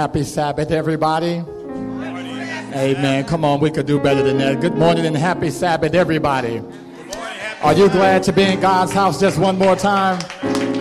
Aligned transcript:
happy 0.00 0.24
Sabbath, 0.24 0.70
everybody. 0.70 1.44
Amen. 2.72 3.22
Come 3.26 3.44
on, 3.44 3.60
we 3.60 3.70
could 3.70 3.84
do 3.84 4.00
better 4.00 4.22
than 4.22 4.38
that. 4.38 4.58
Good 4.58 4.74
morning 4.74 5.04
and 5.04 5.14
happy 5.14 5.50
Sabbath, 5.50 5.92
everybody. 5.92 6.62
Are 7.60 7.74
you 7.74 7.90
glad 7.90 8.22
to 8.22 8.32
be 8.32 8.44
in 8.44 8.60
God's 8.60 8.92
house 8.92 9.20
just 9.20 9.36
one 9.38 9.58
more 9.58 9.76
time? 9.76 10.18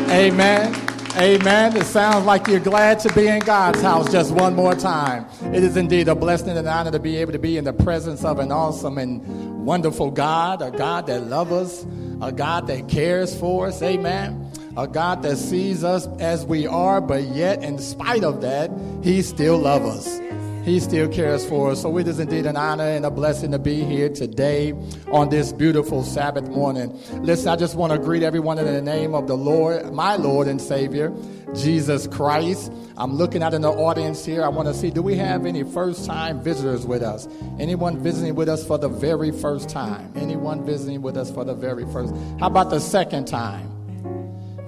Amen. 0.10 0.74
Amen. 1.18 1.76
It 1.76 1.84
sounds 1.84 2.26
like 2.26 2.48
you're 2.48 2.62
glad 2.62 3.00
to 3.02 3.14
be 3.14 3.28
in 3.28 3.40
God's 3.40 3.82
house 3.82 4.10
just 4.10 4.32
one 4.32 4.56
more 4.56 4.74
time. 4.74 5.26
It 5.54 5.66
is 5.66 5.76
indeed 5.76 6.08
a 6.08 6.16
blessing 6.16 6.52
and 6.52 6.60
an 6.60 6.68
honor 6.68 6.92
to 6.92 7.00
be 7.00 7.18
able 7.18 7.34
to 7.34 7.40
be 7.40 7.58
in 7.58 7.66
the 7.66 7.74
presence 7.74 8.24
of 8.24 8.40
an 8.40 8.54
awesome 8.54 8.98
and 8.98 9.66
wonderful 9.66 10.12
God, 10.12 10.62
a 10.62 10.72
God 10.72 11.08
that 11.08 11.28
loves 11.28 11.52
us, 11.52 11.86
a 12.22 12.32
God 12.32 12.68
that 12.68 12.88
cares 12.88 13.38
for 13.38 13.68
us. 13.68 13.82
Amen 13.82 14.49
a 14.80 14.88
God 14.88 15.24
that 15.24 15.38
sees 15.38 15.84
us 15.84 16.08
as 16.20 16.46
we 16.46 16.66
are, 16.66 17.02
but 17.02 17.24
yet, 17.24 17.62
in 17.64 17.80
spite 17.80 18.24
of 18.24 18.42
that, 18.42 18.72
He 19.04 19.22
still 19.22 19.58
loves 19.58 20.08
us. 20.08 20.22
He 20.64 20.80
still 20.80 21.10
cares 21.10 21.46
for 21.46 21.72
us. 21.72 21.82
So 21.82 21.98
it 21.98 22.08
is 22.08 22.20
indeed 22.20 22.46
an 22.46 22.56
honor 22.56 22.84
and 22.84 23.06
a 23.06 23.12
blessing 23.12 23.52
to 23.52 23.60
be 23.60 23.84
here 23.84 24.08
today 24.08 24.74
on 25.12 25.30
this 25.30 25.52
beautiful 25.52 26.04
Sabbath 26.04 26.48
morning. 26.50 26.98
Listen, 27.24 27.48
I 27.48 27.56
just 27.56 27.76
want 27.76 27.92
to 27.92 28.00
greet 28.00 28.24
everyone 28.24 28.60
in 28.60 28.66
the 28.66 28.82
name 28.82 29.16
of 29.16 29.28
the 29.28 29.36
Lord, 29.36 29.92
my 29.94 30.16
Lord 30.16 30.48
and 30.48 30.62
Savior, 30.62 31.14
Jesus 31.56 32.08
Christ. 32.08 32.72
I'm 32.98 33.16
looking 33.16 33.42
out 33.42 33.54
in 33.54 33.62
the 33.62 33.72
audience 33.72 34.24
here. 34.26 34.44
I 34.44 34.50
want 34.50 34.68
to 34.68 34.74
see, 34.74 34.92
do 34.92 35.02
we 35.02 35.16
have 35.16 35.46
any 35.46 35.64
first 35.64 36.06
time 36.06 36.42
visitors 36.42 36.86
with 36.86 37.02
us? 37.02 37.28
Anyone 37.58 37.98
visiting 37.98 38.36
with 38.36 38.48
us 38.48 38.66
for 38.66 38.78
the 38.78 38.90
very 38.90 39.32
first 39.32 39.70
time? 39.70 40.12
Anyone 40.16 40.66
visiting 40.66 41.02
with 41.02 41.18
us 41.18 41.32
for 41.32 41.44
the 41.44 41.56
very 41.56 41.86
first? 41.92 42.14
How 42.40 42.48
about 42.48 42.70
the 42.70 42.80
second 42.80 43.26
time? 43.26 43.79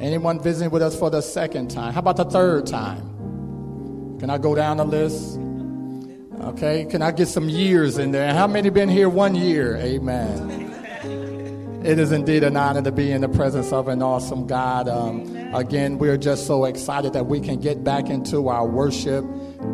Anyone 0.02 0.42
visiting 0.42 0.72
with 0.72 0.82
us 0.82 0.98
for 0.98 1.12
the 1.12 1.22
second 1.22 1.70
time? 1.70 1.94
How 1.94 2.00
about 2.00 2.18
the 2.18 2.26
third 2.26 2.66
time? 2.66 4.18
Can 4.20 4.32
I 4.32 4.40
go 4.40 4.56
down 4.56 4.78
the 4.78 4.84
list? 4.84 5.38
Okay, 6.50 6.86
can 6.86 7.04
I 7.04 7.12
get 7.12 7.28
some 7.28 7.48
years 7.48 8.00
in 8.00 8.12
there? 8.12 8.34
How 8.34 8.48
many 8.48 8.72
been 8.72 8.90
here 8.90 9.08
one 9.10 9.36
year? 9.36 9.78
Amen. 9.78 10.72
It 11.86 12.00
is 12.00 12.12
indeed 12.12 12.44
an 12.44 12.58
honor 12.58 12.82
to 12.82 12.92
be 12.92 13.12
in 13.12 13.22
the 13.22 13.30
presence 13.30 13.72
of 13.72 13.88
an 13.88 14.02
awesome 14.02 14.48
God. 14.48 14.90
Um, 14.90 15.36
again, 15.54 16.00
we're 16.00 16.18
just 16.18 16.48
so 16.48 16.66
excited 16.66 17.14
that 17.14 17.28
we 17.28 17.40
can 17.40 17.60
get 17.60 17.84
back 17.84 18.10
into 18.10 18.48
our 18.48 18.68
worship 18.68 19.24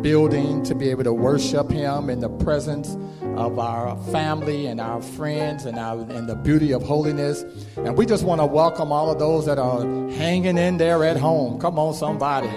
building 0.02 0.64
to 0.64 0.76
be 0.76 0.90
able 0.90 1.04
to 1.04 1.14
worship 1.14 1.72
Him 1.72 2.10
in 2.10 2.20
the 2.20 2.30
presence 2.30 2.98
of 3.36 3.60
our 3.60 3.98
family 4.12 4.66
and 4.66 4.82
our 4.82 5.02
friends 5.02 5.66
and 5.66 5.78
our 5.78 6.00
and 6.00 6.28
the 6.28 6.36
beauty 6.36 6.72
of 6.72 6.82
holiness. 6.82 7.44
And 7.78 7.98
we 7.98 8.06
just 8.06 8.24
want 8.24 8.42
to 8.42 8.46
welcome 8.46 8.92
all 8.92 9.12
of 9.12 9.20
those 9.20 9.46
that 9.46 9.60
are 9.60 9.82
hanging 10.12 10.58
in 10.58 10.78
there 10.78 11.04
at 11.04 11.18
home. 11.18 11.60
Come 11.60 11.78
on, 11.78 11.94
somebody. 11.94 12.50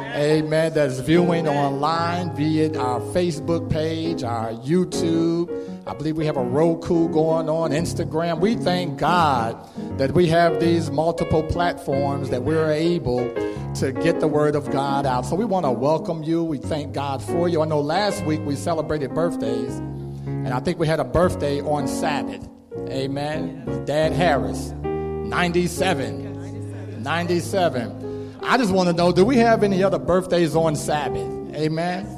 Amen. 0.00 0.74
That's 0.74 1.00
viewing 1.00 1.48
online, 1.48 2.28
it 2.40 2.76
our 2.76 3.00
Facebook 3.00 3.68
page, 3.68 4.22
our 4.22 4.52
YouTube. 4.52 5.50
I 5.88 5.94
believe 5.94 6.16
we 6.16 6.24
have 6.26 6.36
a 6.36 6.42
Roku 6.42 7.08
going 7.08 7.48
on, 7.48 7.72
Instagram. 7.72 8.38
We 8.38 8.54
thank 8.54 8.98
God 8.98 9.58
that 9.98 10.12
we 10.12 10.28
have 10.28 10.60
these 10.60 10.90
multiple 10.90 11.42
platforms 11.42 12.30
that 12.30 12.44
we're 12.44 12.70
able 12.70 13.28
to 13.74 13.92
get 13.92 14.20
the 14.20 14.28
word 14.28 14.54
of 14.54 14.70
God 14.70 15.04
out. 15.04 15.26
So 15.26 15.34
we 15.34 15.44
want 15.44 15.66
to 15.66 15.72
welcome 15.72 16.22
you. 16.22 16.44
We 16.44 16.58
thank 16.58 16.92
God 16.92 17.20
for 17.20 17.48
you. 17.48 17.60
I 17.60 17.66
know 17.66 17.80
last 17.80 18.24
week 18.24 18.40
we 18.44 18.54
celebrated 18.54 19.14
birthdays, 19.14 19.78
and 19.78 20.50
I 20.50 20.60
think 20.60 20.78
we 20.78 20.86
had 20.86 21.00
a 21.00 21.04
birthday 21.04 21.60
on 21.60 21.88
Sabbath. 21.88 22.48
Amen. 22.88 23.84
Dad 23.84 24.12
Harris, 24.12 24.70
97. 24.70 27.02
97. 27.02 28.07
I 28.42 28.56
just 28.56 28.72
want 28.72 28.88
to 28.88 28.92
know 28.92 29.12
do 29.12 29.24
we 29.24 29.36
have 29.38 29.62
any 29.62 29.82
other 29.82 29.98
birthdays 29.98 30.54
on 30.56 30.76
Sabbath? 30.76 31.54
Amen. 31.54 32.14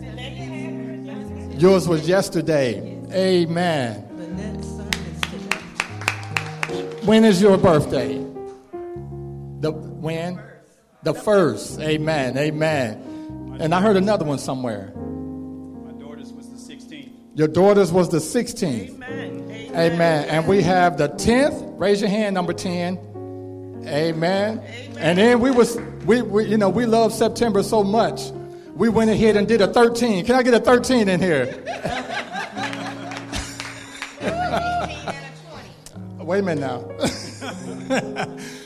Yours 1.59 1.87
was 1.89 2.09
yesterday. 2.09 2.99
Amen. 3.13 4.07
When 7.05 7.25
is 7.25 7.41
your 7.43 7.59
birthday? 7.59 8.19
The 9.61 9.73
when? 9.73 10.41
The 11.03 11.15
first. 11.15 11.81
Amen. 11.81 12.37
Amen. 12.37 13.59
And 13.61 13.75
I 13.75 13.81
heard 13.81 13.97
another 13.97 14.25
one 14.25 14.39
somewhere. 14.39 14.93
My 14.95 15.93
daughter's 15.93 16.33
was 16.33 16.49
the 16.49 16.75
16th. 16.75 17.11
Your 17.35 17.49
daughter's 17.49 17.91
was 17.91 18.11
the 18.11 18.19
16th. 18.19 18.95
Amen. 19.03 19.71
Amen. 19.75 20.29
And 20.29 20.47
we 20.47 20.63
have 20.63 20.99
the 20.99 21.09
10th. 21.09 21.79
Raise 21.79 22.01
your 22.01 22.11
hand, 22.11 22.35
number 22.35 22.53
10. 22.53 22.99
Amen. 23.87 24.61
And 24.99 25.19
then 25.19 25.41
we 25.41 25.51
was 25.51 25.77
we, 26.07 26.23
we 26.23 26.47
you 26.47 26.57
know 26.57 26.69
we 26.69 26.87
love 26.87 27.13
September 27.13 27.63
so 27.63 27.83
much. 27.83 28.31
We 28.75 28.89
went 28.89 29.11
ahead 29.11 29.37
and 29.37 29.47
did 29.47 29.61
a 29.61 29.73
13. 29.73 30.25
Can 30.25 30.35
I 30.35 30.43
get 30.43 30.55
a 30.55 30.61
13 30.61 31.09
in 31.09 31.21
here? 31.21 31.47
Wait 36.19 36.39
a 36.39 36.43
minute 36.43 36.61
now. 36.61 36.85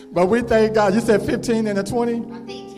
but 0.13 0.27
we 0.27 0.43
thank 0.43 0.75
God. 0.75 0.95
You 0.95 1.01
said 1.01 1.23
15 1.25 1.67
and 1.67 1.79
a 1.79 1.83
20? 1.83 2.21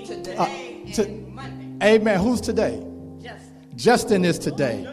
Today 0.07 0.37
Uh, 0.37 0.47
to- 0.95 1.05
and 1.05 1.35
Monday. 1.35 1.95
Amen. 1.97 2.21
Who's 2.21 2.41
today? 2.41 2.81
Justin. 3.21 3.77
Justin 3.77 4.25
is 4.25 4.39
today. 4.39 4.87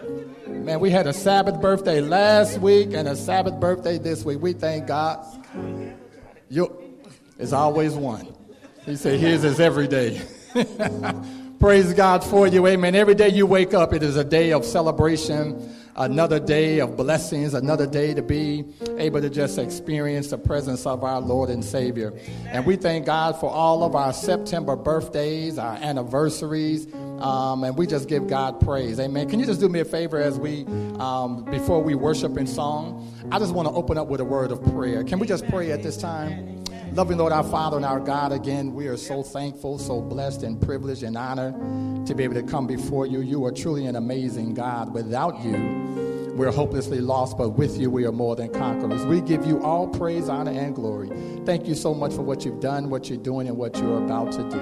Man, 0.47 0.79
we 0.79 0.89
had 0.89 1.05
a 1.07 1.13
Sabbath 1.13 1.61
birthday 1.61 2.01
last 2.01 2.57
week 2.59 2.93
and 2.93 3.07
a 3.07 3.15
Sabbath 3.15 3.59
birthday 3.59 3.97
this 3.99 4.25
week. 4.25 4.41
We 4.41 4.53
thank 4.53 4.87
God. 4.87 5.23
You, 6.49 6.82
it's 7.37 7.53
always 7.53 7.93
one. 7.93 8.33
He 8.85 8.95
said 8.95 9.19
his 9.19 9.43
is 9.43 9.59
every 9.59 9.87
day. 9.87 10.21
Praise 11.59 11.93
God 11.93 12.23
for 12.23 12.45
you. 12.45 12.67
Amen. 12.67 12.93
Every 12.93 13.15
day 13.15 13.29
you 13.29 13.45
wake 13.45 13.73
up, 13.73 13.93
it 13.93 14.03
is 14.03 14.17
a 14.17 14.23
day 14.23 14.51
of 14.51 14.65
celebration, 14.65 15.73
another 15.95 16.37
day 16.37 16.79
of 16.79 16.97
blessings, 16.97 17.53
another 17.53 17.87
day 17.87 18.13
to 18.13 18.21
be 18.21 18.65
able 18.97 19.21
to 19.21 19.29
just 19.29 19.57
experience 19.57 20.31
the 20.31 20.37
presence 20.37 20.85
of 20.85 21.05
our 21.05 21.21
Lord 21.21 21.49
and 21.49 21.63
Savior. 21.63 22.13
And 22.47 22.65
we 22.65 22.75
thank 22.75 23.05
God 23.05 23.39
for 23.39 23.49
all 23.49 23.83
of 23.83 23.95
our 23.95 24.11
September 24.11 24.75
birthdays, 24.75 25.57
our 25.57 25.75
anniversaries, 25.75 26.93
um, 27.19 27.63
and 27.63 27.77
we 27.77 27.87
just 27.87 28.09
give 28.09 28.27
God 28.27 28.59
praise. 28.59 28.99
Amen. 28.99 29.29
Can 29.29 29.39
you 29.39 29.45
just 29.45 29.61
do 29.61 29.69
me 29.69 29.79
a 29.79 29.85
favor 29.85 30.19
as 30.19 30.37
we, 30.37 30.65
um, 30.99 31.45
before 31.45 31.81
we 31.81 31.95
worship 31.95 32.37
in 32.37 32.45
song? 32.45 33.09
I 33.31 33.39
just 33.39 33.53
want 33.53 33.69
to 33.69 33.73
open 33.73 33.97
up 33.97 34.07
with 34.07 34.19
a 34.19 34.25
word 34.25 34.51
of 34.51 34.61
prayer. 34.73 35.01
Can 35.05 35.17
we 35.19 35.27
just 35.27 35.47
pray 35.47 35.71
at 35.71 35.81
this 35.81 35.95
time? 35.95 36.62
Loving 36.95 37.17
Lord, 37.17 37.33
our 37.33 37.43
Father 37.43 37.77
and 37.77 37.85
our 37.87 37.99
God, 37.99 38.31
again, 38.31 38.75
we 38.75 38.85
are 38.85 38.97
so 38.97 39.23
thankful, 39.23 39.79
so 39.79 39.99
blessed 39.99 40.43
and 40.43 40.61
privileged 40.61 41.01
and 41.01 41.17
honored 41.17 42.05
to 42.05 42.13
be 42.13 42.23
able 42.23 42.35
to 42.35 42.43
come 42.43 42.67
before 42.67 43.07
you. 43.07 43.21
You 43.21 43.43
are 43.45 43.51
truly 43.51 43.87
an 43.87 43.95
amazing 43.95 44.53
God. 44.53 44.93
Without 44.93 45.43
you, 45.43 46.33
we're 46.35 46.51
hopelessly 46.51 47.01
lost, 47.01 47.35
but 47.35 47.49
with 47.49 47.79
you, 47.79 47.89
we 47.89 48.05
are 48.05 48.11
more 48.11 48.35
than 48.35 48.49
conquerors. 48.49 49.03
We 49.07 49.21
give 49.21 49.43
you 49.43 49.59
all 49.63 49.87
praise, 49.87 50.29
honor, 50.29 50.51
and 50.51 50.75
glory. 50.75 51.09
Thank 51.45 51.67
you 51.67 51.73
so 51.73 51.95
much 51.95 52.13
for 52.13 52.21
what 52.21 52.45
you've 52.45 52.59
done, 52.59 52.91
what 52.91 53.09
you're 53.09 53.17
doing, 53.17 53.47
and 53.47 53.57
what 53.57 53.75
you're 53.77 53.97
about 53.97 54.31
to 54.33 54.47
do. 54.51 54.59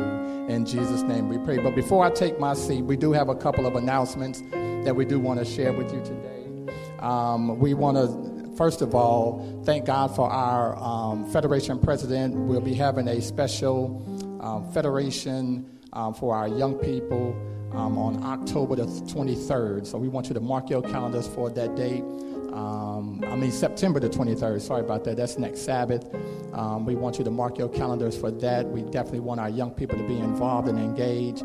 In 0.53 0.65
Jesus' 0.65 1.01
name 1.01 1.27
we 1.27 1.37
pray. 1.39 1.57
But 1.57 1.75
before 1.75 2.05
I 2.05 2.11
take 2.11 2.39
my 2.39 2.53
seat, 2.53 2.83
we 2.83 2.95
do 2.95 3.11
have 3.11 3.27
a 3.27 3.35
couple 3.35 3.65
of 3.65 3.75
announcements 3.75 4.41
that 4.51 4.95
we 4.95 5.03
do 5.03 5.19
want 5.19 5.39
to 5.39 5.45
share 5.45 5.73
with 5.73 5.93
you 5.93 5.99
today. 5.99 6.73
Um, 6.99 7.59
we 7.59 7.73
want 7.73 7.97
to 7.97 8.30
first 8.55 8.81
of 8.81 8.95
all, 8.95 9.61
thank 9.65 9.85
God 9.85 10.15
for 10.15 10.29
our 10.29 10.75
um, 10.77 11.25
Federation 11.31 11.79
president. 11.79 12.35
We'll 12.35 12.61
be 12.61 12.73
having 12.73 13.07
a 13.07 13.21
special 13.21 14.39
um, 14.41 14.71
Federation 14.71 15.79
um, 15.93 16.13
for 16.13 16.35
our 16.35 16.47
young 16.47 16.75
people 16.75 17.35
um, 17.73 17.97
on 17.97 18.23
October 18.23 18.75
the 18.75 18.85
23rd. 18.85 19.85
So 19.85 19.97
we 19.97 20.07
want 20.07 20.27
you 20.27 20.33
to 20.33 20.39
mark 20.39 20.69
your 20.69 20.81
calendars 20.81 21.27
for 21.27 21.49
that 21.49 21.75
date. 21.75 22.03
Um, 22.53 23.23
I 23.27 23.35
mean, 23.35 23.51
September 23.51 23.99
the 23.99 24.09
23rd. 24.09 24.61
Sorry 24.61 24.81
about 24.81 25.03
that. 25.05 25.17
That's 25.17 25.37
next 25.37 25.61
Sabbath. 25.61 26.05
Um, 26.53 26.85
we 26.85 26.95
want 26.95 27.17
you 27.17 27.23
to 27.23 27.31
mark 27.31 27.57
your 27.57 27.69
calendars 27.69 28.17
for 28.17 28.29
that. 28.31 28.67
We 28.67 28.81
definitely 28.81 29.21
want 29.21 29.39
our 29.39 29.49
young 29.49 29.71
people 29.71 29.97
to 29.97 30.07
be 30.07 30.17
involved 30.17 30.67
and 30.67 30.77
engaged. 30.77 31.43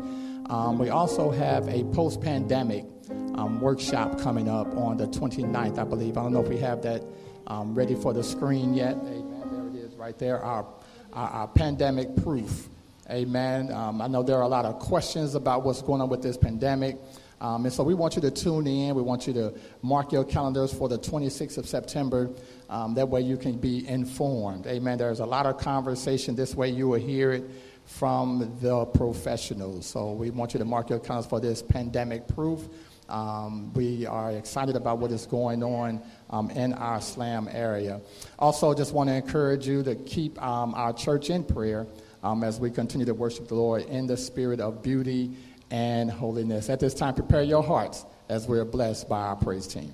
We 0.77 0.89
also 0.89 1.31
have 1.31 1.67
a 1.67 1.83
post 1.85 2.21
pandemic 2.21 2.85
um, 3.09 3.59
workshop 3.61 4.19
coming 4.19 4.49
up 4.49 4.67
on 4.75 4.97
the 4.97 5.07
29th, 5.07 5.77
I 5.77 5.83
believe. 5.83 6.17
I 6.17 6.23
don't 6.23 6.33
know 6.33 6.41
if 6.41 6.49
we 6.49 6.57
have 6.57 6.81
that 6.83 7.03
um, 7.47 7.73
ready 7.73 7.95
for 7.95 8.13
the 8.13 8.23
screen 8.23 8.73
yet. 8.73 8.95
Amen. 8.95 9.49
There 9.51 9.67
it 9.67 9.85
is 9.85 9.95
right 9.95 10.17
there. 10.17 10.43
Our, 10.43 10.65
our, 11.13 11.29
our 11.29 11.47
pandemic 11.47 12.15
proof. 12.23 12.69
Amen. 13.09 13.71
Um, 13.71 14.01
I 14.01 14.07
know 14.07 14.21
there 14.21 14.35
are 14.35 14.41
a 14.41 14.47
lot 14.47 14.65
of 14.65 14.79
questions 14.79 15.35
about 15.35 15.63
what's 15.63 15.81
going 15.81 16.01
on 16.01 16.09
with 16.09 16.21
this 16.21 16.37
pandemic. 16.37 16.97
Um, 17.39 17.65
and 17.65 17.73
so 17.73 17.83
we 17.83 17.93
want 17.93 18.15
you 18.15 18.21
to 18.23 18.31
tune 18.31 18.67
in. 18.67 18.95
We 18.95 19.01
want 19.01 19.27
you 19.27 19.33
to 19.33 19.53
mark 19.81 20.11
your 20.11 20.25
calendars 20.25 20.73
for 20.73 20.89
the 20.89 20.97
26th 20.97 21.57
of 21.57 21.67
September. 21.67 22.29
Um, 22.69 22.95
that 22.95 23.07
way 23.07 23.21
you 23.21 23.37
can 23.37 23.57
be 23.57 23.87
informed. 23.87 24.67
Amen. 24.67 24.97
There's 24.97 25.19
a 25.19 25.25
lot 25.25 25.45
of 25.45 25.57
conversation. 25.57 26.35
This 26.35 26.55
way 26.55 26.69
you 26.69 26.87
will 26.89 26.99
hear 26.99 27.31
it 27.31 27.45
from 27.85 28.57
the 28.61 28.85
professionals. 28.85 29.85
So 29.85 30.11
we 30.11 30.29
want 30.31 30.53
you 30.53 30.57
to 30.59 30.65
mark 30.65 30.89
your 30.89 30.99
calendars 30.99 31.29
for 31.29 31.39
this 31.39 31.61
pandemic 31.61 32.27
proof. 32.27 32.67
Um, 33.09 33.73
we 33.73 34.05
are 34.05 34.31
excited 34.31 34.75
about 34.75 34.99
what 34.99 35.11
is 35.11 35.25
going 35.25 35.63
on 35.63 36.01
um, 36.29 36.49
in 36.51 36.73
our 36.73 36.99
SLAM 36.99 37.47
area. 37.51 38.01
Also, 38.37 38.73
just 38.73 38.93
want 38.93 39.09
to 39.09 39.15
encourage 39.15 39.67
you 39.67 39.83
to 39.83 39.95
keep 39.95 40.41
um, 40.41 40.73
our 40.75 40.93
church 40.93 41.29
in 41.29 41.43
prayer 41.43 41.87
um, 42.23 42.43
as 42.43 42.59
we 42.59 42.69
continue 42.69 43.05
to 43.05 43.13
worship 43.13 43.47
the 43.47 43.55
Lord 43.55 43.83
in 43.83 44.07
the 44.07 44.17
spirit 44.17 44.59
of 44.59 44.83
beauty 44.83 45.31
and 45.69 46.09
holiness. 46.09 46.69
At 46.69 46.79
this 46.79 46.93
time, 46.93 47.15
prepare 47.15 47.43
your 47.43 47.63
hearts 47.63 48.05
as 48.29 48.47
we're 48.47 48.65
blessed 48.65 49.07
by 49.07 49.21
our 49.21 49.35
praise 49.35 49.67
team. 49.67 49.93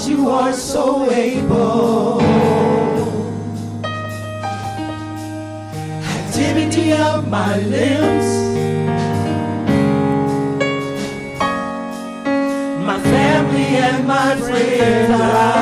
Because 0.00 0.18
you 0.18 0.30
are 0.30 0.52
so 0.54 1.10
able. 1.10 2.22
Activity 6.16 6.92
of 6.94 7.28
my 7.28 7.58
limbs. 7.58 8.28
My 12.86 12.98
family 12.98 13.76
and 13.76 14.06
my 14.06 14.36
friends. 14.36 15.59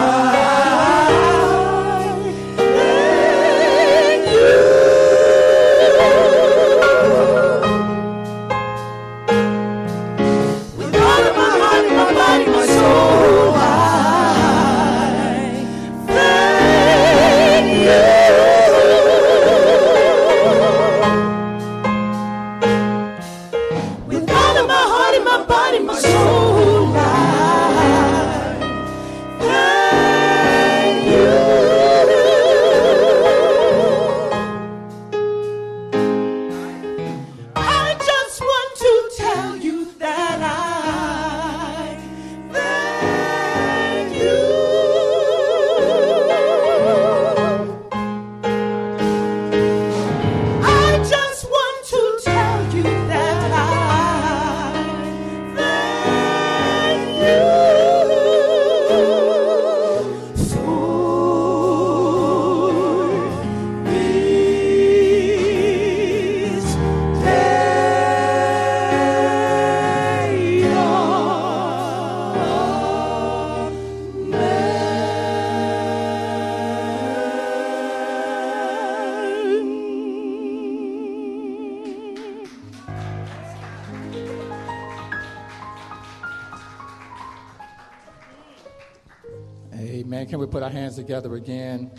Together 91.19 91.35
again? 91.35 91.91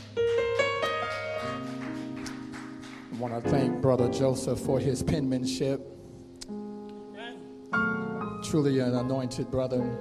I 3.12 3.18
want 3.18 3.44
to 3.44 3.50
thank 3.50 3.82
Brother 3.82 4.08
Joseph 4.10 4.60
for 4.60 4.80
his 4.80 5.04
penmanship. 5.04 5.86
Truly 8.44 8.80
an 8.80 8.96
anointed 8.96 9.52
brother. 9.52 9.98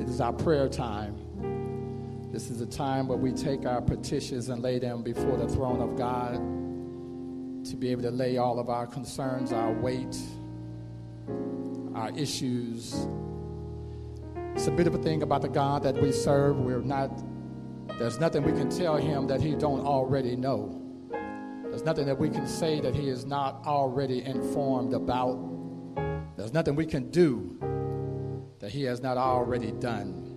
It 0.00 0.08
is 0.08 0.22
our 0.22 0.32
prayer 0.32 0.66
time. 0.66 2.30
This 2.32 2.48
is 2.48 2.62
a 2.62 2.66
time 2.66 3.06
where 3.06 3.18
we 3.18 3.32
take 3.32 3.66
our 3.66 3.82
petitions 3.82 4.48
and 4.48 4.62
lay 4.62 4.78
them 4.78 5.02
before 5.02 5.36
the 5.36 5.46
throne 5.46 5.82
of 5.82 5.94
God 5.94 6.36
to 7.66 7.76
be 7.76 7.90
able 7.90 8.02
to 8.02 8.10
lay 8.10 8.38
all 8.38 8.58
of 8.58 8.70
our 8.70 8.86
concerns, 8.86 9.52
our 9.52 9.72
weight, 9.72 10.18
our 11.94 12.10
issues. 12.16 13.06
It's 14.54 14.68
a 14.68 14.70
bit 14.70 14.86
of 14.86 14.94
a 14.94 15.02
thing 15.02 15.22
about 15.22 15.42
the 15.42 15.48
God 15.48 15.82
that 15.82 16.00
we 16.00 16.12
serve. 16.12 16.58
We're 16.58 16.80
not, 16.80 17.10
there's 18.02 18.18
nothing 18.18 18.42
we 18.42 18.50
can 18.50 18.68
tell 18.68 18.96
him 18.96 19.28
that 19.28 19.40
he 19.40 19.54
don't 19.54 19.86
already 19.86 20.34
know. 20.34 20.76
There's 21.62 21.84
nothing 21.84 22.04
that 22.06 22.18
we 22.18 22.30
can 22.30 22.48
say 22.48 22.80
that 22.80 22.96
he 22.96 23.08
is 23.08 23.24
not 23.24 23.64
already 23.64 24.24
informed 24.24 24.92
about. 24.92 25.38
There's 26.36 26.52
nothing 26.52 26.74
we 26.74 26.84
can 26.84 27.12
do 27.12 27.56
that 28.58 28.72
he 28.72 28.82
has 28.82 29.00
not 29.02 29.18
already 29.18 29.70
done. 29.70 30.28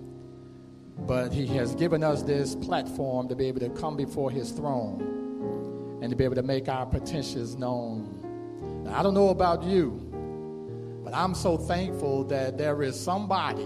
But 1.08 1.34
he 1.34 1.48
has 1.58 1.74
given 1.74 2.04
us 2.04 2.22
this 2.22 2.54
platform 2.56 3.28
to 3.30 3.36
be 3.36 3.48
able 3.48 3.62
to 3.62 3.70
come 3.70 3.98
before 3.98 4.30
his 4.30 4.52
throne 4.52 6.00
and 6.04 6.12
to 6.12 6.16
be 6.16 6.24
able 6.24 6.36
to 6.36 6.44
make 6.44 6.70
our 6.70 6.86
petitions 6.86 7.56
known. 7.56 8.84
Now, 8.84 9.00
I 9.00 9.02
don't 9.02 9.16
know 9.16 9.30
about 9.30 9.64
you, 9.64 11.02
but 11.04 11.16
I'm 11.16 11.34
so 11.34 11.58
thankful 11.58 12.26
that 12.26 12.60
there 12.60 12.84
is 12.84 12.98
somebody 13.00 13.64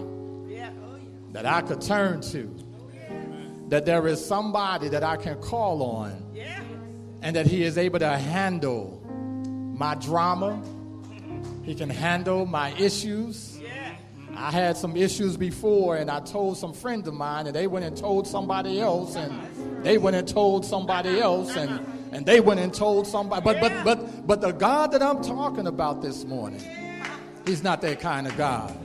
Yeah. 0.47 0.69
Oh, 0.85 0.95
yeah. 0.95 1.33
that 1.33 1.45
I 1.45 1.61
could 1.61 1.81
turn 1.81 2.21
to, 2.21 2.55
that 3.69 3.85
there 3.85 4.07
is 4.07 4.23
somebody 4.23 4.89
that 4.89 5.03
I 5.03 5.15
can 5.17 5.35
call 5.41 5.81
on, 5.83 6.31
Yeah. 6.33 6.59
and 7.21 7.35
that 7.35 7.45
he 7.47 7.63
is 7.63 7.77
able 7.77 7.99
to 7.99 8.17
handle 8.17 9.01
my 9.77 9.95
drama. 9.95 10.61
He 11.63 11.75
can 11.75 11.89
handle 11.89 12.45
my 12.45 12.71
issues. 12.77 13.59
Yeah. 13.61 13.67
I 14.35 14.51
had 14.51 14.77
some 14.77 14.95
issues 14.97 15.37
before, 15.37 15.97
and 15.97 16.09
I 16.09 16.19
told 16.19 16.57
some 16.57 16.73
friends 16.73 17.07
of 17.07 17.13
mine, 17.13 17.47
and 17.47 17.55
they 17.55 17.67
went 17.67 17.85
and 17.85 17.95
told 17.95 18.27
somebody 18.27 18.79
else, 18.79 19.15
and 19.15 19.83
they 19.83 19.97
went 19.97 20.15
and 20.15 20.27
told 20.27 20.65
somebody 20.65 21.19
else, 21.19 21.55
and, 21.55 21.79
and 22.11 22.25
they 22.25 22.39
went 22.39 22.59
and 22.59 22.73
told 22.73 23.05
somebody. 23.07 23.43
But 23.43 23.59
but 23.61 23.83
but 23.83 24.27
but 24.27 24.41
the 24.41 24.51
God 24.51 24.91
that 24.93 25.03
I'm 25.03 25.21
talking 25.21 25.67
about 25.67 26.01
this 26.01 26.25
morning, 26.25 26.61
He's 27.45 27.63
not 27.63 27.81
that 27.81 27.99
kind 27.99 28.27
of 28.27 28.35
God. 28.37 28.75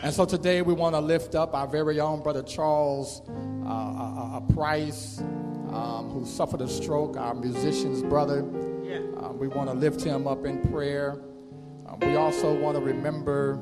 And 0.00 0.14
so 0.14 0.24
today 0.24 0.62
we 0.62 0.74
want 0.74 0.94
to 0.94 1.00
lift 1.00 1.34
up 1.34 1.54
our 1.54 1.66
very 1.66 1.98
own 1.98 2.22
brother 2.22 2.44
Charles 2.44 3.20
uh, 3.28 3.68
uh, 3.68 4.36
uh, 4.36 4.40
Price, 4.54 5.18
um, 5.18 6.10
who 6.12 6.24
suffered 6.24 6.60
a 6.60 6.68
stroke, 6.68 7.16
our 7.16 7.34
musician's 7.34 8.04
brother. 8.04 8.48
Yeah. 8.84 9.00
Uh, 9.20 9.32
we 9.32 9.48
want 9.48 9.68
to 9.68 9.74
lift 9.74 10.00
him 10.00 10.28
up 10.28 10.46
in 10.46 10.62
prayer. 10.70 11.20
Uh, 11.84 11.96
we 12.02 12.14
also 12.14 12.56
want 12.56 12.76
to 12.76 12.82
remember 12.82 13.54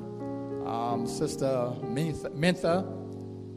um, 0.66 1.07
Sister 1.07 1.73
Mintha, 1.85 2.85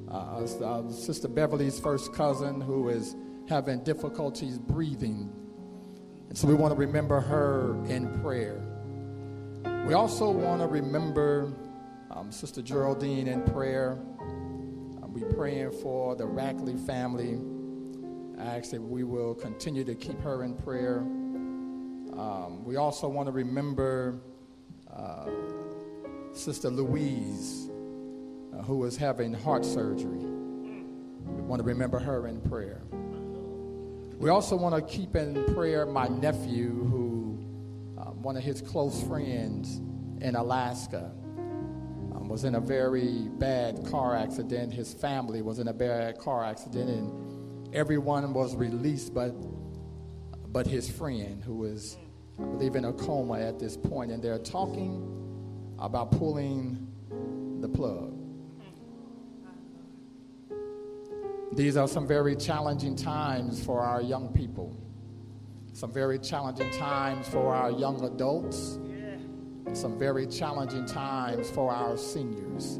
uh, 0.10 0.66
uh, 0.66 0.90
Sister 0.90 1.28
Beverly's 1.28 1.82
first 1.82 2.14
cousin, 2.14 2.62
who 2.62 2.88
is 2.88 3.14
having 3.50 3.84
difficulties 3.84 4.58
breathing. 4.58 5.30
And 6.30 6.38
so 6.38 6.48
we 6.48 6.54
want 6.54 6.74
to 6.74 6.80
remember 6.80 7.20
her 7.20 7.76
in 7.88 8.22
prayer. 8.22 8.62
We 9.86 9.96
also 9.96 10.32
want 10.32 10.62
to 10.62 10.68
remember 10.68 11.54
um, 12.12 12.32
Sister 12.32 12.62
Geraldine 12.62 13.28
in 13.28 13.44
prayer. 13.44 14.00
Uh, 14.20 15.08
we 15.08 15.24
praying 15.36 15.72
for 15.72 16.16
the 16.16 16.24
Rackley 16.26 16.78
family. 16.86 17.40
I 18.40 18.58
ask 18.58 18.72
that 18.72 18.82
we 18.82 19.04
will 19.04 19.36
continue 19.36 19.84
to 19.84 19.96
keep 19.96 20.20
her 20.22 20.44
in 20.44 20.56
prayer. 20.56 21.00
Um, 21.00 22.64
we 22.64 22.78
also 22.78 23.08
want 23.08 23.28
to 23.28 23.32
remember 23.32 24.20
uh, 24.92 25.30
Sister 26.34 26.70
Louise, 26.70 27.70
uh, 28.54 28.64
who 28.64 28.84
is 28.86 28.98
having 28.98 29.34
heart 29.34 29.66
surgery. 29.66 30.18
We 30.18 31.42
want 31.42 31.60
to 31.60 31.66
remember 31.66 32.00
her 32.00 32.28
in 32.28 32.42
prayer. 32.42 32.82
We 34.18 34.30
also 34.30 34.56
want 34.56 34.76
to 34.76 34.82
keep 34.82 35.16
in 35.16 35.54
prayer 35.54 35.86
my 35.86 36.08
nephew, 36.08 36.70
who 36.86 37.38
um, 37.98 38.22
one 38.22 38.36
of 38.36 38.44
his 38.44 38.62
close 38.62 39.02
friends 39.04 39.78
in 40.22 40.36
Alaska 40.36 41.12
um, 41.14 41.19
was 42.30 42.44
in 42.44 42.54
a 42.54 42.60
very 42.60 43.28
bad 43.40 43.84
car 43.90 44.16
accident. 44.16 44.72
His 44.72 44.94
family 44.94 45.42
was 45.42 45.58
in 45.58 45.68
a 45.68 45.74
bad 45.74 46.20
car 46.20 46.46
accident, 46.46 46.88
and 46.88 47.76
everyone 47.76 48.34
was 48.34 48.56
released, 48.56 49.16
but 49.16 49.34
but 50.54 50.68
his 50.68 50.90
friend, 50.90 51.44
who 51.44 51.66
is, 51.66 51.98
I 52.40 52.44
believe, 52.44 52.76
in 52.76 52.86
a 52.86 52.94
coma 52.94 53.40
at 53.40 53.60
this 53.60 53.76
point, 53.76 54.12
and 54.12 54.22
they're 54.22 54.38
talking 54.38 55.74
about 55.80 56.12
pulling 56.12 56.88
the 57.62 57.68
plug. 57.68 58.16
These 61.54 61.78
are 61.78 61.88
some 61.88 62.08
very 62.08 62.36
challenging 62.36 62.96
times 62.96 63.64
for 63.64 63.82
our 63.82 64.04
young 64.04 64.32
people, 64.34 64.78
some 65.74 65.92
very 65.92 66.20
challenging 66.20 66.70
times 66.72 67.28
for 67.28 67.56
our 67.56 67.72
young 67.72 68.04
adults, 68.04 68.78
some 69.74 69.98
very 69.98 70.26
challenging 70.28 70.86
times 70.86 71.50
for 71.50 71.72
our 71.72 71.98
seniors. 71.98 72.80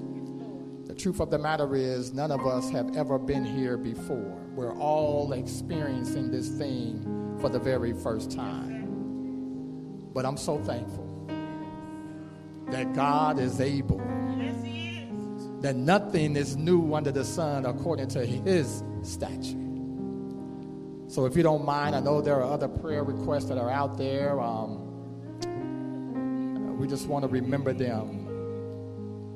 The 0.86 0.96
truth 0.96 1.20
of 1.20 1.30
the 1.30 1.38
matter 1.38 1.76
is, 1.76 2.14
none 2.14 2.32
of 2.32 2.46
us 2.48 2.70
have 2.72 2.98
ever 2.98 3.20
been 3.20 3.46
here 3.46 3.78
before. 3.78 4.42
We're 4.56 4.76
all 4.78 5.34
experiencing 5.34 6.32
this 6.32 6.50
thing 6.50 7.38
for 7.40 7.50
the 7.50 7.60
very 7.60 7.94
first 7.94 8.32
time. 8.32 10.10
But 10.14 10.26
I'm 10.26 10.38
so 10.38 10.58
thankful 10.58 11.06
that 12.72 12.94
God 12.94 13.40
is 13.40 13.62
able, 13.62 14.02
that 15.62 15.76
nothing 15.76 16.36
is 16.36 16.58
new 16.58 16.94
under 16.96 17.12
the 17.12 17.24
sun 17.24 17.66
according 17.66 18.08
to 18.10 18.26
his 18.26 18.84
statute. 19.04 19.58
So 21.08 21.26
if 21.26 21.36
you 21.36 21.44
don't 21.44 21.66
mind, 21.66 21.96
I 21.96 22.00
know 22.00 22.22
there 22.22 22.36
are 22.36 22.52
other 22.52 22.68
prayer 22.68 23.04
requests 23.04 23.46
that 23.46 23.58
are 23.58 23.70
out 23.70 23.98
there. 23.98 24.40
Um, 24.40 24.89
we 26.80 26.88
just 26.88 27.08
want 27.08 27.24
to 27.24 27.28
remember 27.28 27.74
them. 27.74 28.26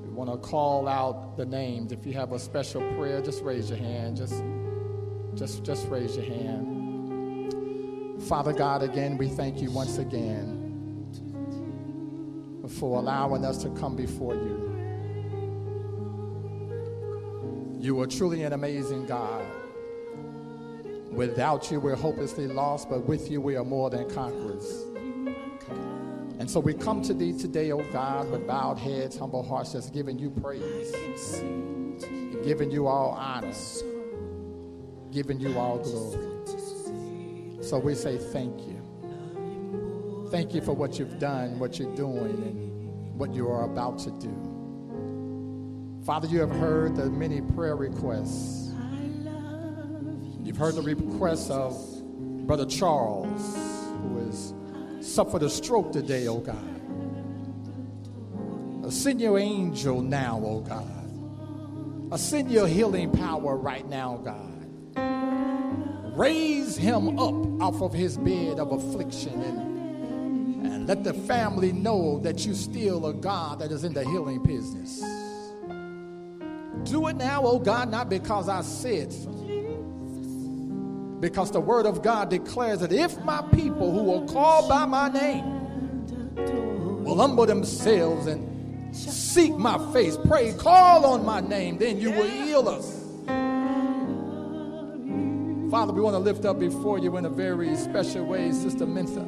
We 0.02 0.08
want 0.08 0.32
to 0.32 0.38
call 0.38 0.88
out 0.88 1.36
the 1.36 1.46
names. 1.46 1.92
If 1.92 2.06
you 2.06 2.14
have 2.14 2.32
a 2.32 2.40
special 2.40 2.82
prayer, 2.96 3.22
just 3.22 3.44
raise 3.44 3.70
your 3.70 3.80
hand. 3.80 4.16
Just, 4.16 4.42
just, 5.36 5.62
just 5.66 5.90
raise 5.90 6.16
your 6.16 6.26
hand. 6.26 7.54
Father 8.24 8.54
God, 8.54 8.82
again, 8.82 9.18
we 9.18 9.28
thank 9.28 9.62
you 9.62 9.70
once 9.72 9.98
again 9.98 10.62
for 12.80 12.98
allowing 12.98 13.44
us 13.44 13.58
to 13.64 13.70
come 13.72 13.98
before 13.98 14.36
you. 14.36 14.70
You 17.78 18.00
are 18.00 18.08
truly 18.08 18.44
an 18.44 18.54
amazing 18.54 19.06
God. 19.06 19.46
Without 21.12 21.70
you, 21.70 21.82
we're 21.82 21.98
hopelessly 21.98 22.48
lost, 22.48 22.90
but 22.90 23.06
with 23.06 23.30
you, 23.30 23.42
we 23.42 23.58
are 23.58 23.66
more 23.66 23.90
than 23.90 24.10
conquerors. 24.10 24.93
And 26.44 26.52
so 26.52 26.60
we 26.60 26.74
come 26.74 27.02
to 27.04 27.14
thee 27.14 27.32
today, 27.32 27.72
O 27.72 27.82
God, 27.94 28.30
with 28.30 28.46
bowed 28.46 28.78
heads, 28.78 29.18
humble 29.18 29.44
hearts, 29.44 29.72
just 29.72 29.94
giving 29.94 30.20
you 30.20 30.30
praise, 30.30 30.94
and 31.40 32.44
giving 32.44 32.70
you 32.70 32.86
all 32.86 33.12
honor, 33.12 33.54
giving 35.10 35.40
you 35.40 35.58
all 35.58 35.78
glory. 35.78 37.64
So 37.64 37.80
we 37.80 37.96
say 37.96 38.18
thank 38.18 38.60
you. 38.68 40.28
Thank 40.32 40.54
you 40.54 40.60
for 40.60 40.74
what 40.74 41.00
you've 41.00 41.18
done, 41.18 41.60
what 41.60 41.80
you're 41.80 41.96
doing, 41.96 42.26
and 42.26 43.18
what 43.18 43.34
you 43.34 43.48
are 43.50 43.64
about 43.64 44.00
to 44.00 44.12
do. 44.12 46.02
Father, 46.06 46.28
you 46.28 46.42
have 46.42 46.52
heard 46.52 46.98
the 46.98 47.10
many 47.10 47.40
prayer 47.40 47.78
requests. 47.78 48.74
You've 50.44 50.58
heard 50.58 50.76
the 50.76 50.82
requests 50.82 51.50
of 51.50 51.74
Brother 52.46 52.66
Charles, 52.66 53.56
who 54.02 54.26
has 54.26 54.54
suffered 55.04 55.44
a 55.44 55.50
stroke 55.50 55.92
today, 55.92 56.28
oh 56.28 56.40
God. 56.40 56.82
Send 58.92 59.22
your 59.22 59.40
angel 59.40 60.02
now, 60.02 60.42
oh 60.44 60.62
God. 60.62 62.20
Send 62.20 62.52
your 62.52 62.68
healing 62.68 63.12
power 63.12 63.58
right 63.58 63.88
now, 63.90 64.18
God. 64.24 64.54
Raise 66.16 66.78
him 66.78 67.18
up 67.18 67.34
off 67.62 67.82
of 67.82 67.92
his 67.92 68.18
bed 68.18 68.60
of 68.60 68.72
affliction 68.72 69.34
and, 69.42 70.68
and 70.68 70.88
let 70.88 71.04
the 71.04 71.14
family 71.14 71.72
know 71.72 72.20
that 72.20 72.46
you 72.46 72.54
still 72.54 73.08
a 73.08 73.14
God 73.14 73.60
that 73.60 73.72
is 73.72 73.84
in 73.84 73.94
the 73.94 74.04
healing 74.04 74.44
business. 74.44 75.00
Do 76.84 77.08
it 77.08 77.16
now, 77.16 77.42
oh 77.44 77.58
God, 77.58 77.90
not 77.90 78.10
because 78.10 78.48
I 78.48 78.62
said 78.62 79.12
so. 79.12 79.43
Because 81.24 81.52
the 81.52 81.62
word 81.62 81.86
of 81.86 82.02
God 82.02 82.30
declares 82.30 82.82
that 82.82 82.92
if 82.92 83.18
my 83.20 83.42
people 83.54 83.94
who 83.94 84.14
are 84.14 84.28
called 84.28 84.68
by 84.68 84.84
my 84.84 85.08
name 85.08 86.36
will 87.06 87.16
humble 87.16 87.46
themselves 87.46 88.28
and 88.28 88.94
seek 88.94 89.56
my 89.56 89.78
face, 89.94 90.18
pray, 90.28 90.52
call 90.52 91.06
on 91.06 91.26
my 91.26 91.40
name, 91.40 91.78
then 91.78 91.98
you 91.98 92.12
will 92.12 92.28
heal 92.28 92.68
us. 92.68 93.00
Father, 95.72 95.94
we 95.94 96.02
want 96.02 96.14
to 96.14 96.20
lift 96.20 96.44
up 96.44 96.60
before 96.60 97.00
you 97.00 97.16
in 97.16 97.24
a 97.24 97.30
very 97.30 97.74
special 97.78 98.26
way, 98.26 98.52
Sister 98.52 98.86
Mintha. 98.86 99.24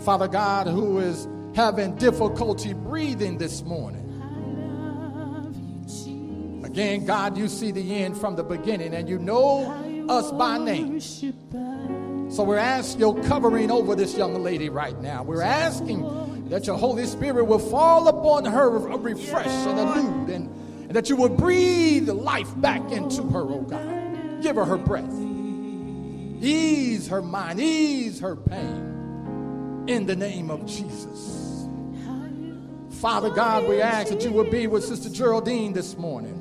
Father 0.00 0.26
God, 0.26 0.68
who 0.68 1.00
is 1.00 1.28
having 1.54 1.96
difficulty 1.96 2.72
breathing 2.72 3.36
this 3.36 3.60
morning. 3.60 4.09
Again, 6.70 7.04
God, 7.04 7.36
you 7.36 7.48
see 7.48 7.72
the 7.72 7.96
end 7.96 8.16
from 8.16 8.36
the 8.36 8.44
beginning 8.44 8.94
and 8.94 9.08
you 9.08 9.18
know 9.18 10.06
us 10.08 10.30
by 10.30 10.56
name. 10.56 11.00
So 12.30 12.44
we're 12.44 12.58
asking 12.58 13.00
your 13.00 13.20
covering 13.24 13.72
over 13.72 13.96
this 13.96 14.16
young 14.16 14.40
lady 14.42 14.68
right 14.68 14.98
now. 15.02 15.24
We're 15.24 15.42
asking 15.42 16.02
That 16.50 16.66
your 16.68 16.76
Holy 16.76 17.06
Spirit 17.06 17.44
will 17.44 17.58
fall 17.58 18.06
upon 18.06 18.44
her 18.44 18.70
refresh 18.70 19.46
and 19.46 19.78
anew, 19.78 20.32
and, 20.32 20.48
and 20.82 20.90
that 20.90 21.08
you 21.08 21.16
will 21.16 21.28
breathe 21.28 22.08
life 22.08 22.48
back 22.60 22.82
into 22.92 23.22
her, 23.22 23.40
oh 23.40 23.62
God. 23.62 24.42
Give 24.42 24.54
her 24.56 24.64
her 24.64 24.76
breath. 24.76 25.12
Ease 26.40 27.08
her 27.08 27.22
mind, 27.22 27.60
ease 27.60 28.20
her 28.20 28.34
pain 28.36 29.84
in 29.88 30.06
the 30.06 30.14
name 30.16 30.50
of 30.50 30.66
Jesus. 30.66 31.68
Father 33.00 33.30
God, 33.30 33.68
we 33.68 33.80
ask 33.80 34.10
that 34.10 34.22
you 34.22 34.30
will 34.30 34.50
be 34.50 34.66
with 34.66 34.84
Sister 34.84 35.08
Geraldine 35.08 35.72
this 35.72 35.96
morning. 35.96 36.39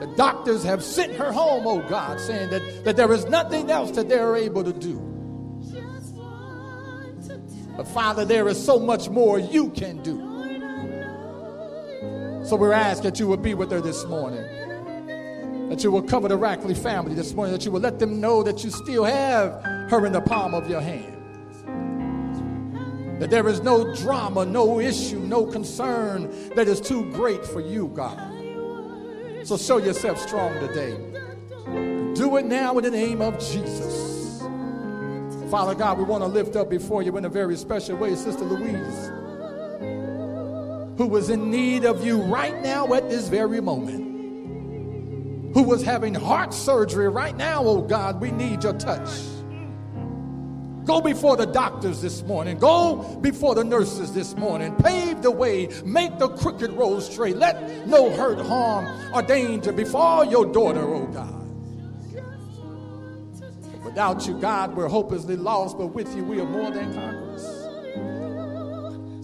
The 0.00 0.06
doctors 0.16 0.62
have 0.62 0.82
sent 0.82 1.12
her 1.14 1.32
home, 1.32 1.66
oh 1.66 1.86
God, 1.88 2.20
saying 2.20 2.50
that, 2.50 2.84
that 2.84 2.96
there 2.96 3.12
is 3.12 3.26
nothing 3.26 3.70
else 3.70 3.90
that 3.92 4.08
they're 4.08 4.36
able 4.36 4.62
to 4.62 4.72
do. 4.72 5.04
But 7.76 7.88
Father, 7.88 8.24
there 8.24 8.48
is 8.48 8.62
so 8.62 8.78
much 8.78 9.08
more 9.08 9.38
you 9.38 9.70
can 9.70 10.02
do. 10.02 10.18
So 12.44 12.56
we're 12.56 12.72
asking 12.72 13.10
that 13.10 13.20
you 13.20 13.26
will 13.26 13.36
be 13.36 13.54
with 13.54 13.70
her 13.70 13.80
this 13.80 14.04
morning. 14.06 14.42
That 15.68 15.84
you 15.84 15.90
will 15.90 16.02
cover 16.02 16.28
the 16.28 16.38
Rackley 16.38 16.76
family 16.76 17.14
this 17.14 17.34
morning. 17.34 17.52
That 17.52 17.64
you 17.64 17.70
will 17.70 17.80
let 17.80 17.98
them 17.98 18.20
know 18.20 18.42
that 18.42 18.64
you 18.64 18.70
still 18.70 19.04
have 19.04 19.62
her 19.90 20.06
in 20.06 20.12
the 20.12 20.20
palm 20.20 20.54
of 20.54 20.70
your 20.70 20.80
hand. 20.80 21.14
That 23.20 23.30
there 23.30 23.48
is 23.48 23.60
no 23.62 23.94
drama, 23.96 24.46
no 24.46 24.80
issue, 24.80 25.18
no 25.18 25.44
concern 25.44 26.30
that 26.54 26.68
is 26.68 26.80
too 26.80 27.10
great 27.12 27.44
for 27.44 27.60
you, 27.60 27.88
God. 27.88 28.37
So 29.48 29.56
show 29.56 29.78
yourself 29.78 30.20
strong 30.20 30.52
today. 30.60 30.94
Do 32.14 32.36
it 32.36 32.44
now 32.44 32.76
in 32.76 32.84
the 32.84 32.90
name 32.90 33.22
of 33.22 33.38
Jesus. 33.38 34.42
Father 35.50 35.74
God, 35.74 35.96
we 35.96 36.04
want 36.04 36.22
to 36.22 36.26
lift 36.26 36.54
up 36.54 36.68
before 36.68 37.02
you 37.02 37.16
in 37.16 37.24
a 37.24 37.30
very 37.30 37.56
special 37.56 37.96
way 37.96 38.14
Sister 38.14 38.44
Louise, 38.44 39.10
who 40.98 41.06
was 41.06 41.30
in 41.30 41.50
need 41.50 41.86
of 41.86 42.04
you 42.04 42.20
right 42.20 42.62
now 42.62 42.92
at 42.92 43.08
this 43.08 43.28
very 43.28 43.62
moment, 43.62 45.54
who 45.54 45.62
was 45.62 45.82
having 45.82 46.12
heart 46.12 46.52
surgery 46.52 47.08
right 47.08 47.34
now, 47.34 47.64
oh 47.64 47.80
God, 47.80 48.20
we 48.20 48.30
need 48.30 48.62
your 48.62 48.74
touch. 48.74 49.08
Go 50.88 51.02
before 51.02 51.36
the 51.36 51.44
doctors 51.44 52.00
this 52.00 52.22
morning. 52.22 52.58
Go 52.58 53.18
before 53.20 53.54
the 53.54 53.62
nurses 53.62 54.14
this 54.14 54.34
morning. 54.36 54.74
Pave 54.76 55.20
the 55.20 55.30
way. 55.30 55.68
Make 55.84 56.18
the 56.18 56.30
crooked 56.30 56.72
road 56.72 57.00
straight. 57.02 57.36
Let 57.36 57.86
no 57.86 58.08
hurt, 58.08 58.38
harm, 58.40 58.88
or 59.14 59.20
danger 59.20 59.70
befall 59.70 60.24
your 60.24 60.46
daughter, 60.46 60.80
oh 60.80 61.06
God. 61.08 61.34
Without 63.84 64.26
you, 64.26 64.40
God, 64.40 64.74
we're 64.74 64.88
hopelessly 64.88 65.36
lost, 65.36 65.76
but 65.76 65.88
with 65.88 66.16
you, 66.16 66.24
we 66.24 66.40
are 66.40 66.46
more 66.46 66.70
than 66.70 66.94
conquerors. 66.94 67.44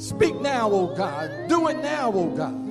Speak 0.06 0.38
now, 0.42 0.70
oh 0.70 0.94
God. 0.94 1.48
Do 1.48 1.68
it 1.68 1.78
now, 1.78 2.12
oh 2.14 2.28
God. 2.28 2.63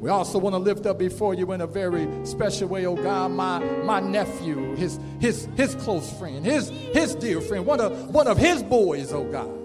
We 0.00 0.08
also 0.08 0.38
want 0.38 0.54
to 0.54 0.58
lift 0.58 0.86
up 0.86 0.98
before 0.98 1.34
you 1.34 1.52
in 1.52 1.60
a 1.60 1.66
very 1.66 2.08
special 2.24 2.68
way, 2.68 2.86
oh 2.86 2.96
God, 2.96 3.32
my, 3.32 3.58
my 3.58 4.00
nephew, 4.00 4.74
his, 4.74 4.98
his, 5.20 5.46
his 5.56 5.74
close 5.74 6.10
friend, 6.18 6.42
his, 6.42 6.70
his 6.70 7.14
dear 7.14 7.42
friend, 7.42 7.66
one 7.66 7.80
of, 7.80 8.08
one 8.08 8.26
of 8.26 8.38
his 8.38 8.62
boys, 8.62 9.12
oh 9.12 9.24
God. 9.24 9.58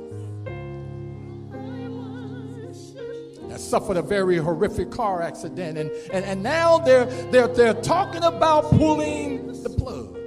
That 3.49 3.61
suffered 3.61 3.95
a 3.95 4.01
very 4.01 4.35
horrific 4.35 4.91
car 4.91 5.21
accident. 5.21 5.77
And, 5.77 5.89
and, 6.11 6.25
and 6.25 6.43
now 6.43 6.79
they're, 6.79 7.05
they're, 7.31 7.47
they're 7.47 7.73
talking 7.73 8.23
about 8.23 8.69
pulling 8.71 9.63
the 9.63 9.69
plug. 9.69 10.17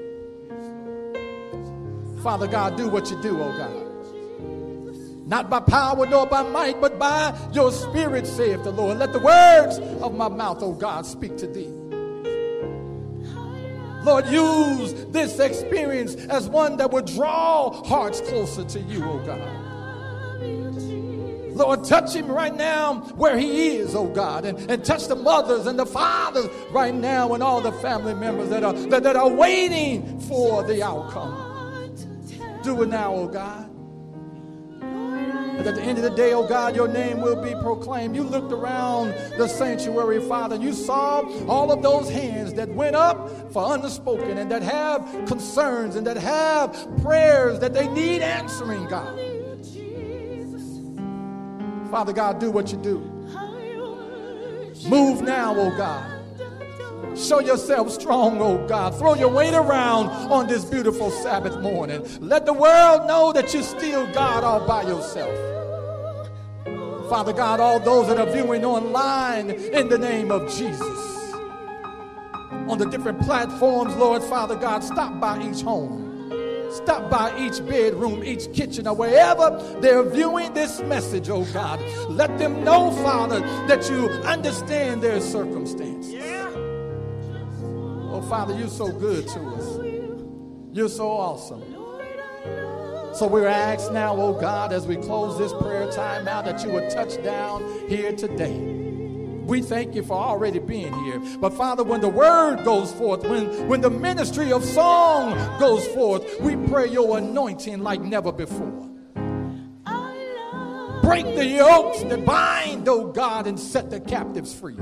Father 2.22 2.46
God, 2.46 2.78
do 2.78 2.88
what 2.88 3.10
you 3.10 3.20
do, 3.20 3.38
oh 3.42 3.54
God. 3.58 3.87
Not 5.28 5.50
by 5.50 5.60
power 5.60 6.06
nor 6.06 6.26
by 6.26 6.42
might, 6.42 6.80
but 6.80 6.98
by 6.98 7.38
your 7.52 7.70
spirit, 7.70 8.26
saith 8.26 8.64
the 8.64 8.72
Lord. 8.72 8.98
Let 8.98 9.12
the 9.12 9.18
words 9.18 9.78
of 10.02 10.14
my 10.14 10.28
mouth, 10.28 10.62
O 10.62 10.72
God, 10.72 11.04
speak 11.04 11.36
to 11.36 11.46
thee. 11.46 11.68
Lord, 14.04 14.26
use 14.28 14.94
this 15.10 15.38
experience 15.38 16.14
as 16.14 16.48
one 16.48 16.78
that 16.78 16.90
would 16.92 17.04
draw 17.04 17.70
hearts 17.84 18.22
closer 18.22 18.64
to 18.64 18.80
you, 18.80 19.04
O 19.04 19.18
God. 19.18 19.68
Lord, 21.54 21.84
touch 21.84 22.14
him 22.14 22.28
right 22.28 22.54
now 22.54 23.00
where 23.16 23.36
he 23.36 23.76
is, 23.76 23.96
oh 23.96 24.06
God, 24.06 24.44
and, 24.44 24.58
and 24.70 24.84
touch 24.84 25.08
the 25.08 25.16
mothers 25.16 25.66
and 25.66 25.76
the 25.76 25.84
fathers 25.84 26.46
right 26.70 26.94
now 26.94 27.34
and 27.34 27.42
all 27.42 27.60
the 27.60 27.72
family 27.72 28.14
members 28.14 28.48
that 28.50 28.62
are, 28.62 28.72
that, 28.72 29.02
that 29.02 29.16
are 29.16 29.28
waiting 29.28 30.20
for 30.20 30.62
the 30.62 30.84
outcome. 30.84 31.34
Do 32.62 32.82
it 32.82 32.88
now, 32.90 33.12
oh 33.12 33.26
God. 33.26 33.67
At 35.68 35.74
the 35.74 35.82
end 35.82 35.98
of 35.98 36.04
the 36.04 36.10
day, 36.10 36.32
oh 36.32 36.48
God, 36.48 36.74
your 36.74 36.88
name 36.88 37.20
will 37.20 37.36
be 37.36 37.52
proclaimed. 37.60 38.16
You 38.16 38.22
looked 38.22 38.52
around 38.52 39.10
the 39.36 39.46
sanctuary, 39.46 40.18
Father, 40.26 40.54
and 40.54 40.64
you 40.64 40.72
saw 40.72 41.20
all 41.46 41.70
of 41.70 41.82
those 41.82 42.08
hands 42.08 42.54
that 42.54 42.70
went 42.70 42.96
up 42.96 43.52
for 43.52 43.74
unspoken 43.74 44.38
and 44.38 44.50
that 44.50 44.62
have 44.62 45.02
concerns 45.26 45.94
and 45.94 46.06
that 46.06 46.16
have 46.16 46.72
prayers 47.02 47.58
that 47.58 47.74
they 47.74 47.86
need 47.88 48.22
answering, 48.22 48.86
God. 48.86 49.14
Father 51.90 52.14
God, 52.14 52.38
do 52.38 52.50
what 52.50 52.72
you 52.72 52.78
do. 52.78 53.00
Move 54.88 55.20
now, 55.20 55.54
oh 55.54 55.76
God. 55.76 56.14
Show 57.14 57.40
yourself 57.40 57.90
strong, 57.90 58.40
oh 58.40 58.66
God. 58.66 58.96
Throw 58.96 59.14
your 59.16 59.28
weight 59.28 59.52
around 59.52 60.06
on 60.32 60.46
this 60.46 60.64
beautiful 60.64 61.10
Sabbath 61.10 61.60
morning. 61.60 62.06
Let 62.20 62.46
the 62.46 62.54
world 62.54 63.06
know 63.06 63.34
that 63.34 63.52
you're 63.52 63.62
still 63.62 64.06
God 64.14 64.44
all 64.44 64.66
by 64.66 64.84
yourself. 64.84 65.57
Father 67.08 67.32
God, 67.32 67.58
all 67.58 67.80
those 67.80 68.08
that 68.08 68.18
are 68.18 68.30
viewing 68.30 68.64
online 68.64 69.50
in 69.50 69.88
the 69.88 69.98
name 69.98 70.30
of 70.30 70.48
Jesus. 70.50 71.32
On 72.68 72.76
the 72.76 72.84
different 72.84 73.20
platforms, 73.22 73.94
Lord 73.96 74.22
Father 74.24 74.54
God, 74.54 74.84
stop 74.84 75.18
by 75.18 75.42
each 75.42 75.62
home. 75.62 76.06
Stop 76.70 77.10
by 77.10 77.34
each 77.38 77.66
bedroom, 77.66 78.22
each 78.22 78.52
kitchen, 78.52 78.86
or 78.86 78.94
wherever 78.94 79.58
they're 79.80 80.02
viewing 80.02 80.52
this 80.52 80.80
message, 80.80 81.30
oh 81.30 81.44
God. 81.46 81.80
Let 82.10 82.36
them 82.38 82.62
know, 82.62 82.90
Father, 83.02 83.40
that 83.68 83.88
you 83.88 84.08
understand 84.24 85.02
their 85.02 85.20
circumstance. 85.22 86.12
Oh, 88.10 88.20
Father, 88.28 88.54
you're 88.54 88.68
so 88.68 88.92
good 88.92 89.26
to 89.28 89.40
us. 89.40 89.78
You're 90.74 90.90
so 90.90 91.08
awesome. 91.08 91.62
So 93.18 93.26
we're 93.26 93.48
asked 93.48 93.90
now, 93.90 94.14
oh 94.14 94.32
God, 94.32 94.72
as 94.72 94.86
we 94.86 94.94
close 94.94 95.36
this 95.38 95.52
prayer 95.54 95.90
time 95.90 96.28
out, 96.28 96.44
that 96.44 96.62
you 96.62 96.70
would 96.70 96.88
touch 96.88 97.20
down 97.24 97.64
here 97.88 98.12
today. 98.12 98.56
We 98.56 99.60
thank 99.60 99.96
you 99.96 100.04
for 100.04 100.16
already 100.16 100.60
being 100.60 100.94
here. 101.04 101.20
But 101.40 101.52
Father, 101.54 101.82
when 101.82 102.00
the 102.00 102.08
word 102.08 102.62
goes 102.62 102.92
forth, 102.92 103.24
when, 103.24 103.66
when 103.66 103.80
the 103.80 103.90
ministry 103.90 104.52
of 104.52 104.64
song 104.64 105.34
goes 105.58 105.84
forth, 105.88 106.40
we 106.40 106.54
pray 106.68 106.90
your 106.92 107.18
anointing 107.18 107.80
like 107.80 108.00
never 108.00 108.30
before. 108.30 108.88
Break 111.02 111.24
the 111.34 111.44
yokes 111.44 112.04
that 112.04 112.24
bind, 112.24 112.88
oh 112.88 113.10
God, 113.10 113.48
and 113.48 113.58
set 113.58 113.90
the 113.90 113.98
captives 113.98 114.54
free 114.54 114.76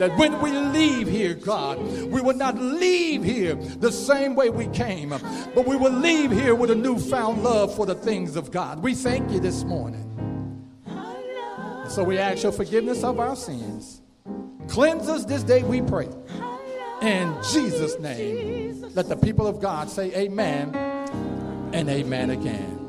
that 0.00 0.16
when 0.16 0.40
we 0.40 0.50
leave 0.50 1.06
here, 1.06 1.34
God, 1.34 1.78
we 1.78 2.22
will 2.22 2.34
not 2.34 2.56
leave 2.56 3.22
here 3.22 3.54
the 3.54 3.92
same 3.92 4.34
way 4.34 4.48
we 4.48 4.66
came, 4.68 5.10
but 5.10 5.66
we 5.66 5.76
will 5.76 5.92
leave 5.92 6.30
here 6.30 6.54
with 6.54 6.70
a 6.70 6.74
newfound 6.74 7.42
love 7.42 7.74
for 7.76 7.84
the 7.84 7.94
things 7.94 8.34
of 8.34 8.50
God. 8.50 8.82
We 8.82 8.94
thank 8.94 9.30
you 9.30 9.40
this 9.40 9.62
morning. 9.62 10.06
So 11.90 12.02
we 12.02 12.16
ask 12.16 12.42
your 12.42 12.52
forgiveness 12.52 13.04
of 13.04 13.20
our 13.20 13.36
sins. 13.36 14.00
Cleanse 14.68 15.06
us 15.06 15.26
this 15.26 15.42
day, 15.42 15.64
we 15.64 15.82
pray. 15.82 16.08
In 17.02 17.36
Jesus' 17.52 17.98
name, 17.98 18.82
let 18.94 19.06
the 19.06 19.16
people 19.16 19.46
of 19.46 19.60
God 19.60 19.90
say 19.90 20.14
amen 20.14 20.74
and 21.74 21.90
amen 21.90 22.30
again. 22.30 22.79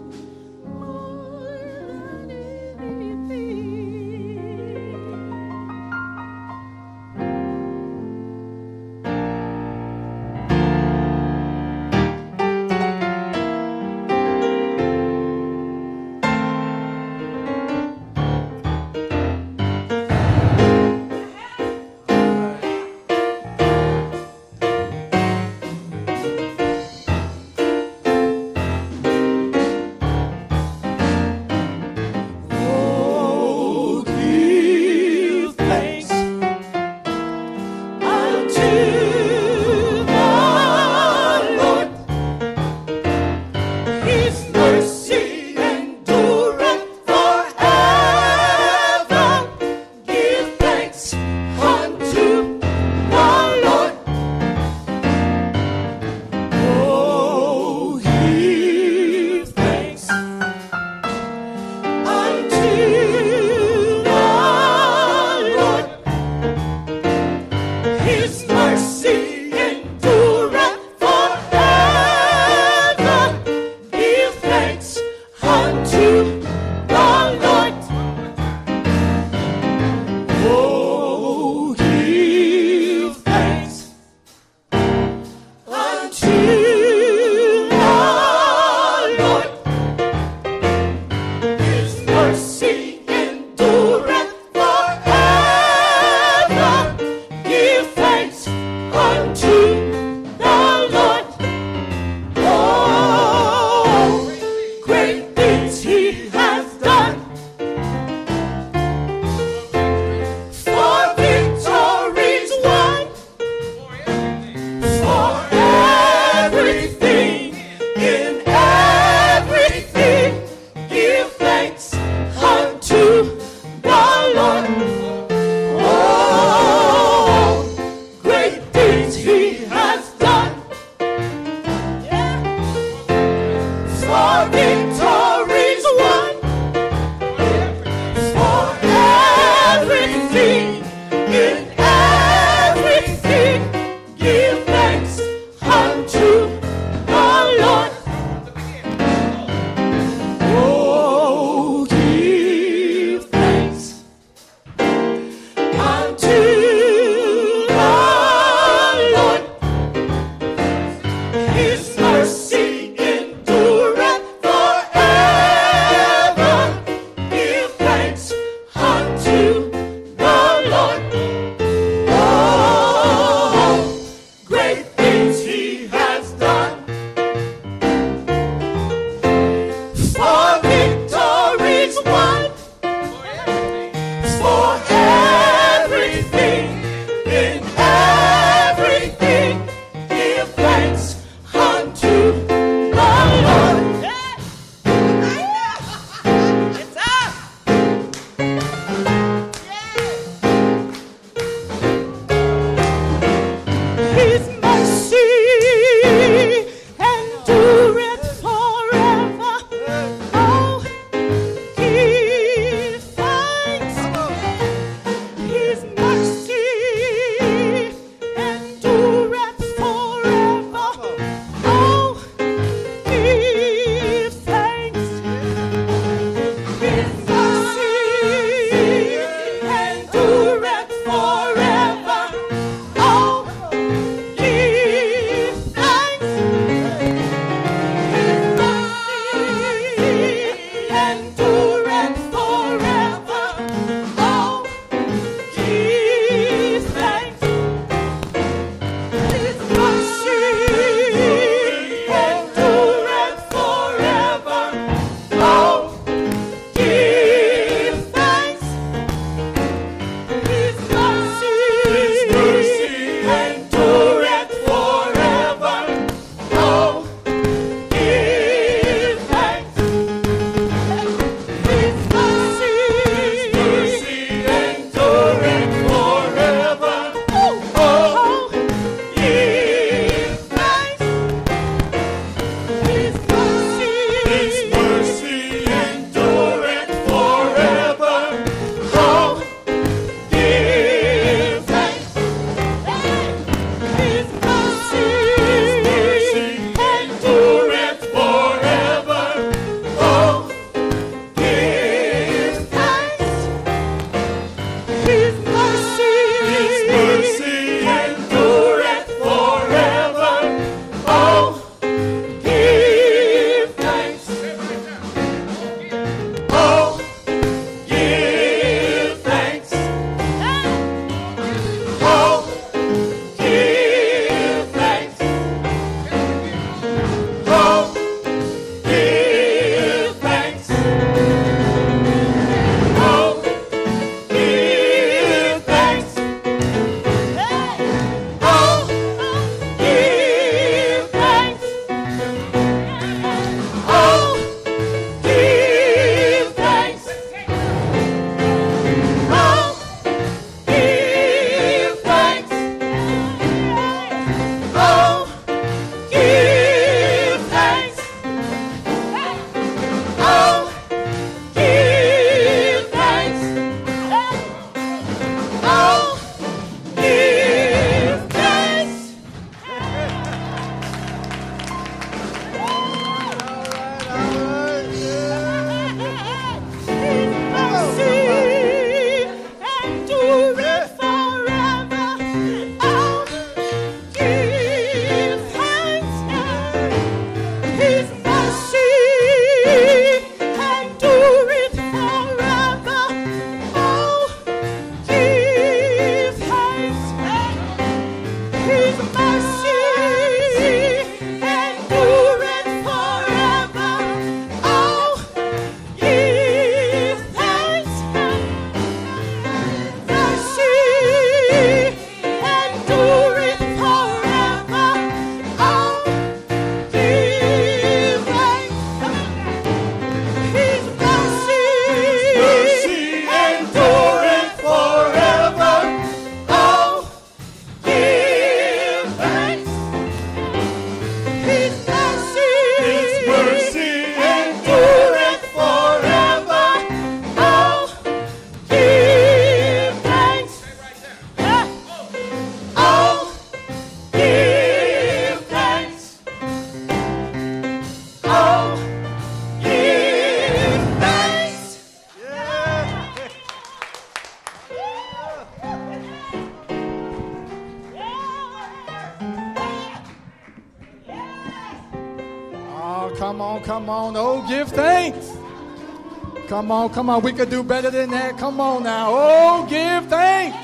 Come 466.48 466.72
on, 466.72 466.90
come 466.90 467.10
on. 467.10 467.24
We 467.24 467.32
could 467.32 467.50
do 467.50 467.64
better 467.64 467.90
than 467.90 468.12
that. 468.12 468.38
Come 468.38 468.60
on 468.60 468.84
now. 468.84 469.08
Oh, 469.10 469.66
give 469.70 470.08
thanks. 470.08 470.58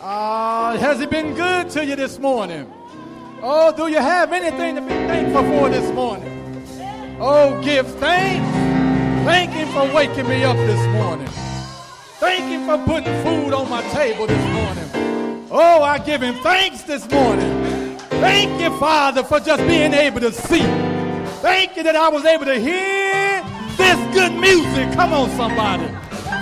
Uh, 0.00 0.76
has 0.78 1.00
it 1.00 1.10
been 1.10 1.34
good 1.34 1.70
to 1.70 1.84
you 1.84 1.96
this 1.96 2.18
morning? 2.20 2.72
Oh, 3.42 3.74
do 3.76 3.88
you 3.88 3.98
have 3.98 4.32
anything 4.32 4.76
to 4.76 4.80
be 4.80 4.88
thankful 4.88 5.42
for 5.42 5.68
this 5.68 5.92
morning? 5.92 7.18
Oh, 7.20 7.60
give 7.62 7.86
thanks. 7.96 8.46
Thank 9.24 9.50
Him 9.50 9.68
for 9.68 9.92
waking 9.92 10.28
me 10.28 10.44
up 10.44 10.56
this 10.56 10.86
morning. 10.92 11.28
Thank 12.20 12.44
Him 12.44 12.66
for 12.66 12.78
putting 12.86 13.12
food 13.24 13.52
on 13.52 13.68
my 13.68 13.82
table 13.90 14.28
this 14.28 14.44
morning. 14.52 15.48
Oh, 15.50 15.82
I 15.82 15.98
give 15.98 16.22
Him 16.22 16.36
thanks 16.42 16.82
this 16.82 17.10
morning. 17.10 17.98
Thank 18.22 18.60
you, 18.60 18.78
Father, 18.78 19.24
for 19.24 19.40
just 19.40 19.62
being 19.66 19.92
able 19.92 20.20
to 20.20 20.30
see. 20.30 20.81
Thank 21.42 21.76
you 21.76 21.82
that 21.82 21.96
I 21.96 22.08
was 22.08 22.24
able 22.24 22.44
to 22.44 22.54
hear 22.54 23.42
this 23.76 23.98
good 24.14 24.32
music. 24.38 24.94
Come 24.94 25.12
on, 25.12 25.28
somebody. 25.30 25.90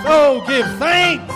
Oh, 0.05 0.43
give 0.45 0.63
thanks 0.77 1.33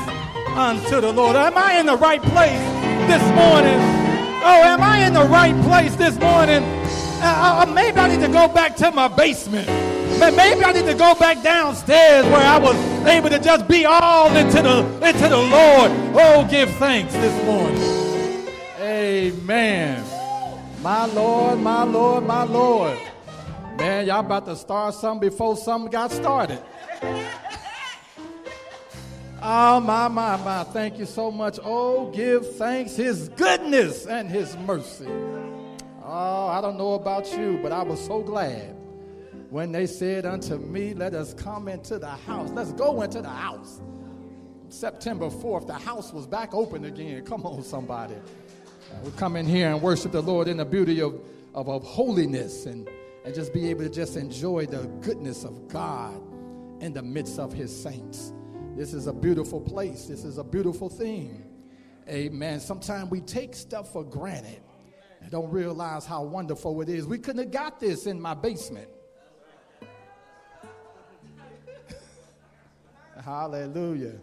unto 0.56 1.02
the 1.02 1.12
Lord. 1.12 1.36
Am 1.36 1.58
I 1.58 1.80
in 1.80 1.88
the 1.88 1.98
right 1.98 2.22
place 2.22 2.62
this 3.10 3.24
morning? 3.34 3.80
Oh, 4.46 4.62
am 4.64 4.82
I 4.82 5.08
in 5.08 5.14
the 5.14 5.26
right 5.26 5.60
place 5.64 5.96
this 5.96 6.16
morning? 6.20 6.62
Uh, 7.24 7.66
uh, 7.66 7.72
maybe 7.74 7.98
I 7.98 8.08
need 8.08 8.24
to 8.24 8.32
go 8.32 8.48
back 8.48 8.76
to 8.76 8.92
my 8.92 9.08
basement. 9.08 9.68
Maybe 10.20 10.64
I 10.64 10.72
need 10.72 10.86
to 10.86 10.94
go 10.94 11.16
back 11.16 11.42
downstairs 11.42 12.24
where 12.26 12.46
I 12.46 12.60
was 12.60 12.76
able 13.08 13.30
to 13.30 13.40
just 13.40 13.68
be 13.68 13.84
all 13.84 14.28
into 14.36 14.62
the 14.62 14.84
into 15.02 15.28
the 15.28 15.38
Lord. 15.38 15.92
Oh, 16.14 16.48
give 16.52 16.70
thanks 16.76 17.14
this 17.14 17.46
morning. 17.46 17.82
Amen. 18.80 20.06
My 20.84 21.08
Lord, 21.08 21.60
my 21.62 21.84
Lord, 21.84 22.28
my 22.28 22.44
Lord. 22.44 23.00
Man, 23.78 24.08
y'all 24.08 24.22
about 24.22 24.46
to 24.46 24.56
start 24.56 24.96
something 24.96 25.30
before 25.30 25.58
something 25.58 25.92
got 25.92 26.12
started. 26.12 26.62
Oh, 29.42 29.80
my, 29.80 30.08
my, 30.08 30.38
my. 30.38 30.64
Thank 30.64 30.98
you 30.98 31.06
so 31.06 31.30
much. 31.30 31.60
Oh, 31.64 32.10
give 32.12 32.56
thanks, 32.56 32.96
His 32.96 33.30
goodness 33.30 34.06
and 34.06 34.30
His 34.30 34.56
mercy. 34.58 35.08
Oh, 36.04 36.48
I 36.48 36.62
don't 36.62 36.78
know 36.78 36.94
about 36.94 37.32
you, 37.38 37.60
but 37.62 37.74
I 37.74 37.84
was 37.84 38.04
so 38.04 38.22
glad 38.22 38.76
when 39.50 39.74
they 39.74 39.88
said 39.88 40.26
unto 40.26 40.58
me, 40.58 40.94
Let 40.94 41.14
us 41.14 41.34
come 41.34 41.68
into 41.68 42.00
the 42.00 42.08
house. 42.08 42.50
Let's 42.52 42.72
go 42.72 43.02
into 43.02 43.22
the 43.22 43.30
house. 43.30 43.82
September 44.70 45.30
4th, 45.30 45.68
the 45.68 45.74
house 45.74 46.14
was 46.14 46.26
back 46.26 46.54
open 46.54 46.86
again. 46.86 47.26
Come 47.26 47.46
on, 47.46 47.62
somebody. 47.62 48.16
We 49.04 49.12
come 49.12 49.36
in 49.36 49.46
here 49.46 49.70
and 49.70 49.82
worship 49.82 50.14
the 50.14 50.22
Lord 50.22 50.48
in 50.48 50.58
the 50.58 50.66
beauty 50.66 51.02
of, 51.02 51.20
of, 51.54 51.68
of 51.68 51.84
holiness 51.84 52.66
and 52.66 52.88
and 53.26 53.34
just 53.34 53.54
be 53.54 53.70
able 53.70 53.82
to 53.82 53.90
just 53.90 54.18
enjoy 54.18 54.68
the 54.68 54.84
goodness 55.02 55.44
of 55.44 55.68
God 55.68 56.22
in 56.80 56.94
the 56.94 57.02
midst 57.02 57.40
of 57.40 57.52
his 57.52 57.76
saints. 57.76 58.32
This 58.78 58.94
is 58.94 59.08
a 59.08 59.14
beautiful 59.14 59.60
place. 59.60 60.06
This 60.06 60.24
is 60.24 60.38
a 60.38 60.44
beautiful 60.44 60.90
thing. 60.90 61.44
Amen. 62.08 62.60
Sometimes 62.60 63.10
we 63.10 63.22
take 63.22 63.56
stuff 63.56 63.92
for 63.92 64.04
granted 64.04 64.62
and 65.22 65.32
don't 65.32 65.50
realize 65.50 66.06
how 66.06 66.24
wonderful 66.24 66.80
it 66.82 66.90
is. 66.90 67.08
We 67.08 67.18
couldn't 67.18 67.42
have 67.42 67.52
got 67.52 67.80
this 67.80 68.06
in 68.06 68.22
my 68.22 68.36
basement. 68.36 68.90
Hallelujah. 73.24 74.20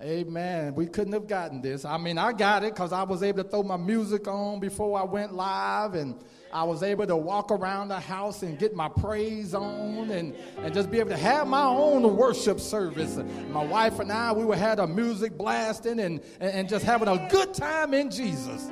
Amen. 0.00 0.76
We 0.76 0.86
couldn't 0.86 1.12
have 1.12 1.26
gotten 1.26 1.60
this. 1.60 1.84
I 1.84 1.98
mean, 1.98 2.18
I 2.18 2.32
got 2.32 2.62
it 2.62 2.72
because 2.72 2.92
I 2.92 3.02
was 3.02 3.24
able 3.24 3.42
to 3.42 3.48
throw 3.48 3.64
my 3.64 3.76
music 3.76 4.28
on 4.28 4.60
before 4.60 4.96
I 4.96 5.02
went 5.02 5.34
live 5.34 5.94
and 5.94 6.14
I 6.52 6.62
was 6.62 6.84
able 6.84 7.04
to 7.08 7.16
walk 7.16 7.50
around 7.50 7.88
the 7.88 7.98
house 7.98 8.44
and 8.44 8.56
get 8.56 8.76
my 8.76 8.88
praise 8.88 9.54
on 9.54 10.10
and, 10.10 10.36
and 10.58 10.72
just 10.72 10.88
be 10.92 11.00
able 11.00 11.10
to 11.10 11.16
have 11.16 11.48
my 11.48 11.64
own 11.64 12.16
worship 12.16 12.60
service. 12.60 13.18
My 13.50 13.64
wife 13.64 13.98
and 13.98 14.12
I, 14.12 14.30
we 14.30 14.44
were 14.44 14.54
had 14.54 14.78
a 14.78 14.86
music 14.86 15.36
blasting 15.36 15.98
and, 15.98 16.20
and, 16.38 16.52
and 16.52 16.68
just 16.68 16.84
having 16.84 17.08
a 17.08 17.28
good 17.28 17.52
time 17.52 17.92
in 17.92 18.08
Jesus. 18.08 18.70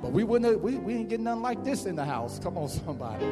But 0.00 0.12
we 0.12 0.22
wouldn't 0.22 0.52
have, 0.52 0.60
we, 0.60 0.76
we 0.76 0.94
ain't 0.94 1.08
getting 1.08 1.24
nothing 1.24 1.42
like 1.42 1.64
this 1.64 1.84
in 1.84 1.96
the 1.96 2.04
house. 2.04 2.38
Come 2.38 2.56
on, 2.56 2.68
somebody. 2.68 3.26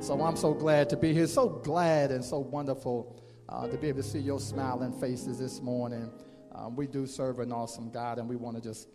So 0.00 0.18
I'm 0.22 0.36
so 0.36 0.54
glad 0.54 0.88
to 0.88 0.96
be 0.96 1.12
here. 1.12 1.26
So 1.26 1.46
glad 1.46 2.10
and 2.10 2.24
so 2.24 2.38
wonderful 2.38 3.20
uh, 3.50 3.68
to 3.68 3.76
be 3.76 3.88
able 3.88 4.02
to 4.02 4.08
see 4.08 4.18
your 4.18 4.40
smiling 4.40 4.98
faces 4.98 5.38
this 5.38 5.60
morning. 5.60 6.10
Um, 6.54 6.76
we 6.76 6.86
do 6.86 7.06
serve 7.06 7.38
an 7.38 7.52
awesome 7.52 7.90
God, 7.90 8.18
and 8.18 8.28
we 8.28 8.36
want 8.36 8.56
to 8.56 8.62
just 8.62 8.88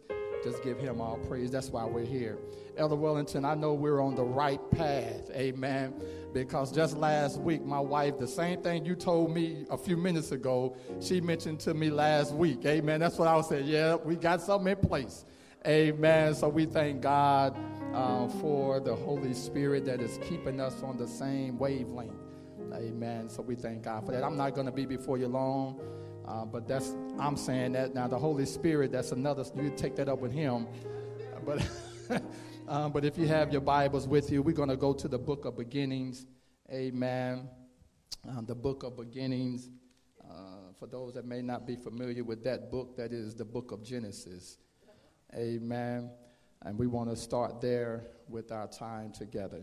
just 0.44 0.64
give 0.64 0.78
him 0.78 1.02
all 1.02 1.18
praise. 1.28 1.50
That's 1.50 1.70
why 1.70 1.86
we're 1.86 2.06
here. 2.06 2.38
Elder 2.78 2.96
Wellington, 2.96 3.46
I 3.46 3.56
know 3.56 3.74
we're 3.74 4.00
on 4.00 4.16
the 4.16 4.24
right 4.24 4.60
path. 4.72 5.32
Amen. 5.32 5.94
Because 6.34 6.72
just 6.72 6.98
last 6.98 7.40
week, 7.40 7.66
my 7.66 7.80
wife, 7.80 8.20
the 8.20 8.28
same 8.28 8.62
thing 8.62 8.86
you 8.86 8.96
told 8.96 9.34
me 9.34 9.66
a 9.72 9.78
few 9.78 9.98
minutes 9.98 10.32
ago, 10.32 10.76
she 11.00 11.20
mentioned 11.20 11.60
to 11.62 11.74
me 11.74 11.90
last 11.90 12.34
week. 12.34 12.64
Amen. 12.66 13.00
That's 13.00 13.18
what 13.18 13.28
I 13.28 13.36
was 13.36 13.50
saying. 13.50 13.66
Yeah, 13.66 13.96
we 13.96 14.16
got 14.16 14.42
something 14.42 14.72
in 14.72 14.78
place. 14.78 15.26
Amen. 15.66 16.36
So 16.36 16.48
we 16.48 16.66
thank 16.66 17.02
God 17.02 17.58
uh, 17.96 18.28
for 18.28 18.80
the 18.80 18.96
Holy 18.96 19.34
Spirit 19.34 19.86
that 19.86 20.00
is 20.00 20.20
keeping 20.30 20.62
us 20.62 20.84
on 20.84 20.98
the 20.98 21.08
same 21.08 21.58
wavelength. 21.58 22.14
Amen. 22.74 23.30
So 23.30 23.42
we 23.42 23.56
thank 23.56 23.84
God 23.84 24.06
for 24.06 24.12
that. 24.12 24.24
I'm 24.24 24.38
not 24.38 24.54
going 24.54 24.68
to 24.68 24.72
be 24.72 24.86
before 24.86 25.18
you 25.18 25.28
long, 25.28 25.80
uh, 26.28 26.46
but 26.46 26.68
that's 26.68 26.94
I'm 27.20 27.38
saying 27.38 27.74
that 27.74 27.94
now. 27.94 28.08
The 28.08 28.18
Holy 28.18 28.46
Spirit, 28.46 28.92
that's 28.92 29.12
another. 29.12 29.44
You 29.56 29.72
take 29.76 29.96
that 29.98 30.10
up 30.10 30.20
with 30.20 30.32
Him, 30.32 30.68
but. 31.46 31.68
Um, 32.68 32.92
but 32.94 33.04
if 33.04 33.18
you 33.18 33.28
have 33.28 33.52
your 33.52 33.62
Bibles 33.62 34.08
with 34.08 34.32
you, 34.32 34.42
we're 34.42 34.56
going 34.56 34.70
to 34.70 34.78
go 34.78 34.94
to 34.94 35.08
the 35.08 35.18
book 35.18 35.46
of 35.46 35.58
beginnings. 35.58 36.26
Amen. 36.72 37.50
Um, 38.28 38.46
the 38.46 38.56
book 38.56 38.84
of 38.84 38.98
beginnings. 38.98 39.70
Uh, 40.24 40.74
for 40.80 40.88
those 40.88 41.14
that 41.14 41.26
may 41.26 41.42
not 41.42 41.68
be 41.68 41.76
familiar 41.76 42.24
with 42.24 42.44
that 42.44 42.72
book, 42.72 42.98
that 42.98 43.12
is 43.12 43.36
the 43.36 43.46
book 43.46 43.72
of 43.72 43.84
Genesis. 43.84 44.58
Amen. 45.36 46.10
And 46.64 46.78
we 46.78 46.88
want 46.88 47.10
to 47.10 47.16
start 47.16 47.62
there 47.62 48.08
with 48.28 48.52
our 48.52 48.68
time 48.68 49.12
together. 49.12 49.62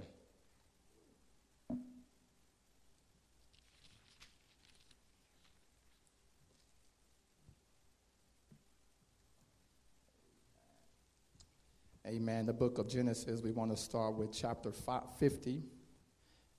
Amen. 12.13 12.45
The 12.45 12.53
book 12.53 12.77
of 12.77 12.89
Genesis, 12.89 13.41
we 13.41 13.53
want 13.53 13.71
to 13.71 13.77
start 13.77 14.17
with 14.17 14.35
chapter 14.35 14.71
50. 14.71 15.63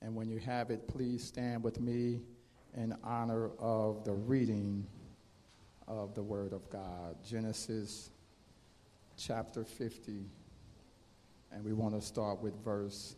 And 0.02 0.16
when 0.16 0.28
you 0.28 0.38
have 0.40 0.72
it, 0.72 0.88
please 0.88 1.22
stand 1.22 1.62
with 1.62 1.80
me 1.80 2.22
in 2.76 2.92
honor 3.04 3.50
of 3.60 4.02
the 4.02 4.14
reading 4.14 4.84
of 5.86 6.12
the 6.16 6.24
Word 6.24 6.52
of 6.52 6.68
God. 6.70 7.18
Genesis 7.24 8.10
chapter 9.16 9.62
50. 9.62 10.24
And 11.52 11.64
we 11.64 11.72
want 11.72 11.94
to 11.94 12.04
start 12.04 12.42
with 12.42 12.56
verse 12.64 13.14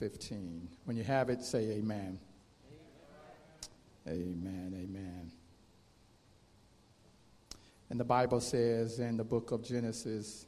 15. 0.00 0.68
When 0.86 0.96
you 0.96 1.04
have 1.04 1.30
it, 1.30 1.44
say 1.44 1.70
amen. 1.70 2.18
Amen, 4.08 4.08
amen. 4.08 4.88
amen. 4.90 5.32
And 7.90 8.00
the 8.00 8.04
Bible 8.04 8.40
says 8.40 8.98
in 8.98 9.16
the 9.16 9.24
book 9.24 9.52
of 9.52 9.62
Genesis, 9.62 10.46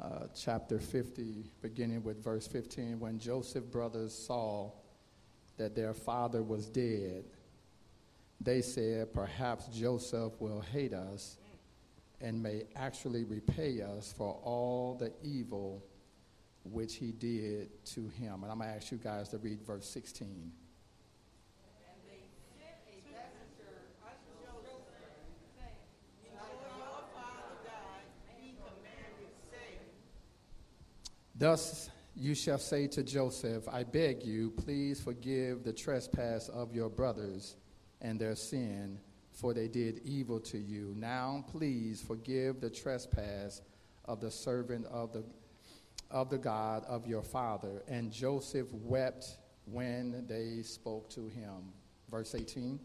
uh, 0.00 0.26
chapter 0.34 0.78
50, 0.78 1.50
beginning 1.60 2.02
with 2.02 2.22
verse 2.22 2.46
15. 2.46 2.98
When 3.00 3.18
Joseph's 3.18 3.66
brothers 3.66 4.14
saw 4.14 4.72
that 5.58 5.74
their 5.74 5.94
father 5.94 6.42
was 6.42 6.68
dead, 6.68 7.24
they 8.40 8.62
said, 8.62 9.12
Perhaps 9.12 9.66
Joseph 9.68 10.32
will 10.40 10.60
hate 10.60 10.94
us 10.94 11.36
and 12.20 12.42
may 12.42 12.64
actually 12.76 13.24
repay 13.24 13.82
us 13.82 14.14
for 14.16 14.38
all 14.42 14.96
the 14.98 15.12
evil 15.22 15.82
which 16.64 16.96
he 16.96 17.12
did 17.12 17.68
to 17.84 18.08
him. 18.08 18.42
And 18.42 18.52
I'm 18.52 18.58
going 18.58 18.70
to 18.70 18.76
ask 18.76 18.92
you 18.92 18.98
guys 18.98 19.28
to 19.30 19.38
read 19.38 19.60
verse 19.62 19.86
16. 19.86 20.52
Thus 31.40 31.88
you 32.14 32.34
shall 32.34 32.58
say 32.58 32.86
to 32.88 33.02
Joseph, 33.02 33.66
I 33.66 33.82
beg 33.82 34.22
you, 34.22 34.50
please 34.50 35.00
forgive 35.00 35.64
the 35.64 35.72
trespass 35.72 36.48
of 36.50 36.74
your 36.74 36.90
brothers 36.90 37.56
and 38.02 38.20
their 38.20 38.36
sin, 38.36 38.98
for 39.32 39.54
they 39.54 39.66
did 39.66 40.02
evil 40.04 40.38
to 40.40 40.58
you. 40.58 40.94
Now 40.96 41.44
please 41.50 42.02
forgive 42.06 42.60
the 42.60 42.68
trespass 42.70 43.62
of 44.04 44.20
the 44.20 44.30
servant 44.30 44.86
of 44.86 45.12
the 45.12 45.24
of 46.10 46.28
the 46.28 46.38
God 46.38 46.84
of 46.86 47.06
your 47.06 47.22
father. 47.22 47.82
And 47.88 48.12
Joseph 48.12 48.70
wept 48.72 49.38
when 49.64 50.26
they 50.26 50.62
spoke 50.62 51.08
to 51.10 51.28
him. 51.28 51.72
Verse 52.10 52.34
18. 52.34 52.80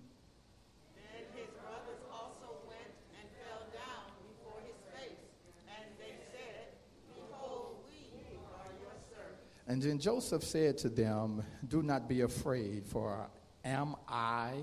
And 0.96 1.26
his 1.34 1.50
brothers 1.60 2.02
also 2.14 2.62
went 2.68 2.94
and 3.18 3.28
fell 3.42 3.66
down 3.74 4.14
before 4.22 4.62
his 4.62 4.78
face, 4.94 5.26
and 5.68 5.90
they 5.98 6.22
said, 6.32 6.78
Behold, 7.16 7.82
we 7.90 8.38
are 8.54 8.70
your 8.78 8.94
servants. 9.10 9.55
And 9.68 9.82
then 9.82 9.98
Joseph 9.98 10.44
said 10.44 10.78
to 10.80 10.90
them, 10.90 11.44
Do 11.68 11.82
not 11.82 12.08
be 12.08 12.22
afraid, 12.22 12.86
for 12.86 13.28
am 13.64 13.96
I 14.08 14.54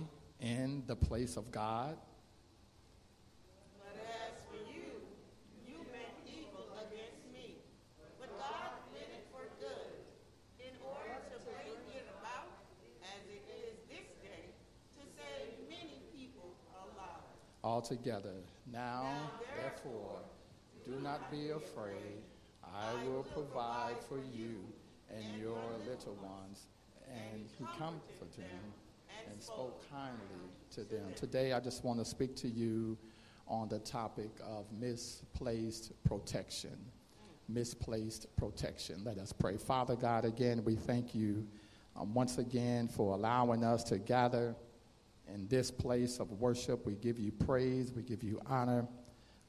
in 0.40 0.84
the 0.86 0.94
place 0.94 1.36
of 1.36 1.50
God? 1.50 1.96
But 3.78 3.98
as 3.98 4.38
for 4.46 4.62
you, 4.70 5.02
you 5.66 5.78
meant 5.90 6.14
evil 6.24 6.70
against 6.78 7.26
me. 7.34 7.56
But 8.20 8.30
God 8.38 8.78
meant 8.94 9.10
it 9.10 9.26
for 9.32 9.42
good, 9.58 10.06
in 10.60 10.70
order 10.86 11.18
to 11.34 11.36
bring 11.50 11.74
it 11.98 12.06
about, 12.20 12.62
as 13.02 13.26
it 13.26 13.42
is 13.58 13.74
this 13.90 14.06
day, 14.22 14.54
to 14.94 15.02
save 15.18 15.68
many 15.68 15.98
people 16.14 16.54
alive. 16.78 17.26
Altogether. 17.64 18.38
Now, 18.70 19.32
therefore, 19.60 20.20
do 20.86 21.00
not 21.02 21.28
be 21.28 21.50
afraid. 21.50 22.22
I 22.64 23.04
will 23.04 23.24
provide 23.24 23.96
for 24.08 24.18
you 24.32 24.62
and 25.14 25.25
your 25.40 25.59
little 25.88 26.16
ones. 26.22 26.66
And 27.09 27.46
he 27.59 27.64
comforted 27.79 28.31
them 28.37 28.72
and 29.31 29.42
spoke 29.42 29.83
kindly 29.90 30.20
to 30.75 30.85
them. 30.85 31.12
Today, 31.14 31.52
I 31.52 31.60
just 31.60 31.85
want 31.85 31.98
to 31.98 32.04
speak 32.04 32.35
to 32.37 32.48
you 32.48 32.96
on 33.46 33.69
the 33.69 33.79
topic 33.81 34.31
of 34.42 34.67
misplaced 34.73 35.92
protection. 36.04 36.77
Misplaced 37.48 38.35
protection. 38.37 39.02
Let 39.04 39.19
us 39.19 39.33
pray. 39.33 39.56
Father 39.58 39.96
God, 39.96 40.25
again, 40.25 40.65
we 40.65 40.75
thank 40.75 41.15
you 41.15 41.46
um, 41.96 42.15
once 42.15 42.38
again 42.38 42.88
for 42.88 43.15
allowing 43.15 43.65
us 43.65 43.85
to 43.85 43.98
gather 43.98 44.54
in 45.33 45.46
this 45.48 45.71
place 45.71 46.19
of 46.19 46.31
worship. 46.40 46.87
We 46.87 46.94
give 46.94 47.19
you 47.19 47.33
praise, 47.33 47.92
we 47.94 48.02
give 48.02 48.23
you 48.23 48.40
honor, 48.46 48.87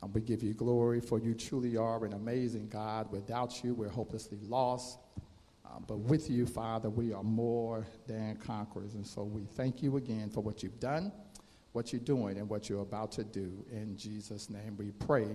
and 0.02 0.14
we 0.14 0.22
give 0.22 0.44
you 0.44 0.54
glory, 0.54 1.00
for 1.00 1.20
you 1.20 1.34
truly 1.34 1.78
are 1.78 2.04
an 2.04 2.14
amazing 2.14 2.68
God. 2.68 3.10
Without 3.12 3.64
you, 3.64 3.74
we're 3.74 3.88
hopelessly 3.88 4.40
lost. 4.42 5.00
Uh, 5.74 5.80
but 5.88 5.98
with 6.00 6.30
you, 6.30 6.46
Father, 6.46 6.90
we 6.90 7.14
are 7.14 7.24
more 7.24 7.88
than 8.08 8.36
conquerors. 8.38 8.94
And 8.94 9.06
so 9.06 9.24
we 9.24 9.46
thank 9.46 9.82
you 9.82 9.98
again 9.98 10.30
for 10.30 10.42
what 10.42 10.62
you've 10.62 10.80
done, 10.80 11.12
what 11.72 11.92
you're 11.92 12.02
doing, 12.02 12.38
and 12.38 12.48
what 12.48 12.70
you're 12.70 12.82
about 12.82 13.12
to 13.14 13.24
do. 13.24 13.66
In 13.72 13.98
Jesus' 13.98 14.50
name 14.50 14.76
we 14.78 14.92
pray. 14.92 15.28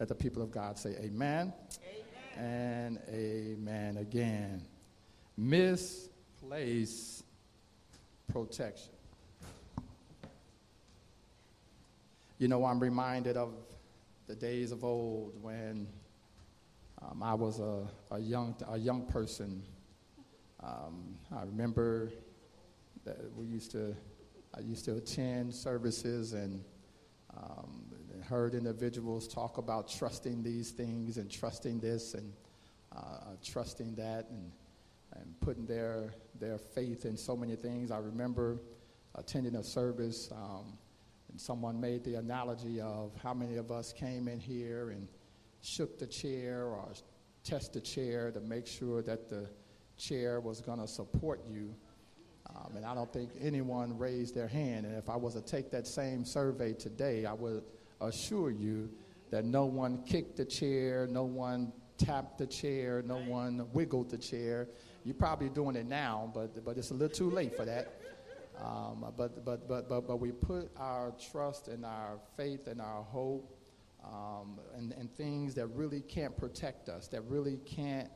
Let 0.00 0.08
the 0.08 0.14
people 0.14 0.42
of 0.42 0.50
God 0.50 0.78
say 0.78 0.96
amen, 1.00 1.52
amen. 2.36 2.44
and 2.44 2.98
amen 3.08 3.96
again. 3.98 4.62
Misplaced 5.36 7.24
protection. 8.32 8.92
You 12.38 12.48
know, 12.48 12.64
I'm 12.64 12.80
reminded 12.80 13.36
of 13.36 13.54
the 14.26 14.34
days 14.34 14.72
of 14.72 14.84
old 14.84 15.40
when 15.40 15.86
um, 17.00 17.22
I 17.22 17.32
was 17.34 17.60
a, 17.60 17.86
a, 18.10 18.18
young, 18.18 18.54
a 18.68 18.76
young 18.76 19.06
person. 19.06 19.62
Um, 20.66 21.16
I 21.36 21.44
remember 21.44 22.10
that 23.04 23.18
we 23.36 23.46
used 23.46 23.70
to, 23.72 23.94
I 24.52 24.60
used 24.60 24.84
to 24.86 24.96
attend 24.96 25.54
services 25.54 26.32
and 26.32 26.64
um, 27.36 27.84
heard 28.28 28.54
individuals 28.54 29.28
talk 29.28 29.58
about 29.58 29.88
trusting 29.88 30.42
these 30.42 30.70
things 30.70 31.18
and 31.18 31.30
trusting 31.30 31.78
this 31.78 32.14
and 32.14 32.32
uh, 32.96 33.36
trusting 33.44 33.94
that 33.94 34.26
and, 34.30 34.50
and 35.14 35.40
putting 35.40 35.66
their, 35.66 36.12
their 36.40 36.58
faith 36.58 37.04
in 37.04 37.16
so 37.16 37.36
many 37.36 37.54
things. 37.54 37.92
I 37.92 37.98
remember 37.98 38.58
attending 39.14 39.54
a 39.54 39.62
service. 39.62 40.30
Um, 40.32 40.76
and 41.30 41.40
someone 41.40 41.80
made 41.80 42.02
the 42.02 42.14
analogy 42.14 42.80
of 42.80 43.12
how 43.22 43.34
many 43.34 43.56
of 43.56 43.70
us 43.70 43.92
came 43.92 44.26
in 44.26 44.40
here 44.40 44.90
and 44.90 45.06
shook 45.60 45.98
the 45.98 46.06
chair 46.06 46.64
or 46.64 46.88
test 47.44 47.74
the 47.74 47.80
chair 47.80 48.30
to 48.32 48.40
make 48.40 48.66
sure 48.66 49.02
that 49.02 49.28
the 49.28 49.48
chair 49.96 50.40
was 50.40 50.60
going 50.60 50.80
to 50.80 50.88
support 50.88 51.40
you. 51.50 51.74
Um, 52.54 52.76
and 52.76 52.84
I 52.84 52.94
don't 52.94 53.12
think 53.12 53.30
anyone 53.40 53.98
raised 53.98 54.34
their 54.34 54.48
hand. 54.48 54.86
And 54.86 54.96
if 54.96 55.08
I 55.10 55.16
was 55.16 55.34
to 55.34 55.40
take 55.40 55.70
that 55.72 55.86
same 55.86 56.24
survey 56.24 56.72
today, 56.72 57.26
I 57.26 57.32
would 57.32 57.64
assure 58.00 58.50
you 58.50 58.90
that 59.30 59.44
no 59.44 59.64
one 59.64 60.02
kicked 60.04 60.36
the 60.36 60.44
chair, 60.44 61.08
no 61.10 61.24
one 61.24 61.72
tapped 61.98 62.38
the 62.38 62.46
chair, 62.46 63.02
no 63.04 63.18
one 63.18 63.66
wiggled 63.72 64.10
the 64.10 64.18
chair. 64.18 64.68
You're 65.04 65.14
probably 65.14 65.48
doing 65.48 65.76
it 65.76 65.86
now, 65.86 66.30
but, 66.34 66.64
but 66.64 66.76
it's 66.76 66.90
a 66.90 66.94
little 66.94 67.14
too 67.14 67.30
late 67.30 67.56
for 67.56 67.64
that. 67.64 68.00
Um, 68.62 69.04
but, 69.16 69.44
but, 69.44 69.68
but, 69.68 69.88
but, 69.88 70.06
but 70.06 70.16
we 70.16 70.32
put 70.32 70.70
our 70.76 71.12
trust 71.30 71.68
and 71.68 71.84
our 71.84 72.18
faith 72.36 72.68
and 72.68 72.80
our 72.80 73.02
hope 73.02 73.54
um, 74.04 74.58
and, 74.76 74.92
and 74.92 75.12
things 75.14 75.54
that 75.54 75.66
really 75.68 76.00
can't 76.00 76.36
protect 76.36 76.88
us, 76.88 77.08
that 77.08 77.22
really 77.22 77.58
can't, 77.66 78.08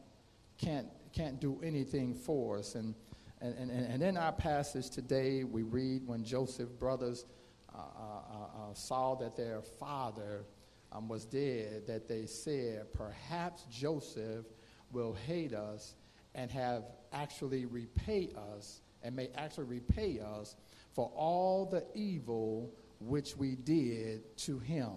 can't, 0.59 0.87
can't 1.13 1.41
do 1.41 1.61
anything 1.63 2.15
for 2.15 2.59
us. 2.59 2.75
And, 2.75 2.95
and, 3.41 3.55
and, 3.59 3.71
and 3.71 4.03
in 4.03 4.17
our 4.17 4.33
passage 4.33 4.91
today, 4.91 5.45
we 5.45 5.63
read 5.63 6.07
when 6.07 6.25
Joseph's 6.25 6.73
brothers 6.73 7.27
uh, 7.75 7.79
uh, 7.79 7.83
uh, 7.83 8.75
saw 8.75 9.15
that 9.17 9.37
their 9.37 9.63
father 9.63 10.45
um, 10.93 11.09
was 11.09 11.25
dead, 11.25 11.87
that 11.87 12.09
they 12.09 12.27
said, 12.27 12.93
Perhaps 12.93 13.65
Joseph 13.71 14.47
will 14.93 15.15
hate 15.27 15.55
us 15.55 15.95
and 16.35 16.51
have 16.51 16.85
actually 17.13 17.67
repay 17.67 18.31
us 18.55 18.81
and 19.03 19.17
may 19.17 19.29
actually 19.35 19.65
repay 19.65 20.21
us 20.21 20.57
for 20.93 21.11
all 21.15 21.65
the 21.65 21.85
evil 21.95 22.73
which 23.01 23.37
we 23.37 23.57
did 23.57 24.37
to 24.37 24.59
him. 24.59 24.93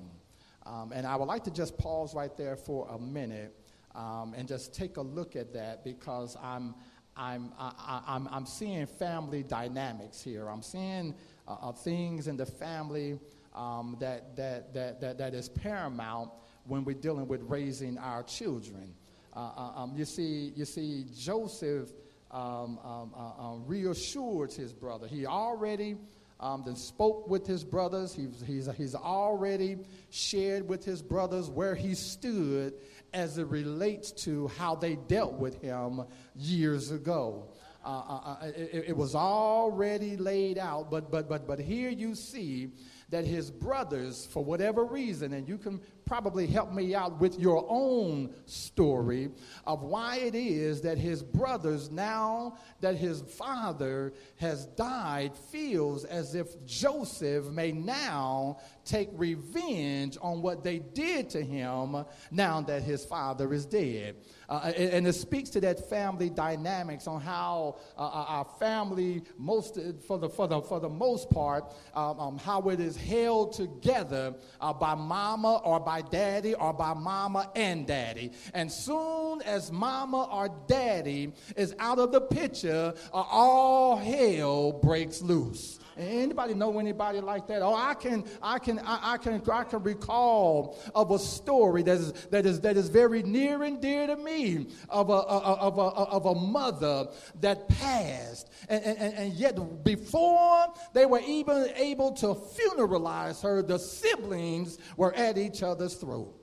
Um, 0.66 0.92
and 0.94 1.06
I 1.06 1.16
would 1.16 1.28
like 1.28 1.44
to 1.46 1.52
just 1.52 1.78
pause 1.78 2.14
right 2.14 2.36
there 2.36 2.56
for 2.56 2.88
a 2.90 3.00
minute 3.00 3.56
um, 3.96 4.34
and 4.36 4.48
just 4.48 4.74
take 4.74 4.98
a 4.98 5.02
look 5.02 5.36
at 5.36 5.54
that 5.54 5.84
because 5.84 6.36
I'm, 6.42 6.76
I'm, 7.16 7.52
I, 7.60 8.02
I'm, 8.08 8.28
I'm 8.32 8.46
seeing 8.46 8.86
family 8.86 9.44
dynamics 9.44 10.22
here. 10.22 10.48
I'm 10.48 10.64
seeing 10.64 11.14
uh, 11.48 11.58
uh, 11.62 11.72
things 11.72 12.28
in 12.28 12.38
the 12.38 12.46
family 12.46 13.20
um, 13.54 13.98
that, 14.00 14.36
that, 14.36 14.74
that, 14.74 15.02
that, 15.02 15.18
that 15.20 15.34
is 15.34 15.50
paramount 15.50 16.32
when 16.66 16.84
we're 16.84 16.96
dealing 16.96 17.28
with 17.28 17.42
raising 17.44 17.98
our 17.98 18.24
children. 18.24 18.94
Uh, 19.36 19.40
uh 19.40 19.82
um, 19.82 19.94
you, 19.96 20.06
see, 20.06 20.54
you 20.56 20.66
see, 20.66 21.06
Joseph 21.16 21.90
um, 22.32 22.80
um, 22.84 23.14
uh, 23.16 23.52
uh, 23.52 23.56
reassured 23.68 24.52
his 24.52 24.74
brother. 24.74 25.08
He 25.08 25.28
already 25.28 25.98
um, 26.40 26.64
then 26.66 26.76
spoke 26.76 27.30
with 27.30 27.46
his 27.46 27.64
brothers. 27.64 28.14
He's, 28.14 28.44
he's, 28.46 28.70
he's 28.76 28.96
already 28.96 29.78
shared 30.10 30.68
with 30.68 30.84
his 30.84 31.02
brothers 31.02 31.50
where 31.50 31.76
he 31.76 31.94
stood 31.94 32.74
as 33.14 33.38
it 33.38 33.48
relates 33.48 34.12
to 34.12 34.48
how 34.50 34.76
they 34.76 34.96
dealt 34.96 35.34
with 35.34 35.62
him 35.62 36.04
years 36.36 36.92
ago. 36.92 37.50
Uh, 37.86 37.88
uh, 37.88 38.38
uh 38.42 38.46
it, 38.56 38.86
it, 38.88 38.98
was 38.98 39.14
already 39.14 40.16
laid 40.16 40.58
out, 40.58 40.90
but, 40.90 41.12
but, 41.12 41.28
but, 41.28 41.46
but 41.46 41.60
here 41.60 41.90
you 41.90 42.16
see 42.16 42.72
that 43.10 43.26
his 43.26 43.52
brothers, 43.52 44.26
for 44.26 44.44
whatever 44.44 44.86
reason, 44.86 45.34
and 45.34 45.48
you 45.48 45.58
can 45.58 45.82
probably 46.06 46.48
help 46.48 46.72
me 46.74 46.96
out 46.96 47.20
with 47.20 47.40
your 47.40 47.66
own 47.70 48.34
story 48.46 49.30
of 49.66 49.82
why 49.84 50.18
it 50.18 50.36
is 50.36 50.82
that 50.82 50.98
his 50.98 51.24
brothers, 51.24 51.92
now 51.92 52.58
that 52.82 52.96
his 52.96 53.22
father 53.22 54.14
has 54.38 54.66
died, 54.68 55.36
feels 55.52 56.06
as 56.06 56.36
if 56.36 56.48
Joseph 56.66 57.46
may 57.46 57.72
now 57.72 58.58
take 58.86 59.10
revenge 59.14 60.18
on 60.22 60.42
what 60.42 60.64
they 60.64 60.80
did 60.80 61.30
to 61.30 61.44
him 61.44 62.06
now 62.32 62.62
that 62.62 62.84
his 62.84 63.06
father 63.06 63.54
is 63.54 63.66
dead. 63.66 64.16
Uh, 64.50 64.72
and, 64.76 65.08
it 65.08 65.14
speaks 65.14 65.50
to 65.50 65.62
that 65.62 65.90
family 65.90 66.30
dynamics 66.30 67.08
on 67.08 67.20
how 67.20 67.78
uh, 67.98 68.02
uh 68.02 68.26
our 68.28 68.46
family, 68.60 69.22
most 69.38 69.80
for 70.06 70.18
the 70.18 70.30
for 70.30 70.48
the 70.48 70.62
for 70.62 70.80
the 70.80 70.90
most 70.90 71.30
part, 71.30 71.74
um, 71.96 72.20
um, 72.20 72.38
how 72.38 72.62
it 72.70 72.80
is 72.80 72.96
held 72.98 73.54
together 73.54 74.34
uh, 74.60 74.74
by 74.74 74.96
mama 74.96 75.62
or 75.64 75.80
by 75.80 75.93
daddy 76.02 76.54
or 76.54 76.74
by 76.74 76.94
mama 76.94 77.50
and 77.56 77.88
daddy. 77.88 78.32
And 78.54 78.72
soon 78.72 79.42
as 79.44 79.72
mama 79.72 80.24
or 80.32 80.50
daddy 80.68 81.34
is 81.56 81.76
out 81.80 82.00
of 82.00 82.12
the 82.12 82.22
picture, 82.22 82.94
uh, 83.14 83.24
all 83.30 83.98
hell 83.98 84.72
breaks 84.72 85.22
loose. 85.22 85.80
Anybody 85.98 86.54
know 86.54 86.80
anybody 86.80 87.22
like 87.22 87.48
that? 87.48 87.62
Oh, 87.62 87.76
I 87.76 87.94
can, 87.94 88.24
I 88.42 88.60
can, 88.60 88.80
I, 88.80 89.14
I, 89.14 89.18
can, 89.18 89.42
I 89.50 89.64
can 89.64 89.84
recall 89.84 90.80
of 90.96 91.12
a 91.12 91.20
story 91.20 91.84
that 91.84 91.98
is 91.98 92.14
that 92.32 92.46
is 92.46 92.62
that 92.62 92.78
is 92.78 92.90
very 92.90 93.24
near 93.24 93.64
and 93.64 93.80
dear 93.82 94.08
to 94.08 94.16
me 94.16 94.68
of 94.90 95.10
a 95.10 95.14
of 95.14 95.78
a, 95.78 95.82
of 95.82 96.26
a 96.26 96.36
mother 96.36 97.08
that 97.42 97.68
passed, 97.70 98.50
and, 98.70 98.84
and, 98.84 99.14
and 99.14 99.34
yet 99.34 99.84
before 99.84 100.68
they 100.94 101.06
were 101.06 101.22
even 101.28 101.70
able 101.76 102.12
to 102.14 102.28
funeralize 102.28 103.42
her, 103.42 103.62
the 103.62 103.78
siblings 103.78 104.78
were 104.98 105.14
at 105.14 105.38
each 105.38 105.64
other's 105.64 105.96
throat. 105.96 106.43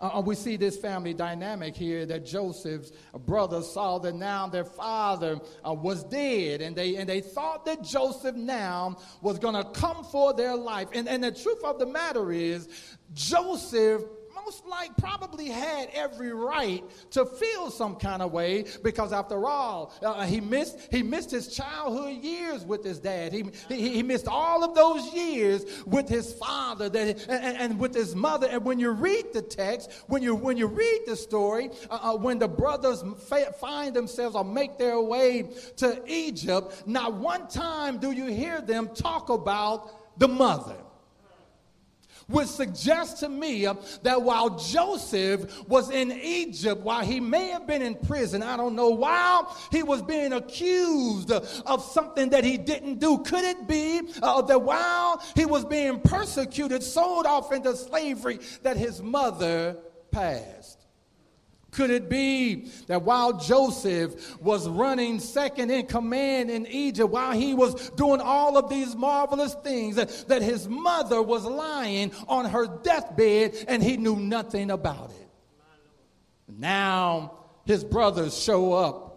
Uh, 0.00 0.10
uh, 0.14 0.20
we 0.20 0.34
see 0.34 0.56
this 0.56 0.76
family 0.76 1.12
dynamic 1.12 1.76
here 1.76 2.06
that 2.06 2.24
Joseph's 2.24 2.92
brothers 3.26 3.70
saw 3.70 3.98
that 3.98 4.14
now 4.14 4.46
their 4.46 4.64
father 4.64 5.38
uh, 5.66 5.72
was 5.74 6.04
dead, 6.04 6.62
and 6.62 6.74
they, 6.74 6.96
and 6.96 7.08
they 7.08 7.20
thought 7.20 7.66
that 7.66 7.82
Joseph 7.82 8.36
now 8.36 8.96
was 9.20 9.38
going 9.38 9.54
to 9.54 9.64
come 9.78 10.02
for 10.04 10.32
their 10.32 10.56
life. 10.56 10.88
And, 10.94 11.08
and 11.08 11.22
the 11.22 11.32
truth 11.32 11.62
of 11.64 11.78
the 11.78 11.86
matter 11.86 12.32
is, 12.32 12.68
Joseph 13.12 14.02
most 14.44 14.66
like 14.66 14.96
probably 14.96 15.48
had 15.48 15.88
every 15.92 16.32
right 16.32 16.84
to 17.10 17.24
feel 17.24 17.70
some 17.70 17.96
kind 17.96 18.22
of 18.22 18.32
way 18.32 18.64
because 18.82 19.12
after 19.12 19.46
all 19.46 19.92
uh, 20.02 20.24
he 20.24 20.40
missed 20.40 20.78
he 20.90 21.02
missed 21.02 21.30
his 21.30 21.54
childhood 21.54 22.22
years 22.22 22.64
with 22.64 22.84
his 22.84 22.98
dad. 22.98 23.32
He, 23.32 23.44
he, 23.68 23.90
he 23.96 24.02
missed 24.02 24.28
all 24.28 24.64
of 24.64 24.74
those 24.74 25.12
years 25.14 25.64
with 25.86 26.08
his 26.08 26.32
father 26.34 26.88
that, 26.88 27.28
and, 27.28 27.56
and 27.56 27.78
with 27.78 27.94
his 27.94 28.14
mother. 28.14 28.48
And 28.48 28.64
when 28.64 28.78
you 28.78 28.90
read 28.90 29.32
the 29.32 29.42
text 29.42 29.90
when 30.06 30.22
you 30.22 30.34
when 30.34 30.56
you 30.56 30.66
read 30.66 31.00
the 31.06 31.16
story 31.16 31.70
uh, 31.90 31.98
uh, 32.02 32.16
when 32.16 32.38
the 32.38 32.48
brothers 32.48 33.02
fa- 33.28 33.52
find 33.58 33.94
themselves 33.94 34.36
or 34.36 34.44
make 34.44 34.78
their 34.78 35.00
way 35.00 35.48
to 35.76 36.02
Egypt 36.06 36.86
not 36.86 37.14
one 37.14 37.48
time 37.48 37.98
do 37.98 38.10
you 38.12 38.26
hear 38.26 38.60
them 38.60 38.88
talk 38.94 39.28
about 39.28 40.18
the 40.18 40.28
mother 40.28 40.76
would 42.30 42.48
suggest 42.48 43.18
to 43.18 43.28
me 43.28 43.66
that 44.02 44.22
while 44.22 44.50
Joseph 44.58 45.68
was 45.68 45.90
in 45.90 46.12
Egypt, 46.12 46.82
while 46.82 47.04
he 47.04 47.20
may 47.20 47.48
have 47.48 47.66
been 47.66 47.82
in 47.82 47.94
prison, 47.94 48.42
I 48.42 48.56
don't 48.56 48.74
know, 48.74 48.90
while 48.90 49.56
he 49.70 49.82
was 49.82 50.02
being 50.02 50.32
accused 50.32 51.30
of 51.30 51.82
something 51.82 52.30
that 52.30 52.44
he 52.44 52.56
didn't 52.56 52.98
do, 52.98 53.18
could 53.18 53.44
it 53.44 53.66
be 53.66 54.00
uh, 54.22 54.42
that 54.42 54.62
while 54.62 55.22
he 55.34 55.44
was 55.44 55.64
being 55.64 56.00
persecuted, 56.00 56.82
sold 56.82 57.26
off 57.26 57.52
into 57.52 57.76
slavery, 57.76 58.40
that 58.62 58.76
his 58.76 59.02
mother 59.02 59.76
passed? 60.10 60.79
Could 61.70 61.90
it 61.90 62.08
be 62.08 62.66
that 62.88 63.02
while 63.02 63.34
Joseph 63.34 64.40
was 64.40 64.68
running 64.68 65.20
second 65.20 65.70
in 65.70 65.86
command 65.86 66.50
in 66.50 66.66
Egypt, 66.66 67.10
while 67.10 67.32
he 67.32 67.54
was 67.54 67.90
doing 67.90 68.20
all 68.20 68.56
of 68.56 68.68
these 68.68 68.96
marvelous 68.96 69.54
things, 69.62 69.96
that 69.96 70.42
his 70.42 70.68
mother 70.68 71.22
was 71.22 71.44
lying 71.44 72.12
on 72.26 72.46
her 72.46 72.66
deathbed 72.66 73.54
and 73.68 73.82
he 73.82 73.96
knew 73.96 74.16
nothing 74.16 74.70
about 74.70 75.10
it? 75.10 75.28
Now 76.48 77.38
his 77.64 77.84
brothers 77.84 78.36
show 78.36 78.72
up 78.72 79.09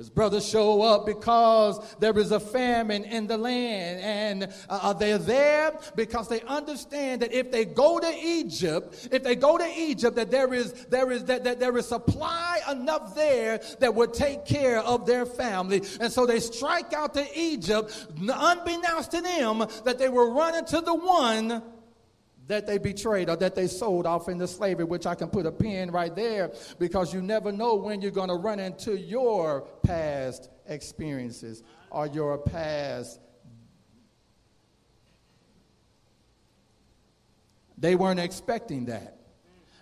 his 0.00 0.08
brothers 0.08 0.48
show 0.48 0.80
up 0.80 1.04
because 1.04 1.78
there 1.96 2.18
is 2.18 2.32
a 2.32 2.40
famine 2.40 3.04
in 3.04 3.26
the 3.26 3.36
land, 3.36 4.00
and 4.00 4.50
uh, 4.70 4.94
they're 4.94 5.18
there? 5.18 5.78
Because 5.94 6.26
they 6.26 6.40
understand 6.42 7.20
that 7.20 7.34
if 7.34 7.52
they 7.52 7.66
go 7.66 8.00
to 8.00 8.10
Egypt, 8.22 9.08
if 9.12 9.22
they 9.22 9.36
go 9.36 9.58
to 9.58 9.70
Egypt, 9.76 10.16
that 10.16 10.30
there 10.30 10.54
is 10.54 10.72
there 10.86 11.10
is 11.10 11.24
that, 11.26 11.44
that 11.44 11.60
there 11.60 11.76
is 11.76 11.86
supply 11.86 12.60
enough 12.70 13.14
there 13.14 13.60
that 13.80 13.94
would 13.94 14.14
take 14.14 14.46
care 14.46 14.78
of 14.78 15.04
their 15.04 15.26
family, 15.26 15.82
and 16.00 16.10
so 16.10 16.24
they 16.24 16.40
strike 16.40 16.94
out 16.94 17.12
to 17.12 17.26
Egypt, 17.38 18.06
unbeknownst 18.18 19.10
to 19.10 19.20
them 19.20 19.58
that 19.84 19.98
they 19.98 20.08
were 20.08 20.30
running 20.30 20.64
to 20.64 20.80
the 20.80 20.94
one 20.94 21.62
that 22.50 22.66
they 22.66 22.78
betrayed 22.78 23.30
or 23.30 23.36
that 23.36 23.54
they 23.54 23.66
sold 23.66 24.06
off 24.06 24.28
into 24.28 24.46
slavery, 24.46 24.84
which 24.84 25.06
I 25.06 25.14
can 25.14 25.28
put 25.28 25.46
a 25.46 25.52
pin 25.52 25.90
right 25.90 26.14
there 26.14 26.52
because 26.78 27.14
you 27.14 27.22
never 27.22 27.52
know 27.52 27.76
when 27.76 28.02
you're 28.02 28.10
going 28.10 28.28
to 28.28 28.34
run 28.34 28.58
into 28.58 28.98
your 28.98 29.62
past 29.82 30.50
experiences 30.66 31.62
or 31.90 32.08
your 32.08 32.38
past. 32.38 33.20
They 37.78 37.94
weren't 37.94 38.20
expecting 38.20 38.86
that. 38.86 39.19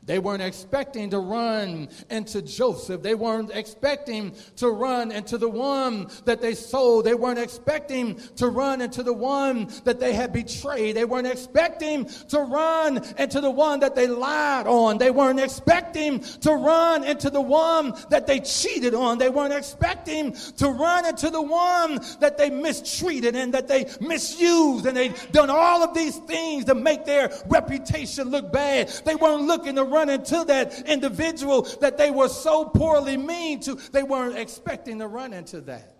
They 0.09 0.19
weren't 0.19 0.41
expecting 0.41 1.11
to 1.11 1.19
run 1.19 1.91
into 2.09 2.41
Joseph. 2.41 3.03
They 3.03 3.15
weren't 3.15 3.51
expecting 3.53 4.33
to 4.57 4.71
run 4.71 5.13
into 5.13 5.37
the 5.37 5.51
one 5.51 6.09
that 6.25 6.41
they 6.41 6.55
sold. 6.55 7.05
They 7.05 7.13
weren't 7.13 7.39
expecting 7.39 8.19
to 8.37 8.49
run 8.49 8.81
into 8.81 9.03
the 9.03 9.13
one 9.13 9.71
that 9.85 10.01
they 10.01 10.15
had 10.15 10.33
betrayed. 10.33 10.97
They 10.97 11.05
weren't 11.05 11.27
expecting 11.27 12.07
to 12.29 12.41
run 12.41 13.05
into 13.19 13.43
the 13.43 13.51
one 13.51 13.81
that 13.81 13.95
they 13.95 14.07
lied 14.07 14.67
on. 14.67 14.97
They 14.97 15.11
weren't 15.11 15.41
expecting 15.41 16.21
to 16.21 16.55
run 16.55 17.05
into 17.05 17.29
the 17.29 17.43
one 17.43 17.93
that 18.09 18.27
they 18.27 18.41
cheated 18.41 18.95
on. 18.95 19.19
They 19.19 19.29
weren't 19.29 19.53
expecting 19.53 20.33
to 20.57 20.71
run 20.71 21.05
into 21.05 21.29
the 21.29 21.43
one 21.43 22.01
that 22.21 22.39
they 22.39 22.49
mistreated 22.49 23.37
and 23.37 23.53
that 23.53 23.69
they 23.69 23.85
misused 24.01 24.87
and 24.87 24.97
they'd 24.97 25.15
done 25.33 25.51
all 25.51 25.83
of 25.83 25.93
these 25.93 26.17
things 26.17 26.65
to 26.65 26.75
make 26.75 27.05
their 27.05 27.31
reputation 27.49 28.31
look 28.31 28.51
bad. 28.51 28.89
They 29.05 29.15
weren't 29.15 29.43
looking 29.43 29.75
to 29.75 29.85
run 29.85 29.98
run 29.99 30.09
into 30.09 30.45
that 30.45 30.89
individual 30.89 31.63
that 31.81 31.99
they 31.99 32.11
were 32.11 32.29
so 32.29 32.65
poorly 32.65 33.17
mean 33.17 33.61
to. 33.61 33.75
They 33.75 34.03
weren't 34.03 34.39
expecting 34.39 35.01
to 35.01 35.09
run 35.09 35.33
into 35.33 35.61
that. 35.63 35.95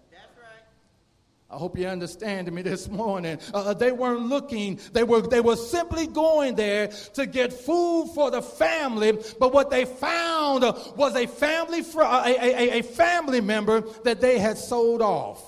I 1.51 1.57
hope 1.57 1.79
you 1.79 1.87
understand 1.87 2.53
me 2.53 2.61
this 2.61 2.91
morning. 2.91 3.39
Uh, 3.55 3.71
uh, 3.71 3.75
they 3.75 3.91
weren't 3.91 4.27
looking, 4.27 4.79
they 4.93 5.03
were, 5.03 5.23
they 5.23 5.41
were 5.41 5.57
simply 5.57 6.07
going 6.07 6.57
there 6.57 6.89
to 7.15 7.25
get 7.25 7.55
food 7.55 8.11
for 8.15 8.31
the 8.31 8.43
family, 8.43 9.19
but 9.41 9.55
what 9.55 9.71
they 9.71 9.87
found 9.87 10.63
uh, 10.63 10.75
was 10.95 11.17
a 11.17 11.27
family, 11.27 11.83
fr- 11.83 12.03
uh, 12.03 12.27
a, 12.27 12.35
a, 12.35 12.79
a 12.81 12.83
family 12.83 13.41
member 13.41 13.81
that 14.05 14.21
they 14.21 14.39
had 14.39 14.59
sold 14.59 15.01
off. 15.01 15.48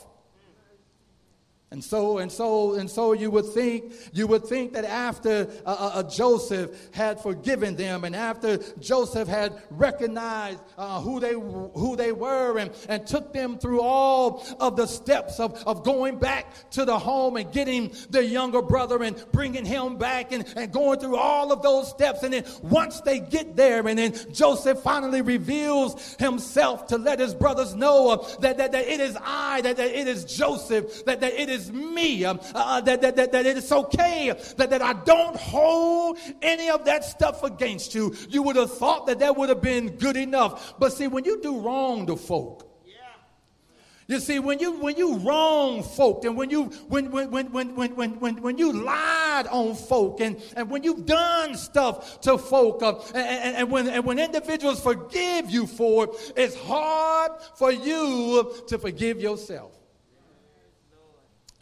And 1.73 1.85
so, 1.85 2.18
and 2.18 2.33
so, 2.33 2.75
and 2.75 2.91
so, 2.91 3.12
you 3.12 3.31
would 3.31 3.47
think 3.47 3.93
you 4.12 4.27
would 4.27 4.45
think 4.45 4.73
that 4.73 4.85
after 4.85 5.49
uh, 5.64 5.68
uh, 5.68 5.91
uh, 5.95 6.03
Joseph 6.03 6.89
had 6.93 7.21
forgiven 7.21 7.77
them, 7.77 8.03
and 8.03 8.16
after 8.16 8.57
Joseph 8.81 9.29
had 9.29 9.53
recognized 9.71 10.59
uh, 10.77 11.01
who 11.01 11.21
they 11.21 11.35
who 11.35 11.95
they 11.95 12.11
were, 12.11 12.59
and, 12.59 12.73
and 12.89 13.07
took 13.07 13.33
them 13.33 13.57
through 13.57 13.83
all 13.83 14.45
of 14.59 14.75
the 14.75 14.87
steps 14.87 15.39
of, 15.39 15.62
of 15.64 15.85
going 15.85 16.18
back 16.18 16.68
to 16.71 16.85
the 16.85 16.99
home 16.99 17.37
and 17.37 17.53
getting 17.53 17.95
the 18.11 18.25
younger 18.25 18.62
brother 18.62 19.05
and 19.05 19.25
bringing 19.31 19.64
him 19.64 19.97
back, 19.97 20.33
and, 20.33 20.53
and 20.57 20.73
going 20.73 20.99
through 20.99 21.18
all 21.18 21.53
of 21.53 21.62
those 21.62 21.89
steps, 21.89 22.25
and 22.25 22.33
then 22.33 22.45
once 22.62 23.01
they 23.03 23.21
get 23.21 23.55
there, 23.55 23.87
and 23.87 23.97
then 23.97 24.12
Joseph 24.33 24.81
finally 24.81 25.23
reveals 25.23 26.16
himself 26.16 26.89
to 26.89 26.99
let 26.99 27.21
his 27.21 27.33
brothers 27.33 27.77
know 27.77 28.27
that, 28.41 28.59
that, 28.59 28.73
that 28.73 28.89
it 28.89 28.99
is 28.99 29.16
I, 29.23 29.61
that, 29.61 29.77
that 29.77 29.91
it 29.91 30.09
is 30.09 30.25
Joseph, 30.25 31.05
that, 31.05 31.21
that 31.21 31.33
it 31.35 31.49
is 31.49 31.60
is 31.61 31.73
me, 31.73 32.25
uh, 32.25 32.35
uh, 32.55 32.81
that, 32.81 33.01
that, 33.03 33.17
that, 33.17 33.33
that 33.33 33.47
it's 33.47 33.73
okay, 33.73 34.33
that, 34.57 34.71
that 34.71 34.83
I 34.83 34.93
don't 34.93 35.37
hold 35.37 36.19
any 36.43 36.71
of 36.71 36.85
that 36.85 37.05
stuff 37.05 37.43
against 37.43 37.95
you. 37.95 38.15
You 38.29 38.43
would 38.43 38.57
have 38.57 38.73
thought 38.73 39.07
that 39.07 39.19
that 39.21 39.37
would 39.37 39.49
have 39.49 39.63
been 39.63 39.97
good 39.97 40.17
enough. 40.17 40.75
But 40.79 40.93
see, 40.93 41.07
when 41.07 41.25
you 41.25 41.41
do 41.41 41.61
wrong 41.61 42.07
to 42.07 42.17
folk, 42.17 42.71
you 44.11 44.19
see, 44.19 44.41
when 44.41 44.59
you 44.59 44.73
when 44.73 44.97
you 44.97 45.19
wrong 45.19 45.85
folk 45.85 46.25
and 46.25 46.37
when 46.37 46.51
you 46.51 46.65
when 46.89 47.13
when 47.13 47.31
when 47.31 47.53
when 47.53 47.77
when 47.77 48.19
when, 48.19 48.43
when 48.43 48.59
you 48.59 48.73
lied 48.73 49.47
on 49.47 49.77
folk 49.77 50.21
and, 50.21 50.43
and 50.57 50.69
when 50.69 50.83
you've 50.83 51.07
done 51.07 51.55
stuff 51.55 52.21
to 52.23 52.37
folk 52.37 52.83
uh, 52.83 52.99
and, 53.15 53.57
and, 53.57 53.71
when 53.71 53.87
and 53.87 54.05
when 54.05 54.19
individuals 54.19 54.83
forgive 54.83 55.49
you 55.49 55.65
for 55.65 56.07
it, 56.07 56.33
it's 56.35 56.57
hard 56.57 57.31
for 57.55 57.71
you 57.71 58.53
to 58.67 58.79
forgive 58.79 59.21
yourself. 59.21 59.80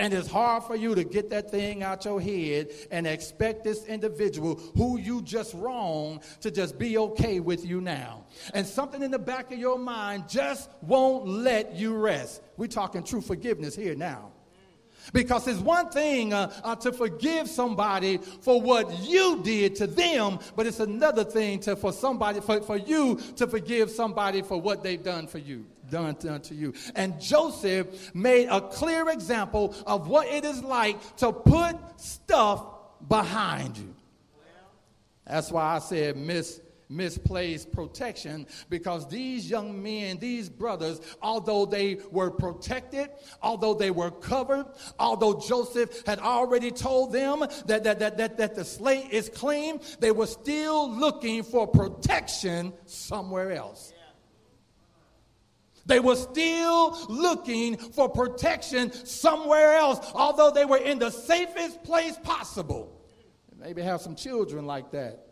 And 0.01 0.14
it's 0.14 0.30
hard 0.30 0.62
for 0.62 0.76
you 0.76 0.94
to 0.94 1.03
get 1.03 1.28
that 1.30 1.51
thing 1.51 1.82
out 1.82 2.05
your 2.05 2.20
head 2.20 2.68
and 2.92 3.07
expect 3.07 3.64
this 3.64 3.84
individual 3.86 4.55
who 4.76 4.96
you 4.96 5.22
just 5.22 5.55
wronged 5.55 6.20
to 6.40 6.53
just 6.53 6.78
be 6.78 6.99
okay 6.99 7.40
with 7.40 7.66
you 7.66 7.80
now. 7.80 8.24
And 8.55 8.64
something 8.64 9.03
in 9.03 9.11
the 9.11 9.18
back 9.18 9.51
of 9.51 9.59
your 9.59 9.78
mind 9.78 10.28
just 10.28 10.70
won't 10.82 11.26
let 11.26 11.74
you 11.74 11.96
rest. 11.96 12.42
We're 12.57 12.68
talking 12.68 13.03
true 13.03 13.20
forgiveness 13.20 13.74
here 13.74 13.96
now. 13.96 14.30
Because 15.12 15.49
it's 15.49 15.59
one 15.59 15.88
thing 15.88 16.32
uh, 16.34 16.53
uh, 16.62 16.76
to 16.76 16.92
forgive 16.92 17.49
somebody 17.49 18.18
for 18.18 18.61
what 18.61 19.01
you 19.01 19.40
did 19.42 19.74
to 19.76 19.86
them, 19.86 20.38
but 20.55 20.66
it's 20.66 20.80
another 20.80 21.24
thing 21.24 21.61
to 21.61 21.76
for 21.76 21.92
somebody 21.92 22.40
for, 22.40 22.61
for 22.61 22.76
you 22.76 23.18
to 23.36 23.46
forgive 23.46 23.90
somebody 23.90 24.42
for 24.42 24.61
what 24.61 24.82
they've 24.82 25.03
done 25.03 25.26
for 25.26 25.38
you 25.38 25.64
done 25.91 26.16
unto 26.28 26.55
you. 26.55 26.74
And 26.95 27.20
Joseph 27.20 28.14
made 28.14 28.49
a 28.49 28.61
clear 28.61 29.09
example 29.11 29.74
of 29.86 30.09
what 30.09 30.26
it 30.28 30.45
is 30.45 30.62
like 30.62 31.16
to 31.16 31.32
put 31.32 31.76
stuff 31.97 32.64
behind 33.07 33.76
you. 33.76 33.95
That's 35.26 35.53
why 35.53 35.76
I 35.76 35.78
said 35.78 36.16
miss 36.16 36.61
misplaced 36.89 37.72
protection 37.72 38.47
because 38.70 39.09
these 39.09 39.51
young 39.51 39.82
men, 39.82 40.18
these 40.18 40.49
brothers, 40.49 41.01
although 41.22 41.66
they 41.66 41.99
were 42.11 42.30
protected, 42.30 43.11
although 43.43 43.74
they 43.74 43.91
were 43.91 44.11
covered, 44.11 44.66
although 44.99 45.34
Joseph 45.39 46.03
had 46.07 46.18
already 46.18 46.70
told 46.70 47.12
them 47.12 47.41
that, 47.66 47.84
that, 47.84 47.99
that, 47.99 48.16
that, 48.16 48.36
that 48.39 48.55
the 48.55 48.64
slate 48.64 49.11
is 49.11 49.28
clean, 49.28 49.80
they 50.01 50.11
were 50.11 50.26
still 50.26 50.91
looking 50.91 51.43
for 51.43 51.66
protection 51.66 52.72
somewhere 52.86 53.53
else. 53.53 53.93
They 55.89 56.01
were 56.01 56.16
still 56.16 56.97
looking 57.09 57.76
for 57.76 58.09
protection 58.09 58.93
somewhere 58.93 59.74
else, 59.74 59.99
although 60.14 60.51
they 60.51 60.66
were 60.66 60.76
in 60.76 60.99
the 60.99 61.11
safest 61.11 61.82
place 61.82 62.16
possible. 62.22 62.95
Maybe 63.59 63.82
have 63.82 64.01
some 64.01 64.14
children 64.14 64.66
like 64.66 64.93
that 64.93 65.27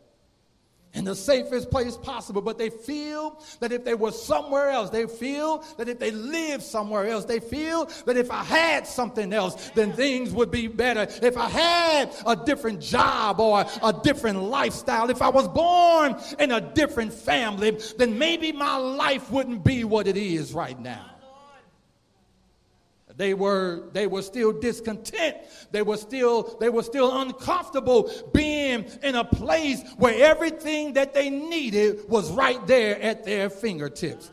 in 0.96 1.04
the 1.04 1.14
safest 1.14 1.70
place 1.70 1.96
possible, 1.96 2.40
but 2.40 2.58
they 2.58 2.70
feel 2.70 3.40
that 3.60 3.70
if 3.70 3.84
they 3.84 3.94
were 3.94 4.10
somewhere 4.10 4.70
else, 4.70 4.90
they 4.90 5.06
feel 5.06 5.62
that 5.76 5.88
if 5.88 5.98
they 5.98 6.10
lived 6.10 6.62
somewhere 6.62 7.06
else, 7.06 7.26
they 7.26 7.38
feel 7.38 7.84
that 8.06 8.16
if 8.16 8.30
I 8.30 8.42
had 8.42 8.86
something 8.86 9.32
else, 9.32 9.70
then 9.74 9.92
things 9.92 10.32
would 10.32 10.50
be 10.50 10.68
better. 10.68 11.06
If 11.22 11.36
I 11.36 11.48
had 11.48 12.14
a 12.26 12.34
different 12.34 12.80
job 12.80 13.40
or 13.40 13.66
a 13.82 13.92
different 13.92 14.42
lifestyle, 14.42 15.10
if 15.10 15.20
I 15.20 15.28
was 15.28 15.46
born 15.48 16.16
in 16.38 16.50
a 16.50 16.60
different 16.60 17.12
family, 17.12 17.78
then 17.98 18.18
maybe 18.18 18.52
my 18.52 18.76
life 18.76 19.30
wouldn't 19.30 19.64
be 19.64 19.84
what 19.84 20.06
it 20.06 20.16
is 20.16 20.54
right 20.54 20.80
now. 20.80 21.15
They 23.16 23.32
were, 23.32 23.88
they 23.92 24.06
were 24.06 24.22
still 24.22 24.52
discontent. 24.52 25.38
They 25.70 25.82
were 25.82 25.96
still, 25.96 26.56
they 26.60 26.68
were 26.68 26.82
still 26.82 27.20
uncomfortable 27.20 28.10
being 28.34 28.86
in 29.02 29.14
a 29.14 29.24
place 29.24 29.82
where 29.96 30.14
everything 30.22 30.92
that 30.94 31.14
they 31.14 31.30
needed 31.30 32.08
was 32.08 32.30
right 32.30 32.64
there 32.66 33.00
at 33.00 33.24
their 33.24 33.48
fingertips. 33.48 34.30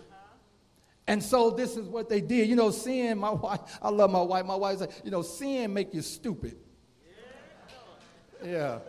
And 1.07 1.23
so 1.23 1.49
this 1.49 1.77
is 1.77 1.87
what 1.87 2.09
they 2.09 2.21
did. 2.21 2.49
You 2.49 2.55
know, 2.55 2.71
sin, 2.71 3.17
my 3.17 3.29
wife, 3.31 3.61
I 3.81 3.89
love 3.89 4.11
my 4.11 4.21
wife. 4.21 4.45
My 4.45 4.55
wife 4.55 4.79
said, 4.79 4.93
you 5.03 5.11
know, 5.11 5.21
sin 5.21 5.73
make 5.73 5.93
you 5.93 6.01
stupid. 6.01 6.57
Yeah 8.43 8.79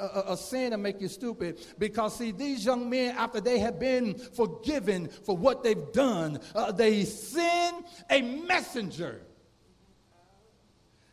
a, 0.00 0.32
a, 0.32 0.36
sin 0.36 0.70
to 0.70 0.76
make 0.78 1.00
you 1.00 1.08
stupid. 1.08 1.60
Because, 1.78 2.16
see, 2.16 2.30
these 2.30 2.64
young 2.64 2.88
men, 2.88 3.14
after 3.16 3.40
they 3.40 3.58
have 3.58 3.78
been 3.78 4.14
forgiven 4.14 5.08
for 5.08 5.36
what 5.36 5.62
they've 5.62 5.92
done, 5.92 6.40
uh, 6.54 6.72
they 6.72 7.04
send 7.04 7.84
a 8.10 8.22
messenger 8.22 9.22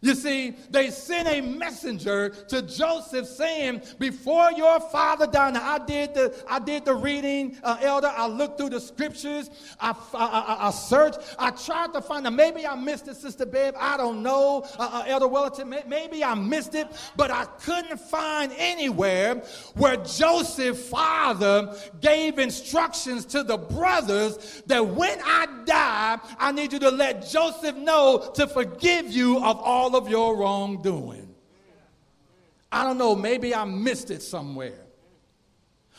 you 0.02 0.16
see, 0.16 0.56
they 0.70 0.92
sent 0.92 1.28
a 1.28 1.42
messenger 1.42 2.30
to 2.30 2.62
Joseph 2.62 3.28
saying, 3.28 3.82
Before 4.00 4.50
your 4.54 4.80
father 4.80 5.28
died, 5.28 5.56
now 5.56 5.74
I 5.74 5.86
did 5.86 6.14
the, 6.14 6.34
I 6.48 6.60
did 6.60 6.86
the 6.86 6.96
reading, 6.96 7.58
uh, 7.64 7.80
elder. 7.82 8.08
I 8.08 8.28
looked 8.28 8.58
through 8.58 8.70
the 8.70 8.80
scriptures. 8.80 9.50
I, 9.78 9.90
I, 10.14 10.26
I, 10.26 10.68
I, 10.68 10.72
searched. 10.72 11.20
I 11.38 11.52
tried 11.52 11.92
to 11.92 12.02
find 12.02 12.26
it. 12.26 12.32
Maybe 12.32 12.66
I 12.66 12.76
missed 12.76 13.10
it, 13.10 13.18
Sister 13.18 13.46
Bev. 13.46 13.76
I 13.78 13.98
don't 13.98 14.24
know, 14.24 14.66
uh, 14.78 14.90
uh, 14.90 15.04
Elder 15.06 15.28
Wellington. 15.28 15.76
Maybe 15.88 16.24
I 16.24 16.34
missed 16.34 16.76
it, 16.76 16.88
but 17.18 17.30
I 17.30 17.44
couldn't 17.44 18.00
find 18.00 18.54
anywhere 18.58 19.44
where 19.74 19.98
Joseph's 19.98 20.88
father 20.88 21.76
gave 22.00 22.40
instructions 22.40 23.26
to 23.26 23.44
the 23.44 23.58
brothers 23.58 24.64
that 24.68 24.86
when 24.86 25.20
I 25.26 25.48
die, 25.66 26.09
I 26.38 26.52
need 26.52 26.74
you 26.74 26.80
to 26.80 26.92
let 26.92 27.28
Joseph 27.28 27.76
know 27.76 28.32
to 28.36 28.48
forgive 28.48 29.12
you 29.12 29.38
of 29.44 29.60
all 29.60 29.96
of 29.96 30.10
your 30.10 30.36
wrongdoing. 30.38 31.36
I 32.72 32.84
don't 32.84 32.98
know, 32.98 33.16
maybe 33.16 33.56
I 33.56 33.66
missed 33.66 34.12
it 34.12 34.22
somewhere. 34.22 34.86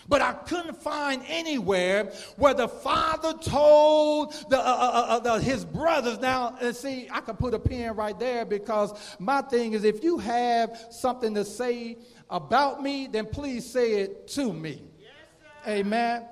But 0.08 0.22
I 0.22 0.32
couldn't 0.32 0.80
find 0.82 1.22
anywhere 1.28 2.12
where 2.36 2.54
the 2.54 2.66
father 2.66 3.34
told 3.34 4.32
the, 4.48 4.58
uh, 4.58 4.62
uh, 4.62 4.64
uh, 4.64 5.06
uh 5.08 5.18
the, 5.20 5.40
his 5.40 5.64
brothers. 5.64 6.18
Now, 6.18 6.56
and 6.60 6.74
see, 6.74 7.08
I 7.12 7.20
could 7.20 7.38
put 7.38 7.54
a 7.54 7.58
pin 7.58 7.94
right 7.94 8.18
there 8.18 8.44
because 8.44 8.92
my 9.20 9.40
thing 9.42 9.74
is 9.74 9.84
if 9.84 10.02
you 10.02 10.18
have 10.18 10.76
something 10.90 11.34
to 11.34 11.44
say 11.44 11.98
about 12.28 12.82
me, 12.82 13.06
then 13.06 13.26
please 13.26 13.70
say 13.70 14.00
it 14.00 14.26
to 14.28 14.52
me. 14.52 14.82
Yes, 14.98 15.10
Amen. 15.68 16.24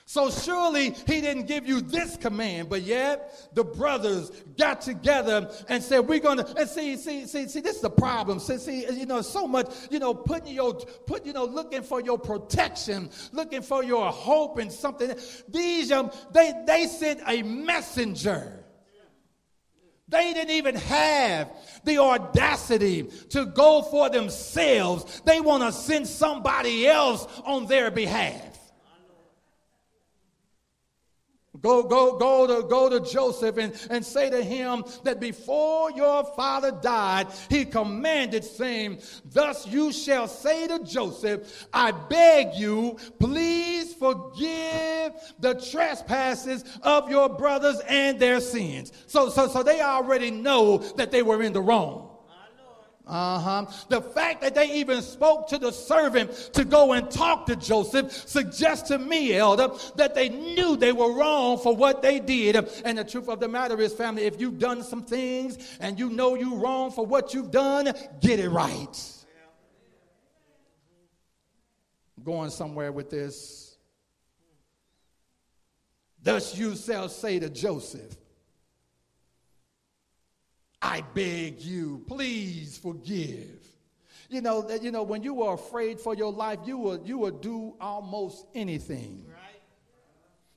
So 0.08 0.30
surely 0.30 0.90
he 0.90 1.20
didn't 1.20 1.48
give 1.48 1.66
you 1.66 1.80
this 1.80 2.16
command, 2.16 2.68
but 2.68 2.82
yet 2.82 3.50
the 3.54 3.64
brothers 3.64 4.30
got 4.56 4.80
together 4.80 5.50
and 5.68 5.82
said, 5.82 5.98
We're 5.98 6.20
gonna 6.20 6.46
and 6.56 6.68
see, 6.68 6.96
see, 6.96 7.26
see, 7.26 7.48
see, 7.48 7.60
this 7.60 7.76
is 7.76 7.82
the 7.82 7.90
problem. 7.90 8.38
See, 8.38 8.58
see, 8.58 8.86
you 8.92 9.06
know, 9.06 9.20
so 9.20 9.48
much, 9.48 9.74
you 9.90 9.98
know, 9.98 10.14
putting 10.14 10.54
your 10.54 10.74
put, 10.74 11.26
you 11.26 11.32
know, 11.32 11.44
looking 11.44 11.82
for 11.82 12.00
your 12.00 12.18
protection, 12.20 13.10
looking 13.32 13.62
for 13.62 13.82
your 13.82 14.12
hope 14.12 14.60
in 14.60 14.70
something. 14.70 15.12
These 15.48 15.90
um, 15.90 16.12
they 16.32 16.52
they 16.68 16.86
sent 16.86 17.20
a 17.26 17.42
messenger 17.42 18.64
They 20.08 20.32
didn't 20.34 20.52
even 20.52 20.76
have 20.76 21.50
the 21.82 21.98
audacity 21.98 23.02
to 23.30 23.46
go 23.46 23.82
for 23.82 24.08
themselves. 24.08 25.20
They 25.22 25.40
want 25.40 25.64
to 25.64 25.72
send 25.72 26.06
somebody 26.06 26.86
else 26.86 27.26
on 27.44 27.66
their 27.66 27.90
behalf. 27.90 28.55
Go, 31.62 31.82
go, 31.82 32.16
go 32.16 32.46
to 32.46 32.66
go 32.66 32.88
to 32.88 33.00
Joseph 33.00 33.56
and, 33.56 33.74
and 33.90 34.04
say 34.04 34.30
to 34.30 34.42
him 34.42 34.84
that 35.04 35.20
before 35.20 35.90
your 35.92 36.24
father 36.34 36.70
died, 36.70 37.28
he 37.48 37.64
commanded, 37.64 38.44
saying, 38.44 39.00
Thus 39.24 39.66
you 39.66 39.92
shall 39.92 40.28
say 40.28 40.66
to 40.66 40.80
Joseph, 40.84 41.66
I 41.72 41.92
beg 41.92 42.54
you, 42.54 42.96
please 43.18 43.94
forgive 43.94 45.12
the 45.38 45.54
trespasses 45.70 46.64
of 46.82 47.10
your 47.10 47.28
brothers 47.28 47.80
and 47.88 48.18
their 48.18 48.40
sins. 48.40 48.92
So, 49.06 49.28
so, 49.28 49.48
so 49.48 49.62
they 49.62 49.80
already 49.80 50.30
know 50.30 50.78
that 50.96 51.10
they 51.10 51.22
were 51.22 51.42
in 51.42 51.52
the 51.52 51.62
wrong. 51.62 52.05
Uh 53.06 53.38
huh. 53.38 53.66
The 53.88 54.00
fact 54.00 54.40
that 54.40 54.56
they 54.56 54.72
even 54.78 55.00
spoke 55.00 55.48
to 55.48 55.58
the 55.58 55.70
servant 55.70 56.32
to 56.54 56.64
go 56.64 56.92
and 56.92 57.08
talk 57.08 57.46
to 57.46 57.54
Joseph 57.54 58.10
suggests 58.10 58.88
to 58.88 58.98
me, 58.98 59.34
elder, 59.34 59.68
that 59.94 60.16
they 60.16 60.28
knew 60.28 60.76
they 60.76 60.90
were 60.90 61.12
wrong 61.12 61.58
for 61.58 61.76
what 61.76 62.02
they 62.02 62.18
did. 62.18 62.56
And 62.84 62.98
the 62.98 63.04
truth 63.04 63.28
of 63.28 63.38
the 63.38 63.46
matter 63.46 63.80
is, 63.80 63.92
family, 63.92 64.24
if 64.24 64.40
you've 64.40 64.58
done 64.58 64.82
some 64.82 65.04
things 65.04 65.78
and 65.78 66.00
you 66.00 66.10
know 66.10 66.34
you're 66.34 66.58
wrong 66.58 66.90
for 66.90 67.06
what 67.06 67.32
you've 67.32 67.52
done, 67.52 67.92
get 68.20 68.40
it 68.40 68.48
right. 68.48 69.12
Going 72.24 72.50
somewhere 72.50 72.90
with 72.90 73.08
this. 73.08 73.76
Thus 76.24 76.58
you 76.58 76.74
shall 76.74 77.08
say 77.08 77.38
to 77.38 77.48
Joseph, 77.48 78.16
I 80.82 81.02
beg 81.14 81.60
you, 81.60 82.04
please 82.06 82.78
forgive. 82.78 83.66
You 84.28 84.40
know 84.40 84.62
that 84.62 84.82
you 84.82 84.90
know 84.90 85.02
when 85.02 85.22
you 85.22 85.34
were 85.34 85.54
afraid 85.54 86.00
for 86.00 86.14
your 86.14 86.32
life, 86.32 86.58
you 86.64 86.78
would 86.78 87.06
you 87.06 87.18
would 87.18 87.40
do 87.40 87.74
almost 87.80 88.46
anything. 88.54 89.24
Right. 89.28 89.62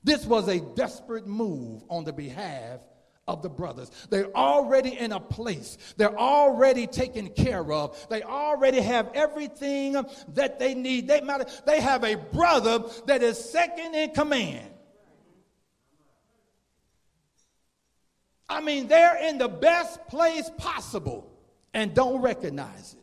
This 0.02 0.26
was 0.26 0.48
a 0.48 0.60
desperate 0.74 1.26
move 1.26 1.82
on 1.88 2.04
the 2.04 2.12
behalf 2.12 2.80
of 3.28 3.42
the 3.42 3.48
brothers. 3.48 3.90
They're 4.10 4.34
already 4.36 4.98
in 4.98 5.12
a 5.12 5.20
place. 5.20 5.78
They're 5.96 6.18
already 6.18 6.86
taken 6.86 7.28
care 7.28 7.72
of. 7.72 8.08
They 8.08 8.22
already 8.22 8.80
have 8.80 9.10
everything 9.14 9.92
that 10.34 10.58
they 10.58 10.74
need. 10.74 11.06
They 11.06 11.20
matter. 11.20 11.46
They 11.64 11.80
have 11.80 12.02
a 12.02 12.16
brother 12.16 12.80
that 13.06 13.22
is 13.22 13.38
second 13.38 13.94
in 13.94 14.10
command. 14.10 14.66
I 18.50 18.60
mean, 18.60 18.88
they're 18.88 19.16
in 19.28 19.38
the 19.38 19.48
best 19.48 20.06
place 20.08 20.50
possible 20.58 21.30
and 21.72 21.94
don't 21.94 22.20
recognize 22.20 22.94
it. 22.94 23.00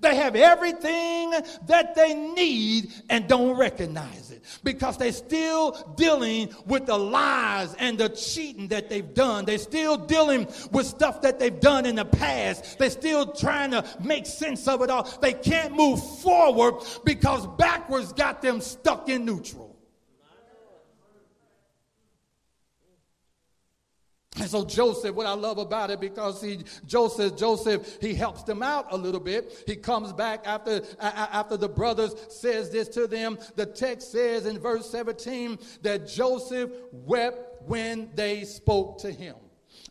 They 0.00 0.16
have 0.16 0.36
everything 0.36 1.32
that 1.66 1.94
they 1.94 2.14
need 2.14 2.92
and 3.10 3.28
don't 3.28 3.56
recognize 3.58 4.30
it 4.30 4.42
because 4.64 4.96
they're 4.96 5.12
still 5.12 5.72
dealing 5.96 6.54
with 6.66 6.86
the 6.86 6.96
lies 6.96 7.74
and 7.74 7.98
the 7.98 8.08
cheating 8.08 8.68
that 8.68 8.88
they've 8.88 9.12
done. 9.14 9.44
They're 9.44 9.58
still 9.58 9.96
dealing 9.96 10.48
with 10.70 10.86
stuff 10.86 11.22
that 11.22 11.38
they've 11.38 11.60
done 11.60 11.84
in 11.84 11.96
the 11.96 12.04
past. 12.04 12.78
They're 12.78 12.90
still 12.90 13.32
trying 13.32 13.72
to 13.72 13.84
make 14.02 14.26
sense 14.26 14.66
of 14.66 14.82
it 14.82 14.90
all. 14.90 15.04
They 15.20 15.34
can't 15.34 15.74
move 15.74 16.02
forward 16.20 16.82
because 17.04 17.46
backwards 17.58 18.12
got 18.12 18.40
them 18.42 18.60
stuck 18.60 19.08
in 19.08 19.24
neutral. 19.24 19.71
And 24.38 24.48
so 24.48 24.64
Joseph, 24.64 25.14
what 25.14 25.26
I 25.26 25.34
love 25.34 25.58
about 25.58 25.90
it, 25.90 26.00
because 26.00 26.40
he 26.40 26.60
Joseph, 26.86 27.36
Joseph, 27.36 27.98
he 28.00 28.14
helps 28.14 28.42
them 28.44 28.62
out 28.62 28.86
a 28.90 28.96
little 28.96 29.20
bit. 29.20 29.64
He 29.66 29.76
comes 29.76 30.12
back 30.12 30.46
after 30.46 30.82
after 31.00 31.58
the 31.58 31.68
brothers 31.68 32.14
says 32.30 32.70
this 32.70 32.88
to 32.88 33.06
them. 33.06 33.38
The 33.56 33.66
text 33.66 34.10
says 34.10 34.46
in 34.46 34.58
verse 34.58 34.88
17 34.90 35.58
that 35.82 36.08
Joseph 36.08 36.70
wept 36.92 37.62
when 37.68 38.10
they 38.14 38.44
spoke 38.44 38.98
to 39.00 39.12
him. 39.12 39.36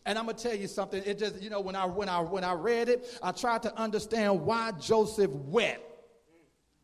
And 0.04 0.18
I'm 0.18 0.26
gonna 0.26 0.36
tell 0.36 0.56
you 0.56 0.66
something. 0.66 1.00
It 1.04 1.20
just, 1.20 1.40
you 1.40 1.48
know, 1.48 1.60
when 1.60 1.76
I 1.76 1.86
when 1.86 2.08
I 2.08 2.18
when 2.20 2.42
I 2.42 2.54
read 2.54 2.88
it, 2.88 3.18
I 3.22 3.30
tried 3.30 3.62
to 3.62 3.78
understand 3.78 4.40
why 4.44 4.72
Joseph 4.72 5.30
wept. 5.30 5.84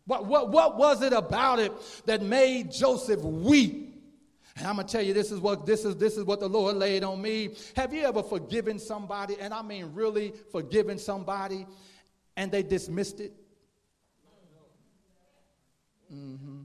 What 0.04 0.26
what 0.26 0.50
what 0.50 0.78
was 0.78 1.02
it 1.02 1.12
about 1.12 1.58
it 1.58 1.72
that 2.06 2.22
made 2.22 2.70
Joseph 2.70 3.20
weep? 3.20 3.87
And 4.58 4.66
I'm 4.66 4.76
gonna 4.76 4.88
tell 4.88 5.02
you, 5.02 5.14
this 5.14 5.30
is 5.30 5.38
what 5.38 5.66
this 5.66 5.84
is 5.84 5.96
this 5.96 6.16
is 6.16 6.24
what 6.24 6.40
the 6.40 6.48
Lord 6.48 6.76
laid 6.76 7.04
on 7.04 7.22
me. 7.22 7.54
Have 7.76 7.94
you 7.94 8.02
ever 8.02 8.24
forgiven 8.24 8.78
somebody, 8.78 9.36
and 9.40 9.54
I 9.54 9.62
mean 9.62 9.92
really 9.94 10.34
forgiven 10.50 10.98
somebody, 10.98 11.66
and 12.36 12.50
they 12.50 12.64
dismissed 12.64 13.20
it? 13.20 13.32
Mm-hmm. 16.12 16.62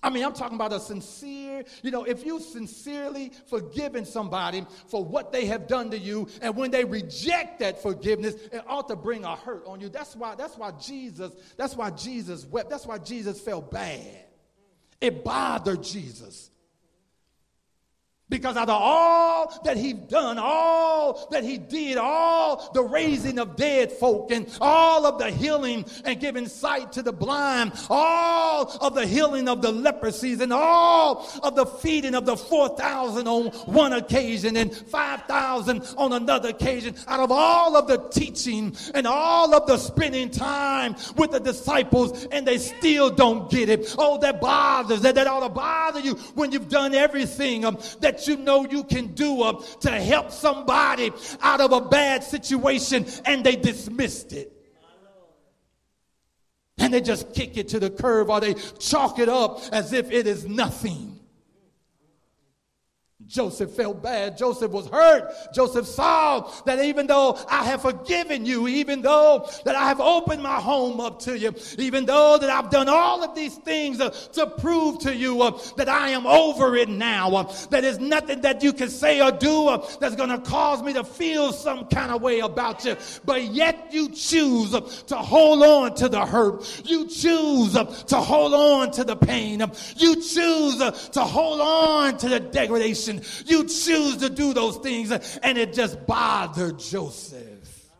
I 0.00 0.10
mean, 0.10 0.22
I'm 0.22 0.34
talking 0.34 0.56
about 0.56 0.74
a 0.74 0.80
sincere, 0.80 1.64
you 1.82 1.90
know, 1.90 2.04
if 2.04 2.26
you 2.26 2.38
sincerely 2.38 3.32
forgiven 3.48 4.04
somebody 4.04 4.66
for 4.86 5.02
what 5.02 5.32
they 5.32 5.46
have 5.46 5.66
done 5.66 5.90
to 5.92 5.98
you, 5.98 6.28
and 6.42 6.54
when 6.54 6.70
they 6.70 6.84
reject 6.84 7.60
that 7.60 7.80
forgiveness, 7.80 8.34
it 8.34 8.62
ought 8.68 8.86
to 8.88 8.96
bring 8.96 9.24
a 9.24 9.34
hurt 9.34 9.64
on 9.66 9.80
you. 9.80 9.88
That's 9.88 10.14
why, 10.14 10.34
that's 10.34 10.58
why 10.58 10.72
Jesus, 10.72 11.32
that's 11.56 11.74
why 11.74 11.88
Jesus 11.90 12.44
wept. 12.44 12.68
That's 12.68 12.86
why 12.86 12.98
Jesus 12.98 13.40
felt 13.40 13.70
bad. 13.70 14.23
It 15.04 15.22
bothered 15.22 15.82
Jesus. 15.82 16.48
Because 18.34 18.56
out 18.56 18.68
of 18.68 18.82
all 18.82 19.60
that 19.62 19.76
he 19.76 19.92
done, 19.92 20.40
all 20.40 21.28
that 21.30 21.44
he 21.44 21.56
did, 21.56 21.98
all 21.98 22.68
the 22.74 22.82
raising 22.82 23.38
of 23.38 23.54
dead 23.54 23.92
folk, 23.92 24.32
and 24.32 24.50
all 24.60 25.06
of 25.06 25.20
the 25.20 25.30
healing 25.30 25.84
and 26.04 26.18
giving 26.18 26.48
sight 26.48 26.90
to 26.94 27.02
the 27.02 27.12
blind, 27.12 27.70
all 27.88 28.76
of 28.80 28.96
the 28.96 29.06
healing 29.06 29.48
of 29.48 29.62
the 29.62 29.70
leprosies, 29.70 30.40
and 30.40 30.52
all 30.52 31.24
of 31.44 31.54
the 31.54 31.64
feeding 31.64 32.16
of 32.16 32.26
the 32.26 32.36
4,000 32.36 33.28
on 33.28 33.46
one 33.72 33.92
occasion 33.92 34.56
and 34.56 34.74
5,000 34.74 35.94
on 35.96 36.12
another 36.12 36.48
occasion, 36.48 36.96
out 37.06 37.20
of 37.20 37.30
all 37.30 37.76
of 37.76 37.86
the 37.86 37.98
teaching 38.08 38.74
and 38.94 39.06
all 39.06 39.54
of 39.54 39.68
the 39.68 39.76
spending 39.76 40.28
time 40.28 40.96
with 41.16 41.30
the 41.30 41.38
disciples, 41.38 42.26
and 42.32 42.44
they 42.44 42.58
still 42.58 43.10
don't 43.10 43.48
get 43.48 43.68
it. 43.68 43.94
Oh, 43.96 44.18
that 44.18 44.40
bothers, 44.40 45.02
that, 45.02 45.14
that 45.14 45.28
ought 45.28 45.46
to 45.46 45.50
bother 45.50 46.00
you 46.00 46.14
when 46.34 46.50
you've 46.50 46.68
done 46.68 46.96
everything 46.96 47.64
um, 47.64 47.78
you 48.26 48.36
know 48.36 48.66
you 48.66 48.84
can 48.84 49.08
do 49.14 49.42
uh, 49.42 49.62
to 49.80 49.90
help 49.90 50.30
somebody 50.30 51.12
out 51.40 51.60
of 51.60 51.72
a 51.72 51.80
bad 51.80 52.24
situation 52.24 53.06
and 53.24 53.44
they 53.44 53.56
dismissed 53.56 54.32
it. 54.32 54.50
And 56.78 56.92
they 56.92 57.00
just 57.00 57.32
kick 57.34 57.56
it 57.56 57.68
to 57.68 57.80
the 57.80 57.90
curb 57.90 58.30
or 58.30 58.40
they 58.40 58.54
chalk 58.78 59.18
it 59.18 59.28
up 59.28 59.60
as 59.72 59.92
if 59.92 60.10
it 60.10 60.26
is 60.26 60.46
nothing. 60.46 61.13
Joseph 63.26 63.70
felt 63.70 64.02
bad. 64.02 64.36
Joseph 64.36 64.70
was 64.70 64.86
hurt. 64.88 65.32
Joseph 65.54 65.86
saw 65.86 66.50
that 66.66 66.84
even 66.84 67.06
though 67.06 67.38
I 67.48 67.64
have 67.64 67.82
forgiven 67.82 68.44
you, 68.44 68.68
even 68.68 69.02
though 69.02 69.48
that 69.64 69.74
I 69.74 69.88
have 69.88 70.00
opened 70.00 70.42
my 70.42 70.60
home 70.60 71.00
up 71.00 71.20
to 71.20 71.38
you, 71.38 71.54
even 71.78 72.04
though 72.04 72.38
that 72.38 72.50
I've 72.50 72.70
done 72.70 72.88
all 72.88 73.22
of 73.24 73.34
these 73.34 73.56
things 73.56 74.00
uh, 74.00 74.10
to 74.10 74.46
prove 74.46 74.98
to 75.00 75.14
you 75.14 75.42
uh, 75.42 75.58
that 75.76 75.88
I 75.88 76.10
am 76.10 76.26
over 76.26 76.76
it 76.76 76.88
now, 76.88 77.34
uh, 77.34 77.52
that 77.70 77.82
is 77.84 77.98
nothing 77.98 78.42
that 78.42 78.62
you 78.62 78.72
can 78.72 78.88
say 78.88 79.20
or 79.20 79.32
do 79.32 79.68
uh, 79.68 79.86
that's 80.00 80.16
going 80.16 80.30
to 80.30 80.38
cause 80.38 80.82
me 80.82 80.92
to 80.92 81.04
feel 81.04 81.52
some 81.52 81.86
kind 81.86 82.10
of 82.10 82.20
way 82.20 82.40
about 82.40 82.84
you. 82.84 82.96
But 83.24 83.44
yet 83.44 83.88
you 83.90 84.10
choose 84.10 84.74
uh, 84.74 84.80
to 84.80 85.16
hold 85.16 85.62
on 85.62 85.94
to 85.96 86.08
the 86.08 86.26
hurt. 86.26 86.82
You 86.84 87.06
choose 87.08 87.74
uh, 87.74 87.84
to 87.84 88.16
hold 88.16 88.52
on 88.52 88.90
to 88.92 89.04
the 89.04 89.16
pain. 89.16 89.60
You 89.96 90.16
choose 90.16 90.78
to 90.78 91.20
hold 91.20 91.60
on 91.60 92.18
to 92.18 92.28
the 92.28 92.40
degradation 92.40 93.13
you 93.46 93.64
choose 93.64 94.18
to 94.18 94.30
do 94.30 94.54
those 94.54 94.76
things, 94.78 95.10
and 95.42 95.58
it 95.58 95.72
just 95.72 96.06
bothered 96.06 96.78
Joseph. 96.78 97.90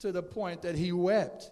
To 0.00 0.12
the 0.12 0.22
point 0.22 0.62
that 0.62 0.74
he 0.74 0.90
wept 0.90 1.50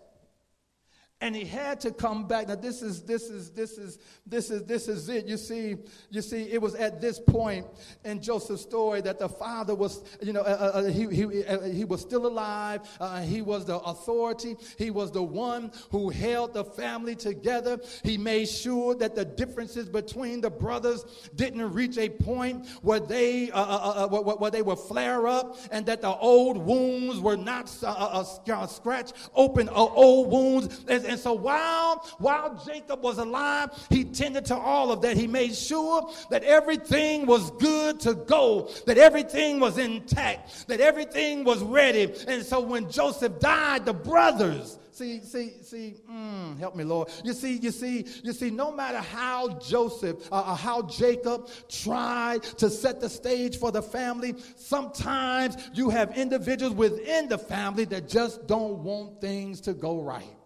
and 1.22 1.36
he 1.36 1.44
had 1.44 1.80
to 1.80 1.90
come 1.90 2.26
back. 2.26 2.48
Now 2.48 2.54
this 2.54 2.82
is 2.82 3.02
this 3.02 3.24
is 3.24 3.50
this 3.50 3.76
is 3.76 3.98
this 4.26 4.50
is 4.50 4.64
this 4.64 4.88
is 4.88 5.08
it. 5.08 5.26
You 5.26 5.36
see 5.36 5.76
you 6.10 6.22
see 6.22 6.50
it 6.50 6.60
was 6.60 6.74
at 6.74 7.00
this 7.00 7.18
point 7.18 7.66
in 8.04 8.22
joseph's 8.22 8.62
story 8.62 9.00
that 9.00 9.18
the 9.18 9.28
father 9.28 9.74
was 9.74 10.02
you 10.22 10.32
know 10.32 10.40
uh, 10.40 10.72
uh, 10.74 10.78
uh 10.78 10.84
he, 10.84 11.06
he, 11.08 11.44
uh, 11.44 11.60
he 11.62 11.84
was 11.84 12.00
still 12.00 12.26
alive. 12.26 12.80
Uh, 13.00 13.20
he 13.20 13.42
was 13.42 13.66
the 13.66 13.78
authority. 13.80 14.56
He 14.78 14.90
was 14.90 15.10
the 15.10 15.22
one 15.22 15.72
who 15.90 16.08
held 16.08 16.54
the 16.54 16.64
family 16.64 17.14
together. 17.14 17.78
He 18.02 18.16
made 18.16 18.48
sure 18.48 18.94
that 18.96 19.14
the 19.14 19.24
differences 19.24 19.88
between 19.88 20.40
the 20.40 20.50
brothers 20.50 21.04
didn't 21.34 21.72
reach 21.72 21.98
a 21.98 22.08
point 22.08 22.66
where 22.82 23.00
they 23.00 23.50
uh, 23.50 24.08
where, 24.08 24.22
where, 24.22 24.50
they 24.50 24.62
would 24.62 24.78
flare 24.78 25.26
up 25.26 25.56
and 25.70 25.86
that 25.86 26.00
the 26.00 26.14
old 26.16 26.56
wounds 26.56 27.20
were 27.20 27.36
not 27.36 27.68
scratched 27.68 29.12
open. 29.34 29.68
Old 29.68 30.30
wounds 30.30 30.84
And 31.10 31.18
so 31.18 31.32
while, 31.32 32.06
while 32.18 32.54
Jacob 32.64 33.02
was 33.02 33.18
alive, 33.18 33.70
he 33.90 34.04
tended 34.04 34.44
to 34.46 34.56
all 34.56 34.92
of 34.92 35.02
that. 35.02 35.16
He 35.16 35.26
made 35.26 35.56
sure 35.56 36.08
that 36.30 36.44
everything 36.44 37.26
was 37.26 37.50
good 37.52 37.98
to 38.00 38.14
go, 38.14 38.70
that 38.86 38.96
everything 38.96 39.58
was 39.58 39.76
intact, 39.76 40.68
that 40.68 40.80
everything 40.80 41.42
was 41.42 41.64
ready. 41.64 42.14
And 42.28 42.44
so 42.46 42.60
when 42.60 42.88
Joseph 42.88 43.40
died, 43.40 43.86
the 43.86 43.92
brothers, 43.92 44.78
See, 44.92 45.20
see, 45.22 45.54
see, 45.62 45.94
mm, 46.10 46.58
help 46.58 46.76
me, 46.76 46.84
Lord. 46.84 47.08
You 47.24 47.32
see, 47.32 47.54
you 47.56 47.70
see, 47.70 48.04
you 48.22 48.34
see, 48.34 48.50
no 48.50 48.70
matter 48.70 48.98
how 48.98 49.48
Joseph, 49.58 50.30
uh, 50.30 50.34
uh, 50.34 50.54
how 50.54 50.82
Jacob 50.82 51.48
tried 51.70 52.42
to 52.58 52.68
set 52.68 53.00
the 53.00 53.08
stage 53.08 53.58
for 53.58 53.72
the 53.72 53.80
family, 53.80 54.34
sometimes 54.56 55.56
you 55.72 55.88
have 55.88 56.18
individuals 56.18 56.74
within 56.74 57.28
the 57.30 57.38
family 57.38 57.86
that 57.86 58.08
just 58.08 58.46
don't 58.46 58.82
want 58.82 59.22
things 59.22 59.62
to 59.62 59.72
go 59.72 60.02
right. 60.02 60.39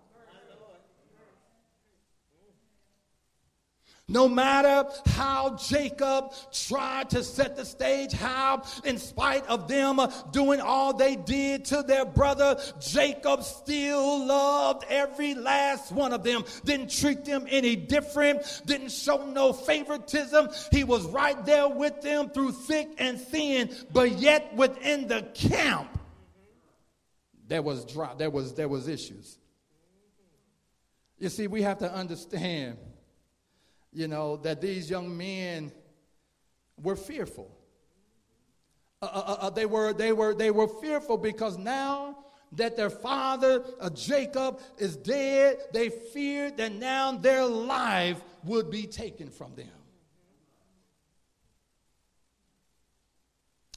No 4.07 4.29
matter 4.29 4.87
how 5.07 5.57
Jacob 5.57 6.35
tried 6.53 7.09
to 7.11 7.25
set 7.25 7.57
the 7.57 7.65
stage, 7.65 8.13
how, 8.13 8.63
in 8.85 8.99
spite 8.99 9.47
of 9.47 9.67
them 9.67 9.99
doing 10.31 10.61
all 10.61 10.93
they 10.93 11.17
did 11.17 11.65
to 11.67 11.83
their 11.83 12.05
brother, 12.05 12.61
Jacob 12.81 13.43
still 13.43 14.27
loved 14.27 14.85
every 14.91 15.35
last 15.35 15.91
one 15.91 16.13
of 16.13 16.23
them. 16.23 16.45
Didn't 16.67 16.91
treat 16.91 17.25
them 17.25 17.47
any 17.49 17.77
different, 17.77 18.63
didn't 18.67 18.93
show 18.93 19.25
no 19.25 19.55
favoritism. 19.55 20.51
He 20.71 20.85
was 20.85 21.07
right 21.07 21.43
there 21.47 21.69
with 21.69 22.03
them 22.03 22.29
through 22.29 22.53
thick 22.53 22.89
and 22.99 23.19
thin, 23.19 23.75
but 23.91 24.13
yet 24.19 24.55
within 24.55 25.09
the 25.09 25.23
camp, 25.33 25.89
there 27.49 27.63
was 27.63 27.87
dry, 27.87 28.13
there 28.15 28.31
was 28.31 28.53
there 28.55 28.69
was 28.69 28.87
issues. 28.87 29.39
You 31.19 31.31
see, 31.31 31.47
we 31.47 31.63
have 31.63 31.79
to 31.79 31.91
understand 31.91 32.77
you 33.95 34.09
know, 34.09 34.37
that 34.39 34.61
these 34.61 34.91
young 34.91 35.17
men 35.17 35.73
were 36.83 36.97
fearful. 36.97 37.51
Uh, 39.01 39.07
uh, 39.07 39.09
uh, 39.09 39.37
uh, 39.47 39.51
they, 39.51 39.67
were, 39.67 39.93
they, 39.93 40.13
were, 40.13 40.35
they 40.35 40.51
were 40.51 40.69
fearful 40.69 41.17
because 41.17 41.57
now 41.57 42.19
that 42.53 42.77
their 42.77 42.91
father, 42.91 43.65
uh, 43.81 43.91
Jacob, 43.91 44.61
is 44.79 44.97
dead, 44.97 45.59
they 45.73 45.89
feared 45.89 46.57
that 46.57 46.73
now 46.73 47.13
their 47.13 47.45
life 47.45 48.21
would 48.45 48.71
be 48.71 48.87
taken 48.87 49.31
from 49.31 49.55
them. 49.55 49.69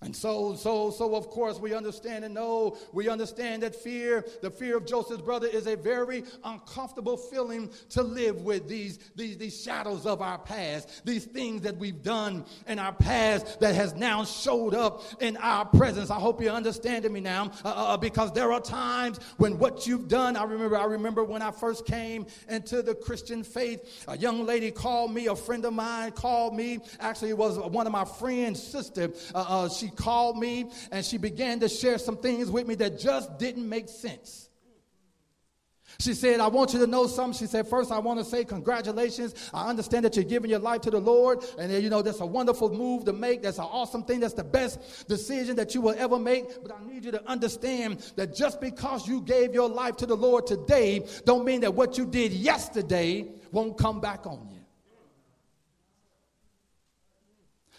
And 0.03 0.15
so, 0.15 0.53
so, 0.53 0.91
so 0.91 1.15
of 1.15 1.27
course 1.29 1.57
we 1.59 1.73
understand 1.73 2.23
and 2.23 2.35
know, 2.35 2.77
we 2.93 3.09
understand 3.09 3.63
that 3.63 3.75
fear, 3.75 4.23
the 4.43 4.51
fear 4.51 4.77
of 4.77 4.85
Joseph's 4.85 5.23
brother 5.23 5.47
is 5.47 5.65
a 5.65 5.75
very 5.75 6.23
uncomfortable 6.43 7.17
feeling 7.17 7.71
to 7.89 8.03
live 8.03 8.43
with 8.43 8.67
these, 8.67 8.99
these, 9.15 9.39
these 9.39 9.59
shadows 9.59 10.05
of 10.05 10.21
our 10.21 10.37
past, 10.37 11.03
these 11.03 11.25
things 11.25 11.63
that 11.63 11.77
we've 11.77 12.03
done 12.03 12.45
in 12.67 12.77
our 12.77 12.93
past 12.93 13.59
that 13.59 13.73
has 13.73 13.95
now 13.95 14.23
showed 14.23 14.75
up 14.75 15.01
in 15.19 15.35
our 15.37 15.65
presence. 15.65 16.11
I 16.11 16.19
hope 16.19 16.43
you're 16.43 16.53
understanding 16.53 17.11
me 17.11 17.19
now, 17.19 17.51
uh, 17.65 17.69
uh, 17.69 17.71
uh 17.71 17.97
because 17.97 18.31
there 18.33 18.51
are 18.51 18.61
times 18.61 19.19
when 19.37 19.57
what 19.57 19.87
you've 19.87 20.07
done, 20.07 20.35
I 20.35 20.43
remember, 20.43 20.77
I 20.77 20.85
remember 20.85 21.23
when 21.23 21.41
I 21.41 21.49
first 21.49 21.87
came 21.87 22.27
into 22.49 22.83
the 22.83 22.93
Christian 22.93 23.43
faith, 23.43 24.05
a 24.07 24.15
young 24.15 24.45
lady 24.45 24.69
called 24.69 25.11
me, 25.11 25.25
a 25.25 25.35
friend 25.35 25.65
of 25.65 25.73
mine 25.73 26.11
called 26.11 26.55
me, 26.55 26.81
actually 26.99 27.31
it 27.31 27.37
was 27.37 27.57
one 27.57 27.87
of 27.87 27.91
my 27.91 28.05
friend's 28.05 28.61
sister, 28.61 29.11
uh, 29.33 29.45
uh 29.47 29.69
she 29.87 29.95
called 29.95 30.37
me 30.37 30.69
and 30.91 31.05
she 31.05 31.17
began 31.17 31.59
to 31.61 31.69
share 31.69 31.97
some 31.97 32.17
things 32.17 32.49
with 32.51 32.67
me 32.67 32.75
that 32.75 32.99
just 32.99 33.37
didn't 33.37 33.67
make 33.67 33.89
sense. 33.89 34.49
She 35.99 36.13
said, 36.13 36.41
I 36.41 36.47
want 36.47 36.73
you 36.73 36.79
to 36.79 36.87
know 36.87 37.07
something. 37.07 37.37
She 37.39 37.47
said, 37.47 37.67
First, 37.67 37.91
I 37.91 37.97
want 37.97 38.19
to 38.19 38.25
say 38.25 38.43
congratulations. 38.43 39.33
I 39.53 39.69
understand 39.69 40.05
that 40.05 40.15
you're 40.15 40.25
giving 40.25 40.49
your 40.49 40.59
life 40.59 40.81
to 40.81 40.91
the 40.91 40.99
Lord. 40.99 41.43
And, 41.57 41.71
you 41.71 41.89
know, 41.89 42.01
that's 42.01 42.19
a 42.19 42.25
wonderful 42.25 42.71
move 42.71 43.05
to 43.05 43.13
make. 43.13 43.41
That's 43.41 43.57
an 43.57 43.63
awesome 43.63 44.03
thing. 44.03 44.19
That's 44.19 44.33
the 44.33 44.43
best 44.43 45.07
decision 45.07 45.55
that 45.55 45.73
you 45.73 45.81
will 45.81 45.95
ever 45.97 46.19
make. 46.19 46.61
But 46.61 46.73
I 46.73 46.85
need 46.85 47.05
you 47.05 47.11
to 47.11 47.27
understand 47.27 47.99
that 48.15 48.35
just 48.35 48.61
because 48.61 49.07
you 49.07 49.21
gave 49.21 49.53
your 49.53 49.69
life 49.69 49.95
to 49.97 50.05
the 50.05 50.15
Lord 50.15 50.45
today, 50.45 51.07
don't 51.25 51.45
mean 51.45 51.61
that 51.61 51.73
what 51.73 51.97
you 51.97 52.05
did 52.05 52.31
yesterday 52.31 53.25
won't 53.51 53.77
come 53.77 53.99
back 53.99 54.27
on 54.27 54.47
you. 54.51 54.56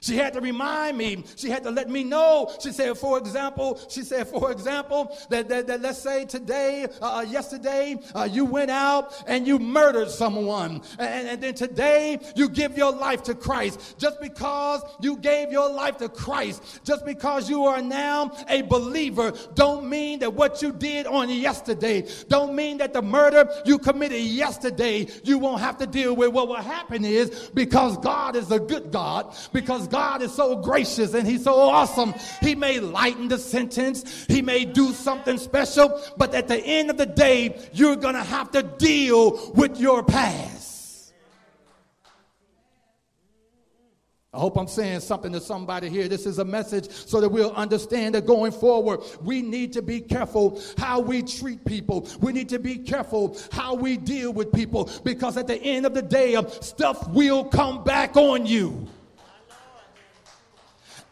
She 0.00 0.16
had 0.16 0.32
to 0.34 0.40
remind 0.40 0.96
me. 0.96 1.24
She 1.36 1.50
had 1.50 1.62
to 1.64 1.70
let 1.70 1.90
me 1.90 2.04
know. 2.04 2.52
She 2.62 2.72
said, 2.72 2.96
for 2.96 3.18
example, 3.18 3.80
she 3.88 4.02
said, 4.02 4.28
for 4.28 4.52
example, 4.52 5.16
that, 5.30 5.48
that, 5.48 5.66
that 5.66 5.80
let's 5.80 5.98
say 5.98 6.24
today, 6.24 6.86
uh, 7.02 7.18
uh, 7.18 7.20
yesterday, 7.22 7.96
uh, 8.14 8.28
you 8.30 8.44
went 8.44 8.70
out 8.70 9.24
and 9.26 9.46
you 9.46 9.58
murdered 9.58 10.10
someone. 10.10 10.82
And, 10.98 11.28
and 11.28 11.42
then 11.42 11.54
today, 11.54 12.18
you 12.36 12.48
give 12.48 12.76
your 12.76 12.92
life 12.92 13.22
to 13.24 13.34
Christ. 13.34 13.98
Just 13.98 14.20
because 14.20 14.82
you 15.00 15.16
gave 15.16 15.50
your 15.50 15.70
life 15.70 15.96
to 15.98 16.08
Christ, 16.08 16.80
just 16.84 17.04
because 17.04 17.50
you 17.50 17.64
are 17.64 17.82
now 17.82 18.30
a 18.48 18.62
believer, 18.62 19.32
don't 19.54 19.88
mean 19.88 20.20
that 20.20 20.32
what 20.32 20.62
you 20.62 20.72
did 20.72 21.06
on 21.06 21.28
yesterday, 21.28 22.06
don't 22.28 22.54
mean 22.54 22.78
that 22.78 22.92
the 22.92 23.02
murder 23.02 23.50
you 23.64 23.78
committed 23.78 24.20
yesterday, 24.20 25.06
you 25.24 25.38
won't 25.38 25.60
have 25.60 25.78
to 25.78 25.86
deal 25.86 26.14
with. 26.14 26.32
What 26.32 26.48
will 26.48 26.56
happen 26.56 27.04
is 27.04 27.50
because 27.54 27.96
God 27.98 28.36
is 28.36 28.50
a 28.52 28.60
good 28.60 28.92
God, 28.92 29.34
because 29.52 29.87
God 29.90 30.22
is 30.22 30.32
so 30.32 30.56
gracious 30.56 31.14
and 31.14 31.26
He's 31.26 31.44
so 31.44 31.54
awesome. 31.54 32.14
He 32.40 32.54
may 32.54 32.80
lighten 32.80 33.28
the 33.28 33.38
sentence, 33.38 34.26
He 34.26 34.42
may 34.42 34.64
do 34.64 34.92
something 34.92 35.38
special, 35.38 36.00
but 36.16 36.34
at 36.34 36.48
the 36.48 36.58
end 36.58 36.90
of 36.90 36.96
the 36.96 37.06
day, 37.06 37.58
you're 37.72 37.96
going 37.96 38.14
to 38.14 38.24
have 38.24 38.50
to 38.52 38.62
deal 38.62 39.52
with 39.54 39.78
your 39.78 40.02
past. 40.02 40.68
I 44.38 44.40
hope 44.40 44.58
I'm 44.58 44.68
saying 44.68 45.00
something 45.00 45.32
to 45.32 45.40
somebody 45.40 45.88
here. 45.88 46.06
This 46.06 46.26
is 46.26 46.38
a 46.38 46.44
message 46.44 46.90
so 46.90 47.20
that 47.20 47.30
we'll 47.30 47.54
understand 47.54 48.14
that 48.14 48.26
going 48.26 48.52
forward, 48.52 49.00
we 49.22 49.40
need 49.40 49.72
to 49.72 49.82
be 49.82 50.00
careful 50.00 50.60
how 50.76 51.00
we 51.00 51.22
treat 51.22 51.64
people. 51.64 52.06
We 52.20 52.32
need 52.32 52.50
to 52.50 52.58
be 52.58 52.76
careful 52.76 53.38
how 53.50 53.74
we 53.74 53.96
deal 53.96 54.32
with 54.32 54.52
people 54.52 54.90
because 55.02 55.38
at 55.38 55.46
the 55.46 55.56
end 55.56 55.86
of 55.86 55.94
the 55.94 56.02
day, 56.02 56.36
stuff 56.60 57.08
will 57.08 57.46
come 57.46 57.82
back 57.84 58.16
on 58.16 58.44
you. 58.44 58.86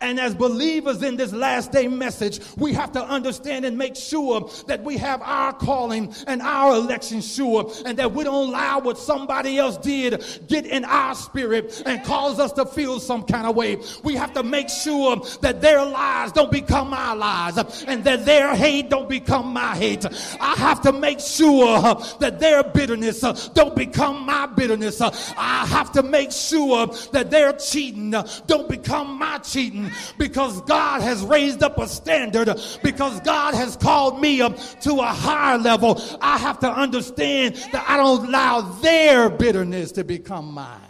And 0.01 0.21
as 0.21 0.35
believers 0.35 1.03
in 1.03 1.17
this 1.17 1.33
last 1.33 1.73
day 1.73 1.89
message, 1.89 2.41
we 2.57 2.75
have 2.75 2.93
to 2.93 3.03
understand 3.03 3.65
and 3.65 3.79
make 3.79 3.97
sure 3.97 4.51
that 4.67 4.85
we 4.85 4.99
have 4.99 5.23
our 5.23 5.55
calling 5.55 6.15
and 6.27 6.43
our 6.43 6.75
election 6.77 7.23
sure, 7.23 7.73
and 7.87 7.99
that 7.99 8.13
we 8.13 8.25
don't 8.25 8.49
allow 8.49 8.79
what 8.79 8.99
somebody 8.99 9.59
else 9.59 9.79
did 9.79 10.23
get 10.49 10.67
in 10.67 10.85
our 10.85 11.15
spirit 11.15 11.83
and 11.87 12.05
cause 12.05 12.39
us 12.39 12.53
to 12.53 12.67
feel 12.67 13.01
some 13.01 13.23
kind 13.23 13.47
of 13.47 13.57
way. 13.57 13.79
We 14.05 14.15
have 14.17 14.35
to 14.35 14.43
make 14.43 14.69
sure 14.69 15.17
that 15.41 15.63
their 15.63 15.85
lies 15.85 16.31
don't 16.31 16.53
become 16.53 16.93
our 16.93 17.17
lies, 17.17 17.57
and 17.85 18.05
that 18.05 18.27
their 18.27 18.55
hate 18.55 18.91
don't 18.91 19.09
become 19.09 19.47
my 19.47 19.75
hate. 19.77 20.05
I 20.41 20.55
have 20.57 20.83
to 20.83 20.93
make 20.93 21.21
sure 21.21 21.81
that 22.21 22.39
their 22.39 22.63
bitterness 22.63 23.21
don't 23.55 23.75
become 23.75 24.27
my 24.27 24.47
bitterness. 24.47 25.01
I 25.01 25.67
have 25.67 25.91
to 25.93 26.03
make 26.03 26.33
sure 26.33 26.87
that 27.13 27.31
their 27.31 27.55
cheating 27.55 28.15
don't 28.47 28.69
become 28.69 29.19
my 29.19 29.39
cheating 29.39 29.87
because 30.19 30.61
God 30.63 31.03
has 31.03 31.23
raised 31.23 31.63
up 31.63 31.79
a 31.79 31.89
standard, 31.89 32.49
because 32.83 33.21
God 33.21 33.55
has 33.55 33.77
called 33.77 34.21
me 34.21 34.41
up 34.41 34.59
to 34.81 34.95
a 35.01 35.07
higher 35.07 35.59
level. 35.59 36.01
I 36.21 36.39
have 36.39 36.59
to 36.61 36.71
understand 36.71 37.57
that 37.73 37.85
I 37.89 37.97
don't 37.97 38.27
allow 38.27 38.61
their 38.61 39.29
bitterness 39.29 39.93
to 39.93 40.05
become 40.05 40.53
mine. 40.53 40.81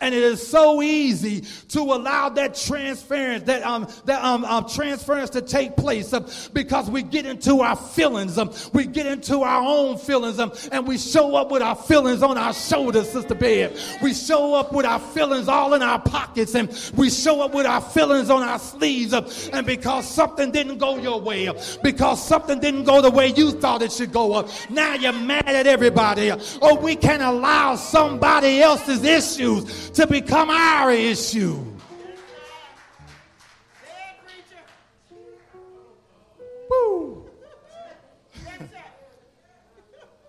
And 0.00 0.14
it 0.14 0.22
is 0.22 0.46
so 0.46 0.82
easy 0.82 1.42
to 1.68 1.80
allow 1.80 2.28
that 2.30 2.54
transference, 2.54 3.44
that 3.44 3.62
um, 3.62 3.88
that 4.04 4.22
um, 4.22 4.44
um 4.44 4.68
transference 4.68 5.30
to 5.30 5.40
take 5.40 5.76
place 5.76 6.12
uh, 6.12 6.20
because 6.52 6.90
we 6.90 7.02
get 7.02 7.24
into 7.24 7.62
our 7.62 7.76
feelings, 7.76 8.36
um, 8.36 8.52
we 8.72 8.84
get 8.84 9.06
into 9.06 9.42
our 9.42 9.62
own 9.62 9.96
feelings, 9.96 10.38
um, 10.38 10.52
and 10.70 10.86
we 10.86 10.98
show 10.98 11.34
up 11.36 11.50
with 11.50 11.62
our 11.62 11.76
feelings 11.76 12.22
on 12.22 12.36
our 12.36 12.52
shoulders, 12.52 13.08
Sister 13.10 13.34
Bev. 13.34 13.80
We 14.02 14.12
show 14.12 14.54
up 14.54 14.72
with 14.72 14.84
our 14.84 15.00
feelings 15.00 15.48
all 15.48 15.72
in 15.72 15.82
our 15.82 16.00
pockets, 16.00 16.54
and 16.54 16.68
we 16.94 17.08
show 17.08 17.40
up 17.40 17.54
with 17.54 17.66
our 17.66 17.80
feelings 17.80 18.28
on 18.28 18.42
our 18.42 18.58
sleeves. 18.58 19.14
Uh, 19.14 19.28
and 19.52 19.66
because 19.66 20.06
something 20.08 20.50
didn't 20.50 20.78
go 20.78 20.98
your 20.98 21.20
way, 21.20 21.48
uh, 21.48 21.54
because 21.82 22.22
something 22.22 22.60
didn't 22.60 22.84
go 22.84 23.00
the 23.00 23.10
way 23.10 23.28
you 23.28 23.50
thought 23.52 23.80
it 23.80 23.92
should 23.92 24.12
go, 24.12 24.34
uh, 24.34 24.48
now 24.68 24.94
you're 24.94 25.12
mad 25.12 25.48
at 25.48 25.66
everybody. 25.66 26.30
Or 26.60 26.78
we 26.78 26.96
can 26.96 27.22
allow 27.22 27.76
somebody 27.76 28.60
else's 28.60 29.02
issues 29.02 29.90
to 29.96 30.06
become 30.06 30.50
our 30.50 30.92
issue. 30.92 31.64
Woo. 36.70 37.24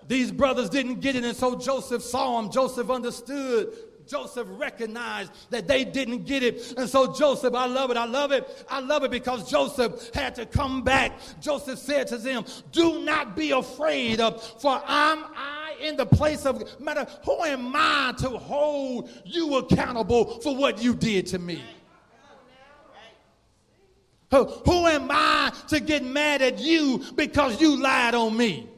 These 0.08 0.32
brothers 0.32 0.70
didn't 0.70 1.02
get 1.02 1.18
it, 1.18 1.26
and 1.26 1.36
so 1.36 1.58
Joseph 1.58 2.02
saw 2.02 2.42
them. 2.42 2.50
Joseph 2.50 2.90
understood 2.90 3.74
Joseph 4.08 4.48
recognized 4.52 5.32
that 5.50 5.68
they 5.68 5.84
didn't 5.84 6.26
get 6.26 6.44
it. 6.44 6.74
And 6.78 6.90
so 6.90 7.14
Joseph, 7.14 7.54
I 7.54 7.66
love 7.66 7.92
it, 7.92 7.98
I 7.98 8.06
love 8.06 8.32
it, 8.32 8.66
I 8.70 8.80
love 8.80 9.04
it 9.04 9.12
because 9.12 9.50
Joseph 9.50 10.14
had 10.14 10.36
to 10.36 10.46
come 10.46 10.84
back. 10.84 11.20
Joseph 11.42 11.80
said 11.80 12.08
to 12.08 12.18
them, 12.18 12.46
Do 12.72 13.02
not 13.04 13.36
be 13.36 13.52
afraid, 13.52 14.20
of, 14.20 14.44
for 14.62 14.82
I'm 14.86 15.24
I 15.36 15.76
in 15.82 15.96
the 15.98 16.06
place 16.06 16.46
of 16.46 16.80
matter. 16.80 17.06
Who 17.26 17.44
am 17.44 17.74
I 17.76 18.14
to 18.20 18.30
hold 18.30 19.10
you 19.26 19.58
accountable 19.58 20.40
for 20.42 20.56
what 20.56 20.82
you 20.82 20.96
did 20.96 21.28
to 21.28 21.40
me? 21.40 21.64
Who, 24.32 24.44
who 24.44 24.88
am 24.88 25.08
I 25.10 25.54
to 25.70 25.80
get 25.80 26.04
mad 26.04 26.42
at 26.42 26.60
you 26.60 27.02
because 27.16 27.62
you 27.62 27.82
lied 27.82 28.14
on 28.14 28.36
me? 28.36 28.70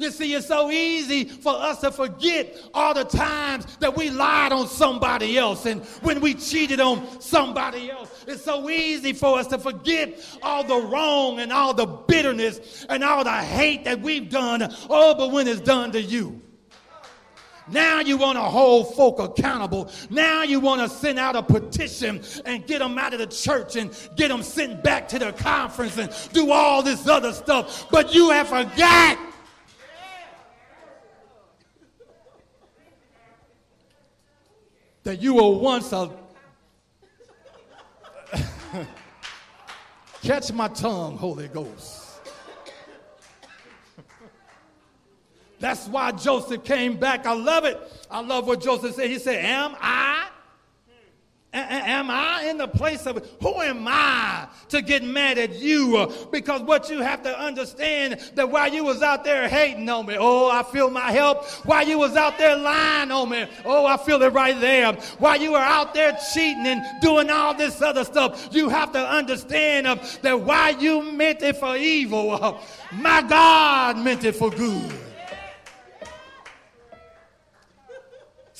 You 0.00 0.10
see, 0.10 0.32
it's 0.32 0.46
so 0.46 0.70
easy 0.70 1.24
for 1.24 1.52
us 1.52 1.82
to 1.82 1.90
forget 1.90 2.56
all 2.72 2.94
the 2.94 3.04
times 3.04 3.66
that 3.80 3.94
we 3.94 4.08
lied 4.08 4.50
on 4.50 4.66
somebody 4.66 5.36
else 5.36 5.66
and 5.66 5.84
when 6.00 6.22
we 6.22 6.32
cheated 6.32 6.80
on 6.80 7.20
somebody 7.20 7.90
else. 7.90 8.24
It's 8.26 8.42
so 8.42 8.70
easy 8.70 9.12
for 9.12 9.38
us 9.38 9.46
to 9.48 9.58
forget 9.58 10.18
all 10.42 10.64
the 10.64 10.88
wrong 10.88 11.40
and 11.40 11.52
all 11.52 11.74
the 11.74 11.84
bitterness 11.84 12.86
and 12.88 13.04
all 13.04 13.24
the 13.24 13.30
hate 13.30 13.84
that 13.84 14.00
we've 14.00 14.30
done. 14.30 14.74
Oh, 14.88 15.14
but 15.14 15.32
when 15.32 15.46
it's 15.46 15.60
done 15.60 15.92
to 15.92 16.00
you. 16.00 16.40
Now 17.68 18.00
you 18.00 18.16
want 18.16 18.38
to 18.38 18.42
hold 18.42 18.94
folk 18.94 19.18
accountable. 19.18 19.90
Now 20.08 20.44
you 20.44 20.60
want 20.60 20.80
to 20.80 20.88
send 20.88 21.18
out 21.18 21.36
a 21.36 21.42
petition 21.42 22.22
and 22.46 22.66
get 22.66 22.78
them 22.78 22.96
out 22.96 23.12
of 23.12 23.18
the 23.18 23.26
church 23.26 23.76
and 23.76 23.94
get 24.16 24.28
them 24.28 24.42
sent 24.42 24.82
back 24.82 25.08
to 25.08 25.18
the 25.18 25.32
conference 25.32 25.98
and 25.98 26.10
do 26.32 26.50
all 26.50 26.82
this 26.82 27.06
other 27.06 27.34
stuff. 27.34 27.90
But 27.90 28.14
you 28.14 28.30
have 28.30 28.48
forgot 28.48 29.18
that 35.10 35.20
you 35.20 35.34
were 35.34 35.58
once 35.58 35.92
a. 35.92 36.08
Catch 40.22 40.52
my 40.52 40.68
tongue, 40.68 41.18
Holy 41.18 41.48
Ghost. 41.48 42.20
That's 45.58 45.88
why 45.88 46.12
Joseph 46.12 46.62
came 46.62 46.96
back. 46.96 47.26
I 47.26 47.34
love 47.34 47.64
it. 47.64 47.76
I 48.08 48.20
love 48.20 48.46
what 48.46 48.60
Joseph 48.60 48.94
said. 48.94 49.10
He 49.10 49.18
said, 49.18 49.44
Am 49.44 49.74
I 49.80 50.28
Am 51.52 52.10
I 52.10 52.44
in 52.44 52.58
the 52.58 52.68
place 52.68 53.06
of 53.06 53.28
who 53.40 53.60
am 53.60 53.86
I 53.88 54.46
to 54.68 54.80
get 54.82 55.02
mad 55.02 55.36
at 55.36 55.56
you? 55.56 56.08
Because 56.30 56.62
what 56.62 56.88
you 56.88 57.02
have 57.02 57.24
to 57.24 57.40
understand 57.40 58.20
that 58.36 58.48
while 58.48 58.72
you 58.72 58.84
was 58.84 59.02
out 59.02 59.24
there 59.24 59.48
hating 59.48 59.88
on 59.88 60.06
me, 60.06 60.16
oh, 60.16 60.48
I 60.48 60.62
feel 60.62 60.90
my 60.90 61.10
help. 61.10 61.44
While 61.66 61.88
you 61.88 61.98
was 61.98 62.14
out 62.14 62.38
there 62.38 62.56
lying 62.56 63.10
on 63.10 63.30
me, 63.30 63.46
oh, 63.64 63.84
I 63.84 63.96
feel 63.96 64.22
it 64.22 64.32
right 64.32 64.60
there. 64.60 64.92
While 65.18 65.40
you 65.40 65.52
were 65.52 65.58
out 65.58 65.92
there 65.92 66.16
cheating 66.32 66.66
and 66.66 66.84
doing 67.02 67.30
all 67.30 67.52
this 67.54 67.82
other 67.82 68.04
stuff, 68.04 68.50
you 68.52 68.68
have 68.68 68.92
to 68.92 69.00
understand 69.00 69.86
that 70.22 70.40
while 70.40 70.80
you 70.80 71.10
meant 71.10 71.42
it 71.42 71.56
for 71.56 71.76
evil, 71.76 72.60
my 72.92 73.22
God 73.22 73.98
meant 73.98 74.22
it 74.22 74.36
for 74.36 74.50
good. 74.50 75.09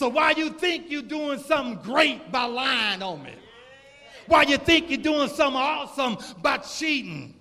So 0.01 0.09
why 0.09 0.30
you 0.30 0.48
think 0.48 0.90
you're 0.90 1.03
doing 1.03 1.38
something 1.40 1.74
great 1.82 2.32
by 2.32 2.44
lying 2.44 3.03
on 3.03 3.22
me? 3.22 3.34
Why 4.28 4.44
you 4.44 4.57
think 4.57 4.88
you're 4.88 4.96
doing 4.96 5.28
something 5.28 5.61
awesome 5.61 6.16
by 6.40 6.57
cheating? 6.57 7.34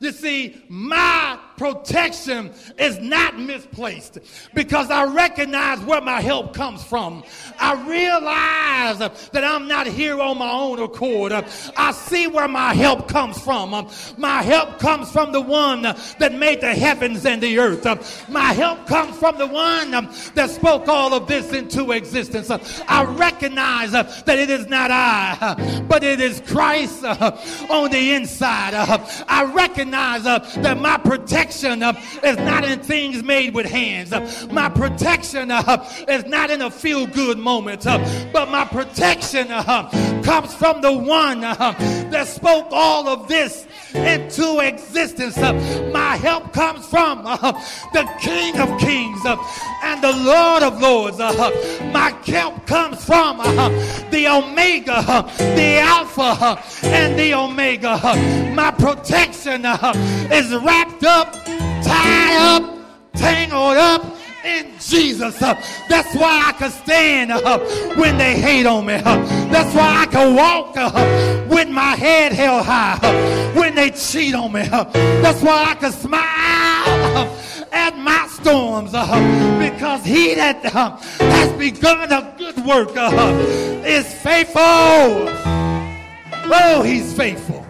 You 0.00 0.12
see, 0.12 0.62
my 0.68 1.38
protection 1.56 2.50
is 2.78 2.98
not 2.98 3.38
misplaced 3.38 4.18
because 4.52 4.90
I 4.90 5.04
recognize 5.04 5.78
where 5.80 6.00
my 6.00 6.20
help 6.20 6.52
comes 6.52 6.82
from. 6.82 7.22
I 7.60 7.74
realize 7.88 8.98
that 8.98 9.44
I'm 9.44 9.68
not 9.68 9.86
here 9.86 10.20
on 10.20 10.36
my 10.36 10.50
own 10.50 10.80
accord. 10.80 11.32
I 11.32 11.92
see 11.92 12.26
where 12.26 12.48
my 12.48 12.74
help 12.74 13.08
comes 13.08 13.40
from. 13.40 13.88
My 14.18 14.42
help 14.42 14.80
comes 14.80 15.10
from 15.12 15.30
the 15.32 15.40
one 15.40 15.82
that 15.82 16.34
made 16.34 16.60
the 16.60 16.74
heavens 16.74 17.24
and 17.24 17.40
the 17.40 17.58
earth. 17.58 18.28
My 18.28 18.52
help 18.52 18.86
comes 18.86 19.16
from 19.16 19.38
the 19.38 19.46
one 19.46 19.92
that 19.92 20.50
spoke 20.50 20.88
all 20.88 21.14
of 21.14 21.28
this 21.28 21.52
into 21.52 21.92
existence. 21.92 22.50
I 22.88 23.04
recognize 23.04 23.92
that 23.92 24.28
it 24.28 24.50
is 24.50 24.66
not 24.66 24.90
I, 24.90 25.84
but 25.88 26.02
it 26.02 26.20
is 26.20 26.42
Christ 26.46 27.04
on 27.04 27.90
the 27.90 28.14
inside. 28.14 28.74
I 28.74 29.44
recognize 29.44 29.83
that 29.90 30.78
my 30.80 30.96
protection 30.98 31.82
uh, 31.82 31.92
is 32.22 32.36
not 32.38 32.64
in 32.64 32.80
things 32.80 33.22
made 33.22 33.54
with 33.54 33.66
hands. 33.66 34.12
Uh, 34.12 34.46
my 34.50 34.68
protection 34.68 35.50
uh, 35.50 35.88
is 36.08 36.24
not 36.26 36.50
in 36.50 36.62
a 36.62 36.70
feel 36.70 37.06
good 37.06 37.38
moment, 37.38 37.86
uh, 37.86 37.98
but 38.32 38.50
my 38.50 38.64
protection 38.64 39.46
uh, 39.50 39.88
comes 40.22 40.54
from 40.54 40.80
the 40.80 40.92
one 40.92 41.44
uh, 41.44 41.54
that 42.10 42.26
spoke 42.26 42.68
all 42.70 43.08
of 43.08 43.28
this 43.28 43.66
into 43.94 44.60
existence. 44.60 45.36
my 45.92 46.16
help 46.16 46.52
comes 46.52 46.86
from 46.86 47.22
the 47.22 48.08
King 48.20 48.58
of 48.58 48.78
Kings 48.78 49.20
and 49.82 50.02
the 50.02 50.12
Lord 50.12 50.62
of 50.62 50.80
Lords. 50.80 51.18
my 51.18 52.14
help 52.26 52.66
comes 52.66 53.04
from 53.04 53.38
the 54.10 54.26
Omega, 54.28 55.24
the 55.36 55.78
Alpha, 55.78 56.62
and 56.84 57.18
the 57.18 57.34
Omega. 57.34 57.98
my 58.54 58.70
protection 58.70 59.62
is 60.32 60.54
wrapped 60.62 61.04
up 61.04 61.34
tied 61.84 62.36
up, 62.38 62.78
tangled 63.14 63.76
up 63.76 64.16
in 64.44 64.72
Jesus. 64.80 65.38
That's 65.38 66.14
why 66.14 66.44
I 66.48 66.52
can 66.58 66.70
stand 66.70 67.32
uh, 67.32 67.58
when 67.96 68.18
they 68.18 68.38
hate 68.38 68.66
on 68.66 68.86
me. 68.86 68.96
That's 68.98 69.74
why 69.74 70.02
I 70.02 70.06
can 70.06 70.34
walk 70.34 70.74
with 71.48 71.68
my 71.68 71.94
head 71.96 72.32
held 72.32 72.64
high 72.64 72.98
when 73.54 73.74
they 73.74 73.90
cheat 73.90 74.34
on 74.34 74.52
me. 74.52 74.62
That's 74.62 75.42
why 75.42 75.66
I 75.70 75.74
can 75.74 75.92
smile 75.92 76.24
at 77.72 77.98
my 77.98 78.26
storms 78.30 78.92
because 78.92 80.04
he 80.04 80.34
that 80.34 80.62
has 80.64 81.52
begun 81.58 82.12
a 82.12 82.34
good 82.38 82.56
work 82.64 82.90
is 83.86 84.12
faithful. 84.14 84.62
Oh, 86.46 86.82
he's 86.84 87.16
faithful. 87.16 87.63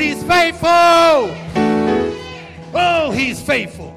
He's 0.00 0.24
faithful. 0.24 0.68
Oh, 2.72 3.12
he's 3.14 3.38
faithful. 3.42 3.94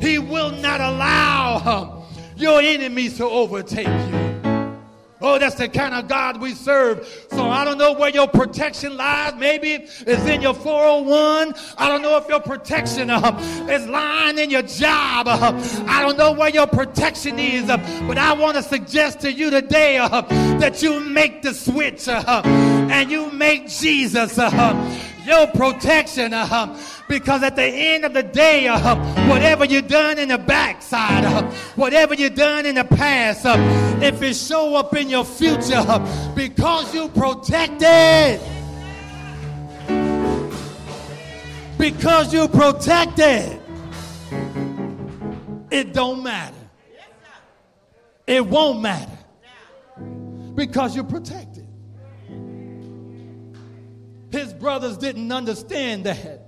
He 0.00 0.18
will 0.18 0.50
not 0.50 0.80
allow 0.80 2.04
your 2.36 2.60
enemies 2.60 3.16
to 3.18 3.24
overtake 3.26 3.86
you. 3.86 4.25
Oh, 5.20 5.38
that's 5.38 5.54
the 5.54 5.68
kind 5.68 5.94
of 5.94 6.08
God 6.08 6.40
we 6.40 6.52
serve. 6.52 7.06
So 7.30 7.48
I 7.48 7.64
don't 7.64 7.78
know 7.78 7.92
where 7.92 8.10
your 8.10 8.28
protection 8.28 8.96
lies. 8.96 9.34
Maybe 9.36 9.72
it's 9.72 10.26
in 10.26 10.42
your 10.42 10.52
401. 10.52 11.54
I 11.78 11.88
don't 11.88 12.02
know 12.02 12.18
if 12.18 12.28
your 12.28 12.40
protection 12.40 13.08
uh, 13.10 13.38
is 13.70 13.86
lying 13.86 14.38
in 14.38 14.50
your 14.50 14.62
job. 14.62 15.26
Uh, 15.28 15.52
I 15.88 16.02
don't 16.02 16.18
know 16.18 16.32
where 16.32 16.50
your 16.50 16.66
protection 16.66 17.38
is. 17.38 17.70
Uh, 17.70 17.78
but 18.06 18.18
I 18.18 18.34
want 18.34 18.56
to 18.56 18.62
suggest 18.62 19.20
to 19.20 19.32
you 19.32 19.50
today 19.50 19.96
uh, 19.96 20.20
that 20.58 20.82
you 20.82 21.00
make 21.00 21.42
the 21.42 21.54
switch 21.54 22.08
uh, 22.08 22.42
and 22.44 23.10
you 23.10 23.30
make 23.30 23.68
Jesus 23.68 24.38
uh, 24.38 24.50
your 25.26 25.46
protection. 25.48 26.32
Uh, 26.32 26.80
because 27.08 27.42
at 27.42 27.56
the 27.56 27.64
end 27.64 28.04
of 28.04 28.14
the 28.14 28.22
day, 28.22 28.68
uh, 28.68 28.96
whatever 29.28 29.64
you 29.64 29.82
done 29.82 30.18
in 30.18 30.28
the 30.28 30.38
backside, 30.38 31.24
uh, 31.24 31.42
whatever 31.74 32.14
you 32.14 32.30
done 32.30 32.66
in 32.66 32.76
the 32.76 32.84
past, 32.84 33.44
uh, 33.44 33.56
if 34.02 34.22
it 34.22 34.34
show 34.34 34.76
up 34.76 34.94
in 34.96 35.08
your 35.08 35.24
future, 35.24 35.74
uh, 35.76 36.34
because 36.34 36.94
you 36.94 37.08
protected, 37.08 38.40
because 41.78 42.32
you 42.32 42.48
protected, 42.48 43.60
it 45.70 45.92
don't 45.92 46.22
matter. 46.22 46.54
It 48.26 48.44
won't 48.44 48.80
matter 48.80 49.18
because 50.56 50.96
you're 50.96 51.04
protected. 51.04 51.55
His 54.30 54.52
brothers 54.52 54.96
didn't 54.96 55.30
understand 55.32 56.04
that. 56.04 56.42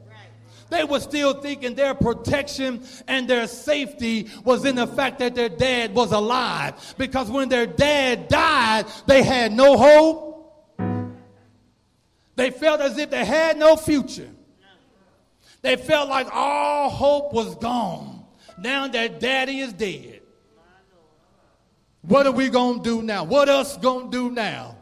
They 0.71 0.85
were 0.85 1.01
still 1.01 1.35
thinking 1.41 1.75
their 1.75 1.95
protection 1.95 2.83
and 3.07 3.27
their 3.29 3.47
safety 3.47 4.29
was 4.45 4.65
in 4.65 4.77
the 4.77 4.87
fact 4.87 5.19
that 5.21 5.35
their 5.35 5.49
dad 5.49 5.95
was 5.95 6.13
alive. 6.13 6.95
Because 6.99 7.31
when 7.31 7.49
their 7.49 7.67
dad 7.67 8.29
died, 8.29 8.87
they 9.07 9.23
had 9.23 9.53
no 9.53 9.77
hope. 9.79 10.29
They 12.37 12.51
felt 12.51 12.81
as 12.81 12.99
if 12.99 13.11
they 13.11 13.25
had 13.25 13.57
no 13.57 13.77
future. 13.77 14.29
They 15.63 15.77
felt 15.77 16.09
like 16.09 16.29
all 16.33 16.91
hope 16.91 17.33
was 17.33 17.55
gone. 17.57 18.25
Now 18.59 18.89
that 18.89 19.21
daddy 19.21 19.61
is 19.61 19.73
dead. 19.73 20.21
What 22.03 22.27
are 22.27 22.33
we 22.33 22.49
going 22.49 22.79
to 22.79 22.85
do 22.85 23.03
now? 23.03 23.25
What 23.25 23.49
us 23.49 23.77
going 23.77 24.11
to 24.11 24.29
do 24.29 24.31
now? 24.35 24.78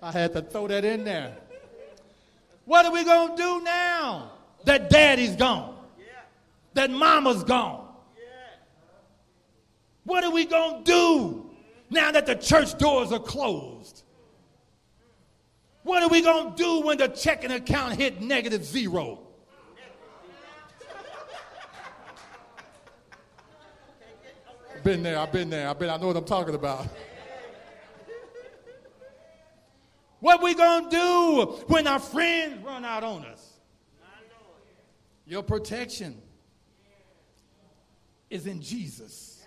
I 0.00 0.12
had 0.12 0.32
to 0.34 0.42
throw 0.42 0.68
that 0.68 0.84
in 0.84 1.04
there. 1.04 1.36
What 2.64 2.86
are 2.86 2.92
we 2.92 3.04
going 3.04 3.36
to 3.36 3.36
do 3.36 3.60
now 3.62 4.32
that 4.64 4.90
daddy's 4.90 5.34
gone? 5.36 5.74
That 6.74 6.90
mama's 6.90 7.42
gone? 7.44 7.86
What 10.04 10.24
are 10.24 10.30
we 10.30 10.44
going 10.44 10.84
to 10.84 10.90
do 10.90 11.50
now 11.90 12.12
that 12.12 12.26
the 12.26 12.34
church 12.34 12.78
doors 12.78 13.12
are 13.12 13.18
closed? 13.18 14.02
What 15.82 16.02
are 16.02 16.08
we 16.08 16.22
going 16.22 16.52
to 16.52 16.56
do 16.56 16.86
when 16.86 16.98
the 16.98 17.08
checking 17.08 17.50
account 17.50 17.96
hit 17.96 18.20
negative 18.20 18.64
zero? 18.64 19.20
Been 24.84 25.02
there, 25.02 25.18
I've 25.18 25.32
been 25.32 25.50
there, 25.50 25.68
I've 25.68 25.78
been, 25.78 25.90
I 25.90 25.96
know 25.96 26.06
what 26.08 26.16
I'm 26.16 26.24
talking 26.24 26.54
about. 26.54 26.86
What 30.20 30.42
we 30.42 30.54
going 30.54 30.84
to 30.84 30.90
do 30.90 31.44
when 31.68 31.86
our 31.86 32.00
friends 32.00 32.64
run 32.64 32.84
out 32.84 33.04
on 33.04 33.24
us? 33.24 33.44
Your 35.26 35.42
protection 35.42 36.20
is 38.30 38.46
in 38.46 38.60
Jesus. 38.60 39.44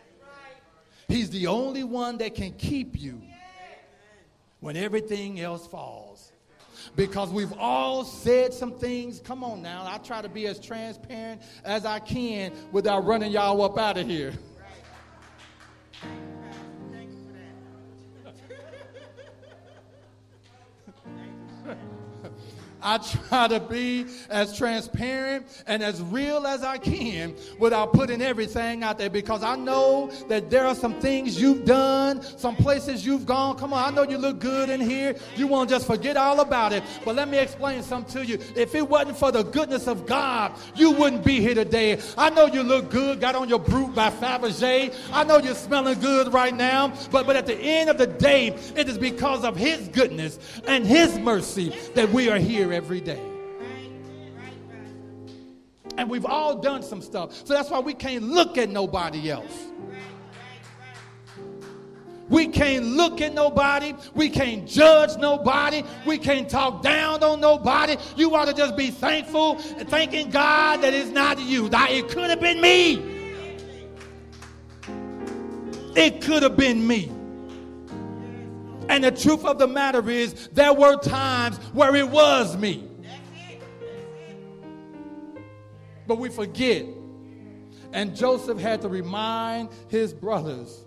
He's 1.08 1.30
the 1.30 1.48
only 1.48 1.84
one 1.84 2.18
that 2.20 2.36
can 2.36 2.54
keep 2.54 3.00
you 3.00 3.22
when 4.60 4.78
everything 4.78 5.42
else 5.42 5.68
falls. 5.68 6.32
Because 6.96 7.30
we've 7.30 7.54
all 7.54 8.04
said 8.04 8.54
some 8.54 8.72
things. 8.72 9.20
Come 9.20 9.44
on 9.44 9.62
now. 9.62 9.86
I 9.86 9.98
try 9.98 10.22
to 10.22 10.30
be 10.30 10.48
as 10.48 10.60
transparent 10.60 11.42
as 11.64 11.86
I 11.86 12.00
can 12.00 12.54
without 12.72 13.06
running 13.06 13.32
y'all 13.32 13.62
up 13.62 13.78
out 13.78 13.98
of 13.98 14.08
here. 14.08 14.34
I 22.84 22.98
try 22.98 23.48
to 23.48 23.60
be 23.60 24.06
as 24.30 24.58
transparent 24.58 25.46
and 25.68 25.84
as 25.84 26.02
real 26.02 26.48
as 26.48 26.64
I 26.64 26.78
can 26.78 27.36
without 27.60 27.94
putting 27.94 28.22
everything 28.22 28.84
out 28.84 28.98
there 28.98 29.10
because 29.10 29.44
I 29.44 29.56
know 29.56 30.12
that 30.30 30.50
there 30.50 30.66
are 30.66 30.76
some 30.76 31.00
things 31.00 31.40
you've 31.40 31.66
done, 31.66 32.22
some 32.22 32.56
places 32.56 33.06
you've 33.06 33.26
gone. 33.26 33.58
Come 33.58 33.74
on, 33.74 33.92
I 33.92 33.96
know 33.96 34.10
you 34.10 34.18
look 34.18 34.40
good 34.40 34.70
in 34.70 34.82
here. 34.82 35.16
You 35.36 35.48
won't 35.48 35.70
just 35.70 35.86
forget 35.86 36.18
all 36.18 36.40
about 36.40 36.74
it. 36.74 36.84
But 37.06 37.16
let 37.16 37.28
me 37.28 37.38
explain 37.38 37.84
something 37.84 38.22
to 38.22 38.26
you. 38.26 38.40
If 38.56 38.74
it 38.76 38.88
wasn't 38.88 39.18
for 39.18 39.32
the 39.32 39.44
goodness 39.44 39.88
of 39.88 40.06
God, 40.06 40.54
you 40.76 40.92
wouldn't 40.92 41.24
be 41.24 41.40
here 41.40 41.56
today. 41.56 42.00
I 42.18 42.30
know 42.30 42.48
you 42.48 42.64
look 42.64 42.90
good, 42.90 43.22
got 43.22 43.36
on 43.36 43.50
your 43.50 43.60
Brut 43.60 43.94
by 43.94 44.10
Fabergé. 44.10 44.94
I 45.12 45.24
know 45.24 45.38
you're 45.38 45.56
smelling 45.56 46.00
good 46.00 46.34
right 46.34 46.56
now. 46.56 46.94
But, 47.12 47.26
but 47.26 47.36
at 47.36 47.46
the 47.46 47.56
end 47.56 47.90
of 47.90 47.98
the 47.98 48.08
day, 48.08 48.48
it 48.76 48.90
is 48.90 48.98
because 48.98 49.44
of 49.44 49.56
His 49.56 49.88
goodness 49.90 50.40
and 50.68 50.86
His 50.86 51.18
mercy 51.20 51.76
that 51.96 52.10
we 52.10 52.30
are 52.30 52.40
here 52.40 52.71
every 52.72 53.02
day. 53.02 53.22
And 55.98 56.10
we've 56.10 56.26
all 56.26 56.58
done 56.58 56.84
some 56.84 57.02
stuff. 57.02 57.46
So 57.46 57.54
that's 57.54 57.70
why 57.70 57.80
we 57.80 57.94
can't 57.94 58.24
look 58.24 58.58
at 58.58 58.70
nobody 58.70 59.30
else. 59.30 59.68
We 62.30 62.48
can't 62.48 62.86
look 62.86 63.20
at 63.20 63.34
nobody. 63.34 63.94
We 64.16 64.30
can't 64.30 64.66
judge 64.66 65.18
nobody. 65.18 65.84
We 66.06 66.18
can't 66.18 66.50
talk 66.50 66.82
down 66.82 67.22
on 67.24 67.42
nobody. 67.42 67.98
You 68.16 68.34
ought 68.34 68.46
to 68.46 68.54
just 68.54 68.78
be 68.78 68.90
thankful 68.90 69.60
and 69.78 69.88
thanking 69.90 70.30
God 70.30 70.82
that 70.82 70.94
it's 70.94 71.10
not 71.10 71.40
you. 71.40 71.68
That 71.68 71.92
it 71.92 72.08
could 72.08 72.30
have 72.30 72.40
been 72.40 72.62
me. 72.62 73.04
It 75.94 76.22
could 76.22 76.42
have 76.44 76.56
been 76.56 76.88
me. 76.88 77.12
And 78.90 79.04
the 79.04 79.12
truth 79.12 79.46
of 79.46 79.58
the 79.58 79.68
matter 79.68 80.10
is, 80.10 80.50
there 80.54 80.74
were 80.74 80.98
times 80.98 81.58
where 81.74 81.96
it 81.96 82.10
was 82.10 82.58
me. 82.58 82.88
But 86.08 86.18
we 86.18 86.30
forget. 86.30 86.86
And 87.94 88.16
Joseph 88.16 88.60
had 88.60 88.82
to 88.82 88.90
remind 88.90 89.70
his 89.90 90.14
brothers. 90.14 90.86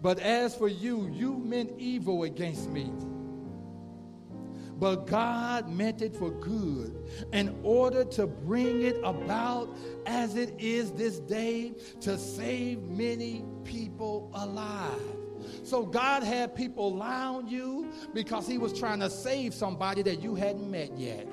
But 0.00 0.18
as 0.18 0.54
for 0.56 0.68
you, 0.68 1.08
you 1.12 1.36
meant 1.38 1.72
evil 1.78 2.24
against 2.24 2.68
me. 2.68 2.90
But 4.78 5.06
God 5.06 5.68
meant 5.68 6.02
it 6.02 6.16
for 6.16 6.30
good 6.30 7.08
in 7.32 7.56
order 7.62 8.04
to 8.04 8.26
bring 8.26 8.82
it 8.82 8.96
about 9.04 9.68
as 10.06 10.34
it 10.34 10.54
is 10.58 10.90
this 10.92 11.20
day 11.20 11.74
to 12.00 12.18
save 12.18 12.82
many 12.82 13.44
people 13.62 14.28
alive. 14.34 15.21
So 15.62 15.84
God 15.84 16.22
had 16.22 16.54
people 16.54 16.92
on 17.32 17.48
you 17.48 17.90
because 18.14 18.46
he 18.46 18.58
was 18.58 18.78
trying 18.78 19.00
to 19.00 19.10
save 19.10 19.54
somebody 19.54 20.02
that 20.02 20.22
you 20.22 20.34
hadn't 20.34 20.70
met 20.70 20.96
yet. 20.98 21.26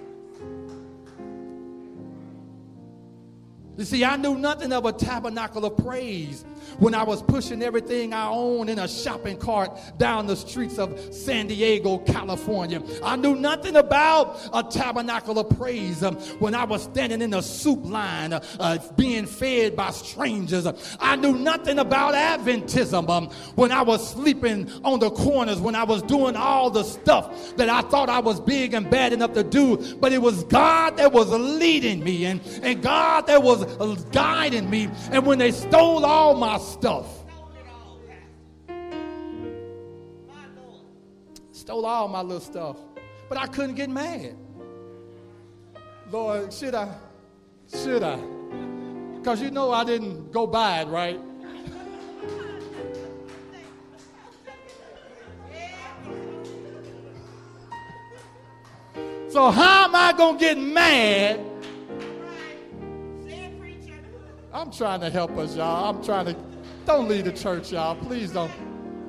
You 3.80 3.86
see, 3.86 4.04
I 4.04 4.18
knew 4.18 4.36
nothing 4.36 4.74
of 4.74 4.86
a 4.86 4.92
tabernacle 4.92 5.64
of 5.64 5.78
praise 5.78 6.44
when 6.80 6.94
I 6.94 7.04
was 7.04 7.22
pushing 7.22 7.64
everything 7.64 8.14
I 8.14 8.28
own 8.28 8.68
in 8.68 8.78
a 8.78 8.90
shopping 8.90 9.38
cart 9.38 9.72
down 9.98 10.28
the 10.28 10.36
streets 10.36 10.78
of 10.78 11.00
San 11.14 11.48
Diego, 11.48 12.00
California. 12.00 12.84
I 13.02 13.16
knew 13.16 13.36
nothing 13.36 13.78
about 13.78 14.38
a 14.54 14.64
tabernacle 14.64 15.40
of 15.40 15.58
praise 15.58 16.04
um, 16.04 16.16
when 16.40 16.56
I 16.56 16.66
was 16.66 16.84
standing 16.84 17.22
in 17.22 17.30
the 17.30 17.42
soup 17.42 17.86
line 17.86 18.34
uh, 18.34 18.44
uh, 18.60 18.80
being 18.98 19.26
fed 19.26 19.78
by 19.78 19.92
strangers. 19.92 20.68
I 21.00 21.16
knew 21.16 21.38
nothing 21.38 21.80
about 21.80 22.16
Adventism 22.16 23.10
um, 23.10 23.30
when 23.56 23.72
I 23.72 23.82
was 23.82 24.10
sleeping 24.10 24.70
on 24.84 25.00
the 25.00 25.10
corners, 25.10 25.62
when 25.62 25.76
I 25.76 25.86
was 25.86 26.02
doing 26.02 26.36
all 26.36 26.70
the 26.70 26.84
stuff 26.84 27.56
that 27.56 27.70
I 27.70 27.82
thought 27.84 28.10
I 28.10 28.20
was 28.20 28.42
big 28.42 28.74
and 28.74 28.90
bad 28.90 29.14
enough 29.14 29.34
to 29.36 29.44
do. 29.44 29.96
But 29.96 30.12
it 30.12 30.22
was 30.22 30.44
God 30.46 30.98
that 30.98 31.14
was 31.14 31.30
leading 31.30 32.04
me 32.04 32.26
and, 32.26 32.42
and 32.62 32.82
God 32.82 33.28
that 33.28 33.42
was 33.42 33.69
guiding 34.12 34.70
me. 34.70 34.90
And 35.12 35.26
when 35.26 35.38
they 35.38 35.52
stole 35.52 36.06
all 36.06 36.36
my 36.36 36.58
stuff, 36.58 37.08
stole 41.52 41.86
all 41.86 42.08
my 42.08 42.22
little 42.22 42.40
stuff, 42.40 42.78
but 43.28 43.38
I 43.38 43.48
couldn't 43.48 43.76
get 43.76 43.90
mad. 43.90 44.36
Lord, 46.12 46.52
should 46.52 46.74
I? 46.74 46.96
Should 47.72 48.02
I? 48.02 48.18
Because 49.18 49.42
you 49.42 49.52
know 49.52 49.72
I 49.72 49.84
didn't 49.84 50.32
go 50.32 50.48
by 50.48 50.82
it, 50.82 50.88
right? 50.88 51.20
So 59.30 59.52
how 59.52 59.86
am 59.86 59.96
I 59.96 60.12
going 60.18 60.40
to 60.40 60.44
get 60.44 60.58
mad? 60.58 61.49
I'm 64.52 64.72
trying 64.72 65.02
to 65.02 65.10
help 65.10 65.38
us, 65.38 65.56
y'all. 65.56 65.96
I'm 65.96 66.04
trying 66.04 66.26
to. 66.28 66.36
Don't 66.86 67.08
leave 67.08 67.26
the 67.26 67.32
church, 67.32 67.72
y'all. 67.72 67.96
Please 67.96 68.32
don't. 68.32 68.52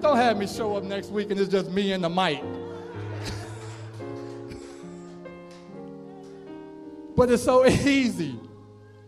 Don't 0.01 0.17
have 0.17 0.39
me 0.39 0.47
show 0.47 0.77
up 0.77 0.85
next 0.85 1.11
week 1.11 1.31
and 1.31 1.39
it's 1.39 1.51
just 1.51 1.71
me 1.71 1.93
and 1.93 2.03
the 2.03 2.09
mic. 2.09 2.43
but 7.17 7.31
it's 7.31 7.43
so 7.43 7.67
easy 7.67 8.41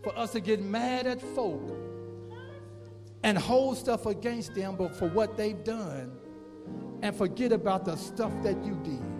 for 0.03 0.15
us 0.17 0.33
to 0.33 0.39
get 0.39 0.61
mad 0.61 1.07
at 1.07 1.19
folk 1.19 1.75
and 3.23 3.37
hold 3.37 3.77
stuff 3.77 4.05
against 4.05 4.53
them 4.53 4.75
but 4.75 4.95
for 4.95 5.07
what 5.09 5.35
they've 5.35 5.63
done 5.63 6.11
and 7.01 7.15
forget 7.15 7.51
about 7.51 7.85
the 7.85 7.95
stuff 7.95 8.31
that 8.43 8.63
you 8.63 8.79
did. 8.83 9.12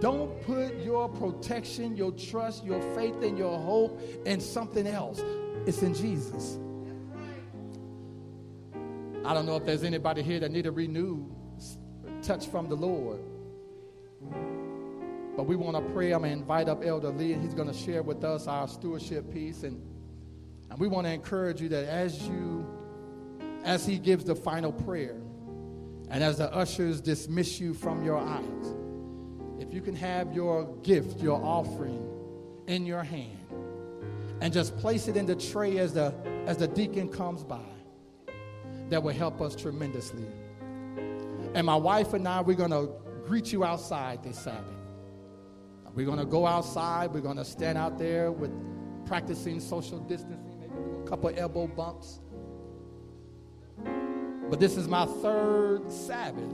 Don't 0.00 0.42
put 0.46 0.76
your 0.82 1.08
protection, 1.08 1.94
your 1.94 2.12
trust, 2.12 2.64
your 2.64 2.80
faith, 2.94 3.22
and 3.22 3.36
your 3.36 3.58
hope 3.58 4.00
in 4.24 4.40
something 4.40 4.86
else. 4.86 5.22
It's 5.66 5.82
in 5.82 5.94
Jesus. 5.94 6.58
I 9.24 9.34
don't 9.34 9.44
know 9.44 9.56
if 9.56 9.66
there's 9.66 9.84
anybody 9.84 10.22
here 10.22 10.40
that 10.40 10.50
need 10.50 10.66
a 10.66 10.70
renewed 10.72 11.30
touch 12.22 12.46
from 12.46 12.68
the 12.68 12.74
Lord. 12.74 13.20
But 15.36 15.44
we 15.44 15.56
want 15.56 15.76
to 15.76 15.92
pray. 15.92 16.12
I'm 16.12 16.20
going 16.20 16.32
to 16.32 16.38
invite 16.38 16.68
up 16.68 16.82
Elder 16.84 17.10
Lee, 17.10 17.34
and 17.34 17.42
he's 17.42 17.54
going 17.54 17.68
to 17.70 17.76
share 17.76 18.02
with 18.02 18.24
us 18.24 18.46
our 18.46 18.66
stewardship 18.68 19.32
piece. 19.32 19.62
And, 19.62 19.82
and 20.70 20.78
we 20.78 20.88
want 20.88 21.06
to 21.06 21.12
encourage 21.12 21.60
you 21.60 21.68
that 21.68 21.86
as 21.86 22.26
you, 22.26 22.66
as 23.64 23.86
he 23.86 23.98
gives 23.98 24.24
the 24.24 24.34
final 24.34 24.72
prayer, 24.72 25.20
and 26.08 26.24
as 26.24 26.38
the 26.38 26.52
ushers 26.52 27.00
dismiss 27.02 27.60
you 27.60 27.74
from 27.74 28.02
your 28.02 28.18
eyes, 28.18 28.74
if 29.60 29.74
you 29.74 29.82
can 29.82 29.94
have 29.94 30.32
your 30.32 30.64
gift, 30.82 31.20
your 31.20 31.40
offering 31.44 32.08
in 32.66 32.86
your 32.86 33.02
hand, 33.02 33.38
and 34.40 34.52
just 34.52 34.76
place 34.78 35.06
it 35.06 35.16
in 35.16 35.26
the 35.26 35.36
tray 35.36 35.78
as 35.78 35.92
the, 35.92 36.14
as 36.46 36.56
the 36.56 36.66
deacon 36.66 37.08
comes 37.08 37.44
by, 37.44 37.60
that 38.88 39.02
will 39.02 39.12
help 39.12 39.40
us 39.40 39.54
tremendously. 39.54 40.26
And 41.54 41.66
my 41.66 41.76
wife 41.76 42.14
and 42.14 42.26
I, 42.26 42.40
we're 42.40 42.56
going 42.56 42.70
to 42.70 42.90
greet 43.26 43.52
you 43.52 43.62
outside 43.62 44.22
this 44.24 44.38
Sabbath. 44.38 44.64
We're 45.94 46.06
going 46.06 46.18
to 46.18 46.24
go 46.24 46.46
outside. 46.46 47.12
We're 47.12 47.20
going 47.20 47.36
to 47.36 47.44
stand 47.44 47.76
out 47.76 47.98
there 47.98 48.32
with 48.32 48.50
practicing 49.06 49.60
social 49.60 49.98
distancing, 49.98 50.58
maybe 50.58 50.72
do 50.74 51.02
a 51.04 51.08
couple 51.08 51.30
elbow 51.36 51.66
bumps. 51.66 52.20
But 54.48 54.58
this 54.58 54.76
is 54.76 54.88
my 54.88 55.04
third 55.04 55.90
Sabbath 55.92 56.52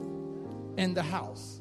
in 0.76 0.92
the 0.94 1.02
house. 1.02 1.61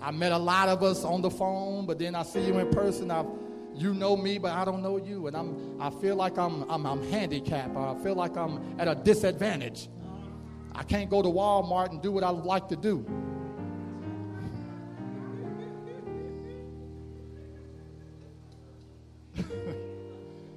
I 0.00 0.10
met 0.10 0.32
a 0.32 0.38
lot 0.38 0.68
of 0.68 0.82
us 0.82 1.04
on 1.04 1.22
the 1.22 1.30
phone, 1.30 1.86
but 1.86 1.98
then 1.98 2.14
I 2.14 2.22
see 2.22 2.44
you 2.44 2.58
in 2.58 2.70
person. 2.70 3.10
I, 3.10 3.24
you 3.74 3.94
know 3.94 4.16
me, 4.16 4.38
but 4.38 4.52
I 4.52 4.64
don't 4.64 4.82
know 4.82 4.96
you, 4.96 5.26
and 5.26 5.36
I'm, 5.36 5.80
I 5.80 5.90
feel 5.90 6.16
like 6.16 6.38
I'm, 6.38 6.62
I'm, 6.70 6.86
I'm 6.86 7.02
handicapped. 7.10 7.76
I 7.76 7.94
feel 8.02 8.14
like 8.14 8.36
I'm 8.36 8.78
at 8.78 8.88
a 8.88 8.94
disadvantage. 8.94 9.88
I 10.74 10.82
can't 10.82 11.08
go 11.08 11.22
to 11.22 11.28
Walmart 11.28 11.90
and 11.90 12.02
do 12.02 12.12
what 12.12 12.24
I 12.24 12.30
like 12.30 12.68
to 12.68 12.76
do. 12.76 13.04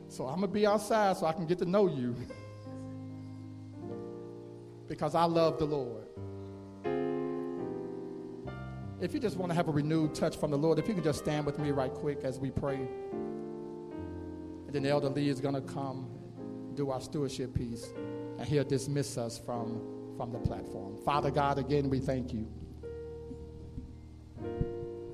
so 0.10 0.26
I'm 0.28 0.42
gonna 0.42 0.48
be 0.48 0.68
outside 0.68 1.16
so 1.18 1.26
I 1.26 1.32
can 1.34 1.46
get 1.46 1.60
to 1.60 1.66
know 1.66 1.88
you 1.88 2.16
because 4.88 5.16
I 5.16 5.24
love 5.24 5.58
the 5.60 5.66
Lord. 5.66 6.09
If 9.02 9.14
you 9.14 9.20
just 9.20 9.38
want 9.38 9.50
to 9.52 9.56
have 9.56 9.70
a 9.70 9.72
renewed 9.72 10.14
touch 10.14 10.36
from 10.36 10.52
the 10.52 10.58
Lord, 10.58 10.78
if 10.78 10.88
you 10.88 10.93
can 10.93 11.04
just 11.04 11.20
stand 11.20 11.45
with 11.45 11.58
me 11.58 11.72
right 11.72 11.93
quick 11.93 12.24
as 12.24 12.38
we 12.38 12.52
pray. 12.52 12.76
And 14.66 14.74
then 14.74 14.86
Elder 14.86 15.10
Lee 15.10 15.30
is 15.30 15.39
going 15.39 15.56
to 15.56 15.62
come 15.62 16.10
do 16.76 16.91
our 16.91 17.02
stewardship 17.02 17.54
piece, 17.54 17.88
and 18.38 18.47
he'll 18.47 18.64
dismiss 18.64 19.18
us 19.18 19.38
from, 19.38 19.82
from 20.18 20.32
the 20.32 20.39
platform. 20.39 20.97
Father 21.04 21.32
God, 21.32 21.58
again, 21.58 21.89
we 21.89 22.00
thank 22.00 22.34
you 22.34 22.47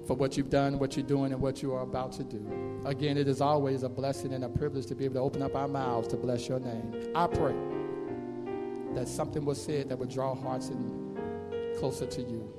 for 0.06 0.16
what 0.16 0.38
you've 0.38 0.50
done, 0.50 0.78
what 0.78 0.96
you're 0.96 1.06
doing, 1.06 1.32
and 1.32 1.42
what 1.42 1.62
you 1.62 1.74
are 1.74 1.82
about 1.82 2.12
to 2.14 2.24
do. 2.24 2.82
Again, 2.86 3.18
it 3.18 3.28
is 3.28 3.42
always 3.42 3.84
a 3.84 3.90
blessing 3.90 4.34
and 4.34 4.44
a 4.44 4.50
privilege 4.50 4.86
to 4.88 4.96
be 4.96 5.06
able 5.06 5.16
to 5.16 5.22
open 5.22 5.42
up 5.42 5.56
our 5.56 5.68
mouths 5.68 6.08
to 6.10 6.18
bless 6.18 6.48
your 6.48 6.60
name. 6.60 7.12
I 7.16 7.28
pray 7.28 7.56
that 8.94 9.08
something 9.08 9.46
was 9.46 9.64
said 9.64 9.90
that 9.90 9.98
would 9.98 10.10
draw 10.10 10.36
hearts 10.36 10.70
in 10.70 11.18
closer 11.78 12.06
to 12.06 12.22
you. 12.22 12.55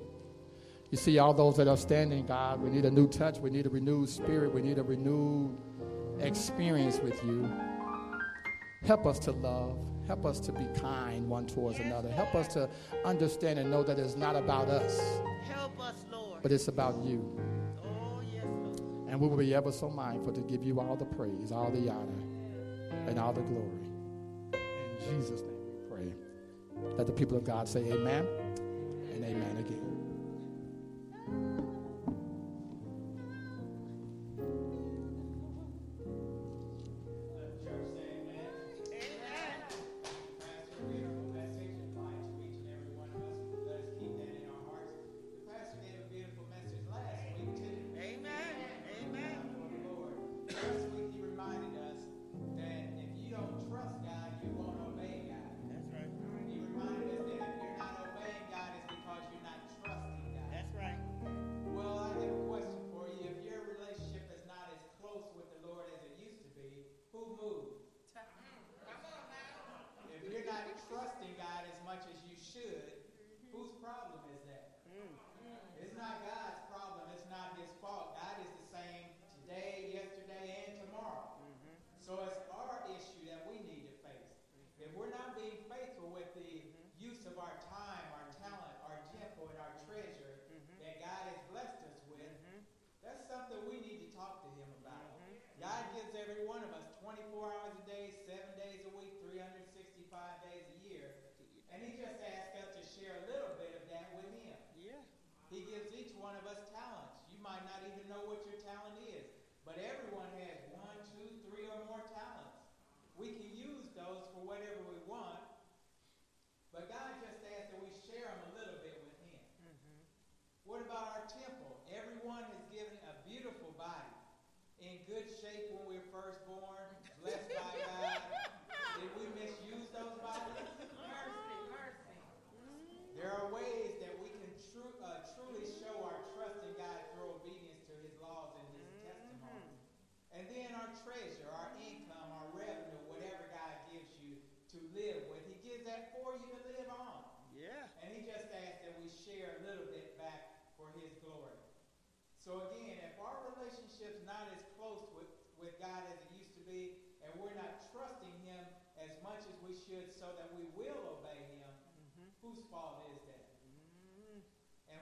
You 0.91 0.97
see, 0.99 1.19
all 1.19 1.35
those 1.35 1.57
that 1.57 1.67
are 1.69 1.77
standing, 1.77 2.27
God, 2.27 2.61
we 2.63 2.71
need 2.71 2.85
a 2.85 2.91
new 2.91 3.09
touch. 3.09 3.39
We 3.39 3.51
need 3.51 3.67
a 3.67 3.71
renewed 3.71 4.09
spirit. 4.09 4.55
We 4.55 4.63
need 4.63 4.79
a 4.79 4.83
renewed 4.83 5.57
experience 6.21 6.99
with 7.01 7.23
you. 7.25 7.51
Help 8.85 9.05
us 9.07 9.19
to 9.21 9.33
love. 9.33 9.77
Help 10.07 10.25
us 10.25 10.39
to 10.41 10.53
be 10.53 10.65
kind 10.81 11.29
one 11.29 11.47
towards 11.47 11.81
another. 11.81 12.09
Help 12.09 12.35
us 12.37 12.47
to 12.55 12.69
understand 13.05 13.59
and 13.59 13.69
know 13.71 13.83
that 13.83 13.99
it's 13.99 14.15
not 14.15 14.37
about 14.37 14.69
us, 14.69 15.01
Help 15.53 15.81
us, 15.81 16.05
Lord. 16.13 16.41
but 16.43 16.53
it's 16.53 16.69
about 16.69 17.03
you. 17.03 17.37
Oh, 17.83 18.21
yes, 18.33 18.45
Lord. 18.45 19.09
And 19.09 19.21
we 19.21 19.27
will 19.27 19.37
be 19.37 19.53
ever 19.53 19.73
so 19.73 19.91
mindful 19.91 20.33
to 20.33 20.41
give 20.43 20.63
you 20.63 20.79
all 20.79 20.95
the 20.95 21.05
praise, 21.05 21.51
all 21.51 21.73
the 21.73 21.91
honor, 21.91 22.23
and 23.09 23.19
all 23.19 23.33
the 23.33 23.41
glory. 23.43 23.81
In 24.53 25.19
Jesus' 25.21 25.41
name 25.41 25.57
we 25.67 25.97
pray. 25.97 26.13
Let 26.97 27.09
the 27.09 27.13
people 27.13 27.37
of 27.37 27.43
God 27.43 27.69
say 27.69 27.81
amen 27.91 28.25
and 29.13 29.25
amen 29.25 29.57
again. 29.59 29.96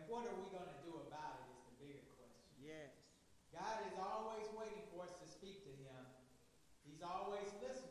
And 0.04 0.12
what 0.12 0.28
are 0.28 0.36
we 0.36 0.44
going 0.52 0.68
to 0.68 0.80
do 0.84 0.92
about 1.08 1.40
it 1.40 1.48
is 1.48 1.64
the 1.64 1.76
bigger 1.80 2.04
question. 2.20 2.44
Yes. 2.60 2.92
God 3.56 3.88
is 3.88 3.96
always 3.96 4.44
waiting 4.52 4.84
for 4.92 5.08
us 5.08 5.16
to 5.16 5.24
speak 5.24 5.64
to 5.64 5.72
Him. 5.80 6.02
He's 6.84 7.00
always 7.00 7.48
listening 7.64 7.83